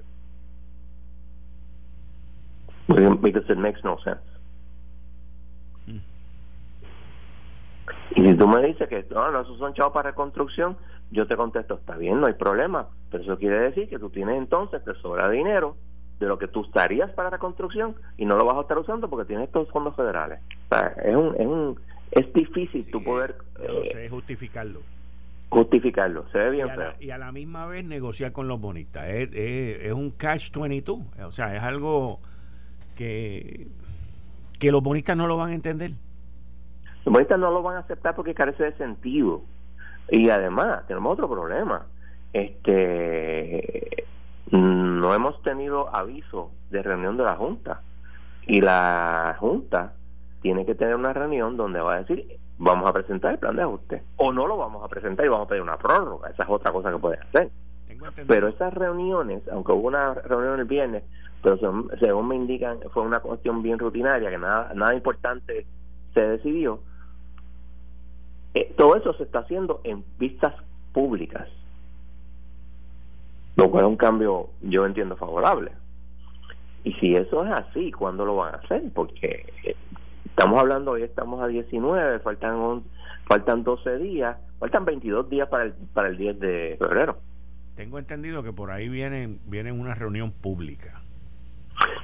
Because 2.88 3.52
it 3.52 3.58
makes 3.58 3.82
no 3.84 3.98
sense. 4.00 4.22
Mm. 5.88 6.00
Y 8.16 8.28
si 8.28 8.34
tú 8.36 8.48
me 8.48 8.62
dices 8.66 8.88
que 8.88 9.06
no, 9.12 9.32
no, 9.32 9.42
esos 9.42 9.58
son 9.58 9.74
chavos 9.74 9.94
para 9.94 10.12
reconstrucción, 10.12 10.78
yo 11.12 11.28
te 11.28 11.36
contesto, 11.36 11.76
está 11.76 11.98
bien, 11.98 12.20
no 12.22 12.28
hay 12.28 12.34
problema. 12.34 12.88
Pero 13.12 13.24
eso 13.24 13.38
quiere 13.38 13.60
decir 13.60 13.90
que 13.90 14.00
tú 14.00 14.10
tienes 14.10 14.38
entonces, 14.38 14.84
te 14.84 14.94
sobra 14.96 15.30
dinero 15.30 15.76
de 16.20 16.28
lo 16.28 16.38
que 16.38 16.48
tú 16.48 16.62
usarías 16.62 17.12
para 17.12 17.30
reconstrucción 17.30 17.96
y 18.18 18.26
no 18.26 18.38
lo 18.38 18.46
vas 18.46 18.56
a 18.58 18.62
estar 18.62 18.78
usando 18.78 19.10
porque 19.10 19.26
tienes 19.28 19.48
estos 19.48 19.70
fondos 19.70 19.96
federales. 19.96 20.40
O 20.70 20.76
sea, 20.76 20.88
es 21.04 21.16
un, 21.16 21.36
es 21.36 21.46
un, 21.48 21.80
es 22.12 22.34
difícil 22.34 22.84
Sí, 22.84 22.92
tú 22.92 23.04
poder 23.04 23.36
eh, 23.60 23.90
sé 23.92 24.10
justificarlo. 24.10 24.80
justificarlo. 25.50 26.26
Se 26.32 26.38
ve 26.38 26.48
Y 26.48 26.52
bien 26.52 26.70
a, 26.70 26.76
la, 26.76 26.96
y 27.00 27.10
a 27.10 27.18
la 27.18 27.32
misma 27.32 27.66
vez 27.66 27.84
negociar 27.84 28.32
con 28.32 28.48
los 28.48 28.62
bonistas. 28.62 29.08
Es, 29.10 29.30
es- 29.34 29.82
es 29.86 29.92
un 29.94 30.12
catch 30.12 30.52
22. 30.56 31.00
O 31.26 31.32
sea, 31.32 31.54
es 31.56 31.62
algo 31.64 32.20
que, 32.96 33.68
que 34.60 34.72
los 34.72 34.82
bonistas 34.82 35.16
no 35.16 35.28
lo 35.28 35.38
van 35.38 35.52
a 35.52 35.56
entender. 35.56 35.92
Los 37.04 37.14
bonistas 37.14 37.40
no 37.40 37.52
lo 37.52 37.62
van 37.62 37.78
a 37.78 37.80
aceptar 37.80 38.16
porque 38.16 38.34
carece 38.34 38.64
de 38.64 38.78
sentido. 38.78 39.42
Y 40.10 40.30
además, 40.30 40.86
tenemos 40.88 41.14
otro 41.14 41.30
problema. 41.30 41.86
Este 42.34 44.06
no 44.52 45.14
hemos 45.14 45.42
tenido 45.42 45.94
aviso 45.94 46.52
de 46.70 46.84
reunión 46.84 47.18
de 47.18 47.24
la 47.24 47.36
Junta. 47.36 47.82
Y 48.48 48.62
la 48.62 49.36
Junta 49.40 49.94
tiene 50.42 50.66
que 50.66 50.76
tener 50.76 50.96
una 50.96 51.14
reunión 51.14 51.58
donde 51.58 51.80
va 51.80 51.96
a 51.96 52.04
decir, 52.04 52.38
vamos 52.58 52.90
a 52.90 52.94
presentar 52.94 53.34
el 53.34 53.40
plan 53.40 53.56
de 53.56 53.64
ajuste. 53.64 54.04
O 54.18 54.32
no 54.32 54.48
lo 54.48 54.58
vamos 54.58 54.84
a 54.84 54.88
presentar 54.88 55.26
y 55.26 55.30
vamos 55.30 55.46
a 55.46 55.50
pedir 55.50 55.62
una 55.62 55.78
prórroga. 55.78 56.30
Esa 56.30 56.44
es 56.44 56.50
otra 56.50 56.72
cosa 56.72 56.92
que 56.92 56.98
puede 56.98 57.18
hacer. 57.18 57.50
Pero 58.28 58.48
esas 58.48 58.74
reuniones, 58.74 59.44
aunque 59.52 59.72
hubo 59.72 59.88
una 59.88 60.14
reunión 60.14 60.60
el 60.60 60.66
viernes, 60.66 61.04
pero 61.42 61.58
según 62.00 62.28
me 62.28 62.36
indican, 62.36 62.80
fue 62.92 63.04
una 63.04 63.20
cuestión 63.20 63.62
bien 63.62 63.78
rutinaria, 63.78 64.30
que 64.30 64.38
nada, 64.38 64.72
nada 64.74 64.96
importante 64.96 65.66
se 66.14 66.22
decidió. 66.22 66.80
Eh, 68.56 68.74
todo 68.78 68.96
eso 68.96 69.14
se 69.14 69.24
está 69.24 69.40
haciendo 69.40 69.82
en 69.84 70.04
vistas 70.18 70.54
públicas, 70.94 71.48
lo 73.58 73.70
cual 73.70 73.84
es 73.86 73.90
un 73.90 73.98
cambio, 73.98 74.50
yo 74.62 74.86
entiendo, 74.86 75.16
favorable. 75.18 75.72
Y 76.84 76.94
si 76.94 77.16
eso 77.16 77.46
es 77.46 77.52
así, 77.52 77.92
¿cuándo 77.92 78.26
lo 78.26 78.36
van 78.38 78.56
a 78.56 78.58
hacer? 78.58 78.82
Porque 78.94 79.46
eh, 79.64 79.76
estamos 80.26 80.60
hablando, 80.60 80.92
hoy 80.92 81.04
estamos 81.04 81.42
a 81.42 81.48
19, 81.48 82.20
faltan 82.20 82.56
un- 82.56 82.86
faltan 83.28 83.64
12 83.64 83.98
días, 83.98 84.38
faltan 84.60 84.86
22 84.86 85.30
días 85.30 85.48
para 85.50 85.66
el, 85.66 85.74
para 85.94 86.08
el 86.10 86.18
10 86.18 86.40
de 86.40 86.78
febrero. 86.80 87.18
Tengo 87.76 88.00
entendido 88.00 88.42
que 88.44 88.54
por 88.54 88.72
ahí 88.72 88.88
viene, 88.90 89.38
viene 89.46 89.72
una 89.72 89.96
reunión 89.96 90.32
pública. 90.32 91.02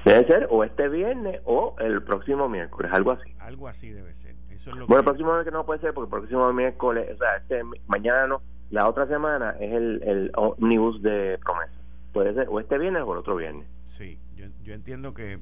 Debe 0.04 0.28
ser 0.28 0.48
o 0.50 0.64
este 0.64 0.90
viernes 0.90 1.42
o 1.46 1.76
el 1.80 2.04
próximo 2.04 2.50
miércoles, 2.50 2.92
algo 2.94 3.12
así. 3.12 3.34
Algo 3.40 3.68
así 3.68 3.90
debe 3.90 4.14
ser. 4.14 4.36
Eso 4.50 4.72
es 4.72 4.76
lo 4.76 4.86
Bueno, 4.88 5.00
el 5.00 5.06
próximo 5.06 5.32
miércoles 5.32 5.54
no 5.54 5.66
puede 5.66 5.80
ser 5.80 5.94
porque 5.94 6.14
el 6.14 6.20
próximo 6.20 6.52
miércoles, 6.54 7.10
o 7.14 7.18
sea, 7.18 7.38
este 7.38 7.62
mañana 7.88 8.28
no, 8.28 8.42
la 8.70 8.88
otra 8.88 9.08
semana 9.08 9.56
es 9.60 9.72
el, 9.72 10.04
el 10.04 10.32
omnibus 10.36 11.02
de 11.02 11.40
promesa. 11.44 11.74
Puede 12.12 12.34
ser 12.34 12.48
o 12.50 12.60
este 12.60 12.78
viernes 12.78 13.04
o 13.06 13.14
el 13.14 13.20
otro 13.20 13.38
viernes. 13.38 13.66
Sí, 13.98 14.20
yo, 14.36 14.48
yo 14.64 14.74
entiendo 14.74 15.14
que 15.14 15.40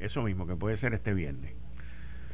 eso 0.00 0.22
mismo, 0.22 0.46
que 0.46 0.56
puede 0.56 0.76
ser 0.76 0.94
este 0.94 1.14
viernes. 1.14 1.54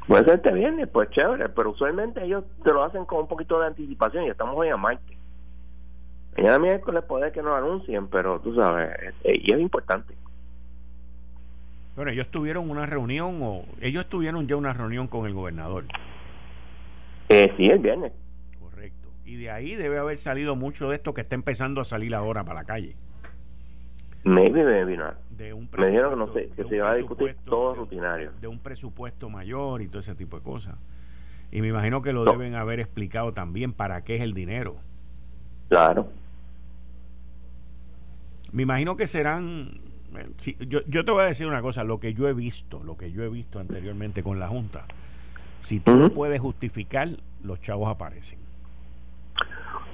Puede 0.06 0.24
ser 0.24 0.34
este 0.34 0.52
viernes, 0.52 0.88
pues 0.88 1.10
chévere, 1.10 1.48
pero 1.50 1.70
usualmente 1.70 2.22
ellos 2.24 2.44
te 2.62 2.72
lo 2.72 2.84
hacen 2.84 3.04
con 3.04 3.20
un 3.20 3.28
poquito 3.28 3.60
de 3.60 3.66
anticipación 3.66 4.24
y 4.24 4.28
estamos 4.28 4.54
hoy 4.56 4.68
a 4.68 4.76
martes. 4.76 5.16
Mañana 6.36 6.58
miércoles 6.58 7.04
puede 7.06 7.30
que 7.32 7.42
no 7.42 7.54
anuncien, 7.54 8.08
pero 8.08 8.40
tú 8.40 8.54
sabes, 8.54 8.90
eh, 9.24 9.32
y 9.42 9.52
es 9.52 9.60
importante. 9.60 10.14
Bueno, 11.96 12.10
ellos 12.10 12.28
tuvieron 12.28 12.68
una 12.70 12.86
reunión 12.86 13.38
o 13.40 13.64
ellos 13.80 14.08
tuvieron 14.08 14.48
ya 14.48 14.56
una 14.56 14.72
reunión 14.72 15.06
con 15.06 15.26
el 15.26 15.32
gobernador. 15.34 15.84
Eh, 17.28 17.52
sí, 17.56 17.66
el 17.66 17.78
viernes. 17.78 18.12
Correcto. 18.58 19.08
Y 19.24 19.36
de 19.36 19.50
ahí 19.50 19.76
debe 19.76 19.98
haber 19.98 20.16
salido 20.16 20.56
mucho 20.56 20.88
de 20.88 20.96
esto 20.96 21.14
que 21.14 21.20
está 21.20 21.36
empezando 21.36 21.80
a 21.80 21.84
salir 21.84 22.14
ahora 22.16 22.42
para 22.44 22.60
la 22.60 22.66
calle. 22.66 22.96
Maybe, 24.24 24.64
maybe 24.64 24.96
not. 24.96 25.14
De 25.30 25.52
un 25.52 25.68
Me 25.76 25.86
dijeron 25.88 26.10
que 26.10 26.16
no 26.16 26.32
sé, 26.32 26.48
que 26.56 26.62
de 26.62 26.68
se 26.68 26.74
un 26.74 26.74
iba 26.74 26.90
a 26.90 26.94
discutir 26.96 27.26
presupuesto- 27.28 27.50
todo 27.50 27.72
de- 27.72 27.78
rutinario. 27.78 28.32
De 28.40 28.48
un 28.48 28.58
presupuesto 28.58 29.28
mayor 29.30 29.82
y 29.82 29.86
todo 29.88 30.00
ese 30.00 30.14
tipo 30.16 30.36
de 30.38 30.42
cosas. 30.42 30.74
Y 31.52 31.60
me 31.60 31.68
imagino 31.68 32.02
que 32.02 32.12
lo 32.12 32.24
No. 32.24 32.32
deben 32.32 32.54
haber 32.56 32.80
explicado 32.80 33.32
también 33.32 33.72
para 33.72 34.02
qué 34.02 34.16
es 34.16 34.22
el 34.22 34.34
dinero. 34.34 34.76
Claro. 35.68 36.08
Me 38.54 38.62
imagino 38.62 38.96
que 38.96 39.06
serán. 39.06 39.80
eh, 40.16 40.28
si- 40.38 40.56
yo, 40.68 40.80
yo 40.86 41.04
te 41.04 41.10
voy 41.10 41.22
a 41.22 41.26
decir 41.26 41.46
una 41.46 41.60
cosa, 41.60 41.82
lo 41.84 41.98
que 42.00 42.14
yo 42.14 42.28
he 42.28 42.32
visto, 42.32 42.82
lo 42.84 42.96
que 42.96 43.10
yo 43.12 43.22
he 43.24 43.28
visto 43.28 43.58
anteriormente 43.58 44.22
con 44.22 44.38
la 44.38 44.48
Junta. 44.48 44.86
Si 45.60 45.80
tú 45.80 46.10
puedes 46.14 46.40
justificar, 46.40 47.08
los 47.42 47.60
chavos 47.60 47.88
aparecen. 47.90 48.38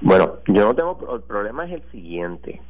Bueno, 0.02 0.38
yo 0.46 0.64
no 0.64 0.74
tengo. 0.74 1.14
El 1.16 1.22
problema 1.22 1.64
es 1.66 1.72
el 1.72 1.90
siguiente. 1.90 2.60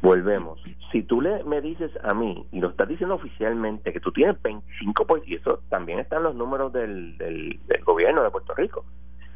Volvemos. 0.00 0.60
Si 0.92 1.02
tú 1.02 1.20
le, 1.20 1.42
me 1.44 1.60
dices 1.60 1.90
a 2.04 2.14
mí, 2.14 2.46
y 2.52 2.60
lo 2.60 2.68
estás 2.68 2.88
diciendo 2.88 3.16
oficialmente, 3.16 3.92
que 3.92 4.00
tú 4.00 4.12
tienes 4.12 4.36
25%, 4.42 5.22
y 5.26 5.34
eso 5.34 5.60
también 5.68 5.98
está 5.98 6.16
en 6.18 6.22
los 6.22 6.36
números 6.36 6.72
del, 6.72 7.18
del, 7.18 7.58
del 7.66 7.84
gobierno 7.84 8.22
de 8.22 8.30
Puerto 8.30 8.54
Rico, 8.54 8.84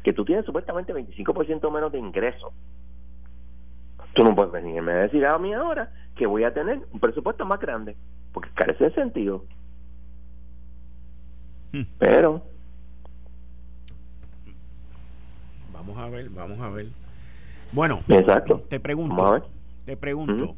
que 0.03 0.13
tú 0.13 0.23
tienes 0.23 0.45
supuestamente 0.45 0.93
25% 0.93 1.69
menos 1.71 1.91
de 1.91 1.99
ingresos. 1.99 2.53
Tú 4.13 4.23
no 4.23 4.35
puedes 4.35 4.51
venirme 4.51 4.91
a 4.91 4.95
decir 4.97 5.25
a 5.25 5.37
mí 5.39 5.53
ahora 5.53 5.91
que 6.15 6.25
voy 6.27 6.43
a 6.43 6.53
tener 6.53 6.79
un 6.91 6.99
presupuesto 6.99 7.45
más 7.45 7.59
grande, 7.59 7.95
porque 8.31 8.49
carece 8.53 8.85
de 8.85 8.93
sentido. 8.93 9.43
Hmm. 11.71 11.81
Pero, 11.97 12.43
Vamos 15.73 15.97
a 15.97 16.07
ver, 16.07 16.29
vamos 16.29 16.59
a 16.61 16.69
ver. 16.69 16.87
Bueno, 17.73 18.01
exacto. 18.07 18.61
te 18.69 18.79
pregunto, 18.79 19.15
Vamos 19.15 19.31
a 19.31 19.33
ver. 19.33 19.43
te 19.85 19.97
pregunto, 19.97 20.55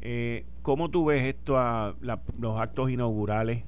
eh, 0.00 0.44
¿cómo 0.62 0.88
tú 0.90 1.04
ves 1.04 1.22
esto 1.22 1.56
a 1.58 1.94
la- 2.00 2.20
los 2.40 2.58
actos 2.58 2.90
inaugurales, 2.90 3.62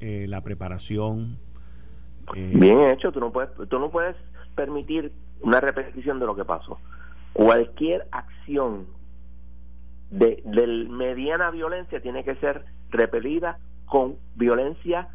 eh, 0.00 0.26
la 0.28 0.40
preparación? 0.40 1.36
eh, 2.34 2.52
Bien 2.54 2.80
hecho, 2.88 3.12
tú 3.12 3.20
no 3.20 3.30
puedes, 3.30 3.50
tú 3.68 3.78
no 3.78 3.90
puedes 3.90 4.16
permitir 4.56 5.12
una 5.42 5.60
repetición 5.60 6.18
de 6.18 6.26
lo 6.26 6.34
que 6.34 6.44
pasó. 6.44 6.78
Cualquier 7.32 8.06
acción 8.10 8.86
de, 10.10 10.42
de 10.44 10.66
mediana 10.88 11.50
violencia 11.50 12.00
tiene 12.00 12.24
que 12.24 12.36
ser 12.36 12.64
repelida 12.90 13.58
con 13.86 14.16
violencia, 14.36 15.08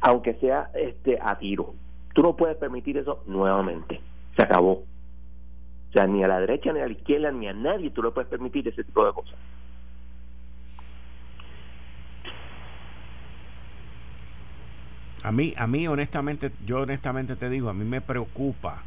aunque 0.00 0.34
sea 0.34 0.70
este 0.74 1.18
a 1.20 1.38
tiro. 1.38 1.74
Tú 2.14 2.22
no 2.22 2.36
puedes 2.36 2.56
permitir 2.56 2.96
eso 2.96 3.22
nuevamente. 3.26 4.00
Se 4.36 4.42
acabó. 4.42 4.84
O 5.90 5.92
sea, 5.92 6.06
ni 6.06 6.22
a 6.22 6.28
la 6.28 6.40
derecha, 6.40 6.72
ni 6.72 6.80
a 6.80 6.86
la 6.86 6.92
izquierda, 6.92 7.30
ni 7.30 7.48
a 7.48 7.52
nadie 7.52 7.90
tú 7.90 8.02
le 8.02 8.10
puedes 8.10 8.28
permitir 8.28 8.66
ese 8.68 8.84
tipo 8.84 9.04
de 9.04 9.12
cosas. 9.12 9.36
A 15.22 15.32
mí, 15.32 15.54
a 15.56 15.66
mí 15.66 15.88
honestamente, 15.88 16.52
yo 16.64 16.82
honestamente 16.82 17.34
te 17.34 17.50
digo, 17.50 17.68
a 17.68 17.74
mí 17.74 17.84
me 17.84 18.00
preocupa 18.00 18.82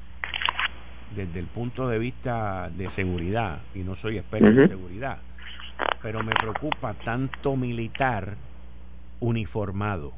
desde 1.16 1.40
el 1.40 1.48
punto 1.48 1.88
de 1.88 2.00
vista 2.00 2.70
de 2.76 2.90
seguridad, 2.90 3.60
y 3.74 3.80
no 3.80 3.96
soy 3.96 4.18
experto 4.18 4.48
en 4.48 4.68
seguridad, 4.68 5.18
pero 6.02 6.24
me 6.24 6.32
preocupa 6.34 6.94
tanto 6.94 7.56
militar 7.56 8.36
uniformado. 9.20 10.14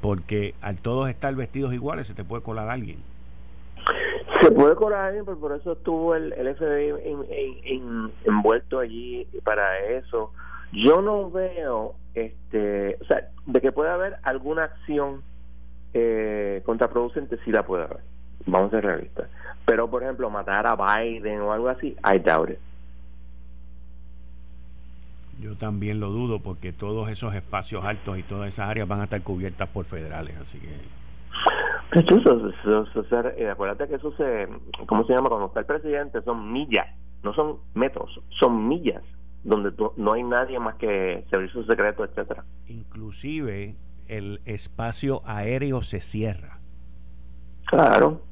Porque 0.00 0.54
al 0.62 0.76
todos 0.80 1.08
estar 1.08 1.34
vestidos 1.34 1.72
iguales 1.74 2.06
se 2.08 2.14
te 2.14 2.24
puede 2.24 2.42
colar 2.42 2.68
alguien. 2.68 2.98
Se 4.42 4.50
puede 4.50 4.74
colar 4.74 5.06
alguien, 5.06 5.24
pero 5.24 5.38
por 5.38 5.52
eso 5.52 5.72
estuvo 5.72 6.14
el, 6.16 6.32
el 6.32 6.48
FBI 6.56 6.88
en- 7.04 7.24
en- 7.30 7.56
en- 7.64 8.12
envuelto 8.24 8.80
allí 8.80 9.26
para 9.44 9.78
eso. 9.80 10.32
Yo 10.72 11.02
no 11.02 11.30
veo, 11.30 11.94
este, 12.14 12.96
o 13.00 13.04
sea, 13.04 13.28
de 13.46 13.60
que 13.60 13.70
pueda 13.72 13.94
haber 13.94 14.16
alguna 14.22 14.64
acción 14.64 15.22
eh, 15.94 16.62
contraproducente, 16.64 17.38
sí 17.44 17.52
la 17.52 17.64
puede 17.66 17.84
haber. 17.84 18.00
Vamos 18.46 18.68
a 18.68 18.76
ser 18.76 18.84
realistas. 18.84 19.28
Pero, 19.64 19.88
por 19.88 20.02
ejemplo, 20.02 20.28
matar 20.30 20.66
a 20.66 20.74
Biden 20.76 21.40
o 21.40 21.52
algo 21.52 21.68
así, 21.68 21.96
I 22.04 22.18
doubt 22.18 22.50
it. 22.50 22.58
Yo 25.40 25.56
también 25.56 25.98
lo 25.98 26.10
dudo 26.10 26.40
porque 26.40 26.72
todos 26.72 27.10
esos 27.10 27.34
espacios 27.34 27.84
altos 27.84 28.18
y 28.18 28.22
todas 28.22 28.48
esas 28.48 28.68
áreas 28.68 28.86
van 28.86 29.00
a 29.00 29.04
estar 29.04 29.22
cubiertas 29.22 29.68
por 29.68 29.84
federales, 29.84 30.36
así 30.36 30.58
que 30.58 30.68
Pero 31.90 32.04
tú, 32.06 32.16
eso- 32.18 32.48
eso- 32.48 32.82
eso- 32.84 33.00
eso- 33.00 33.28
eh, 33.36 33.50
acuérdate 33.50 33.88
que 33.88 33.96
eso 33.96 34.12
se, 34.16 34.48
¿cómo 34.86 35.04
se 35.04 35.12
llama? 35.14 35.28
Cuando 35.28 35.46
está 35.48 35.60
el 35.60 35.66
presidente 35.66 36.22
son 36.22 36.52
millas, 36.52 36.86
no 37.22 37.34
son 37.34 37.56
metros, 37.74 38.20
son 38.40 38.68
millas, 38.68 39.02
donde 39.42 39.72
tú- 39.72 39.92
no 39.96 40.12
hay 40.12 40.22
nadie 40.22 40.58
más 40.58 40.76
que 40.76 41.24
servicios 41.30 41.66
secretos, 41.66 42.08
etcétera. 42.10 42.44
inclusive 42.68 43.74
el 44.08 44.40
espacio 44.44 45.22
aéreo 45.26 45.82
se 45.82 46.00
cierra. 46.00 46.58
Claro, 47.66 48.22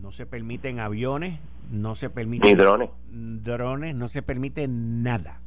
No 0.00 0.12
se 0.12 0.26
permiten 0.26 0.78
aviones, 0.78 1.40
no 1.70 1.94
se 1.94 2.08
ni 2.08 2.14
permiten 2.14 2.58
drones. 2.58 2.90
drones, 3.10 3.94
no 3.94 4.08
se 4.08 4.22
permite 4.22 4.68
nada. 4.68 5.40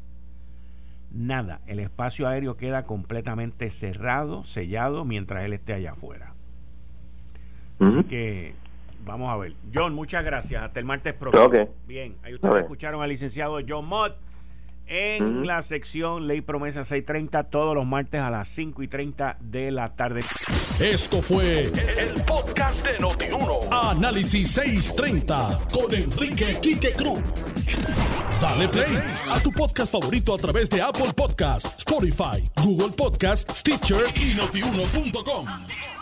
Nada. 1.11 1.61
El 1.65 1.79
espacio 1.79 2.27
aéreo 2.27 2.57
queda 2.57 2.85
completamente 2.85 3.69
cerrado, 3.69 4.43
sellado, 4.43 5.05
mientras 5.05 5.43
él 5.45 5.53
esté 5.53 5.73
allá 5.73 5.91
afuera. 5.93 6.33
Así 7.79 8.03
que 8.03 8.53
vamos 9.05 9.29
a 9.31 9.37
ver. 9.37 9.53
John, 9.73 9.93
muchas 9.93 10.23
gracias. 10.25 10.61
Hasta 10.61 10.79
el 10.79 10.85
martes 10.85 11.13
próximo. 11.13 11.45
Ok. 11.45 11.69
Bien, 11.87 12.15
ahí 12.23 12.33
A 12.33 12.35
ustedes 12.35 12.53
ver. 12.53 12.63
escucharon 12.63 13.01
al 13.01 13.09
licenciado 13.09 13.59
John 13.67 13.85
Mott 13.85 14.15
en 14.89 15.45
la 15.45 15.61
sección 15.61 16.27
Ley 16.27 16.41
Promesa 16.41 16.83
630 16.83 17.45
todos 17.45 17.75
los 17.75 17.85
martes 17.85 18.19
a 18.21 18.29
las 18.29 18.47
5 18.49 18.83
y 18.83 18.87
30 18.87 19.37
de 19.39 19.71
la 19.71 19.95
tarde. 19.95 20.21
Esto 20.79 21.21
fue 21.21 21.71
el 21.97 22.23
podcast 22.25 22.85
de 22.85 22.99
Notiuno. 22.99 23.59
Análisis 23.71 24.51
630 24.51 25.67
con 25.71 25.93
Enrique 25.93 26.57
Quique 26.61 26.91
Cruz. 26.91 27.21
Dale 28.41 28.67
play 28.69 28.97
a 29.31 29.39
tu 29.39 29.51
podcast 29.51 29.91
favorito 29.91 30.33
a 30.33 30.37
través 30.37 30.69
de 30.69 30.81
Apple 30.81 31.13
Podcasts, 31.15 31.79
Spotify, 31.79 32.43
Google 32.63 32.95
Podcasts, 32.95 33.59
Stitcher 33.59 34.05
y 34.15 34.33
notiuno.com. 34.33 35.98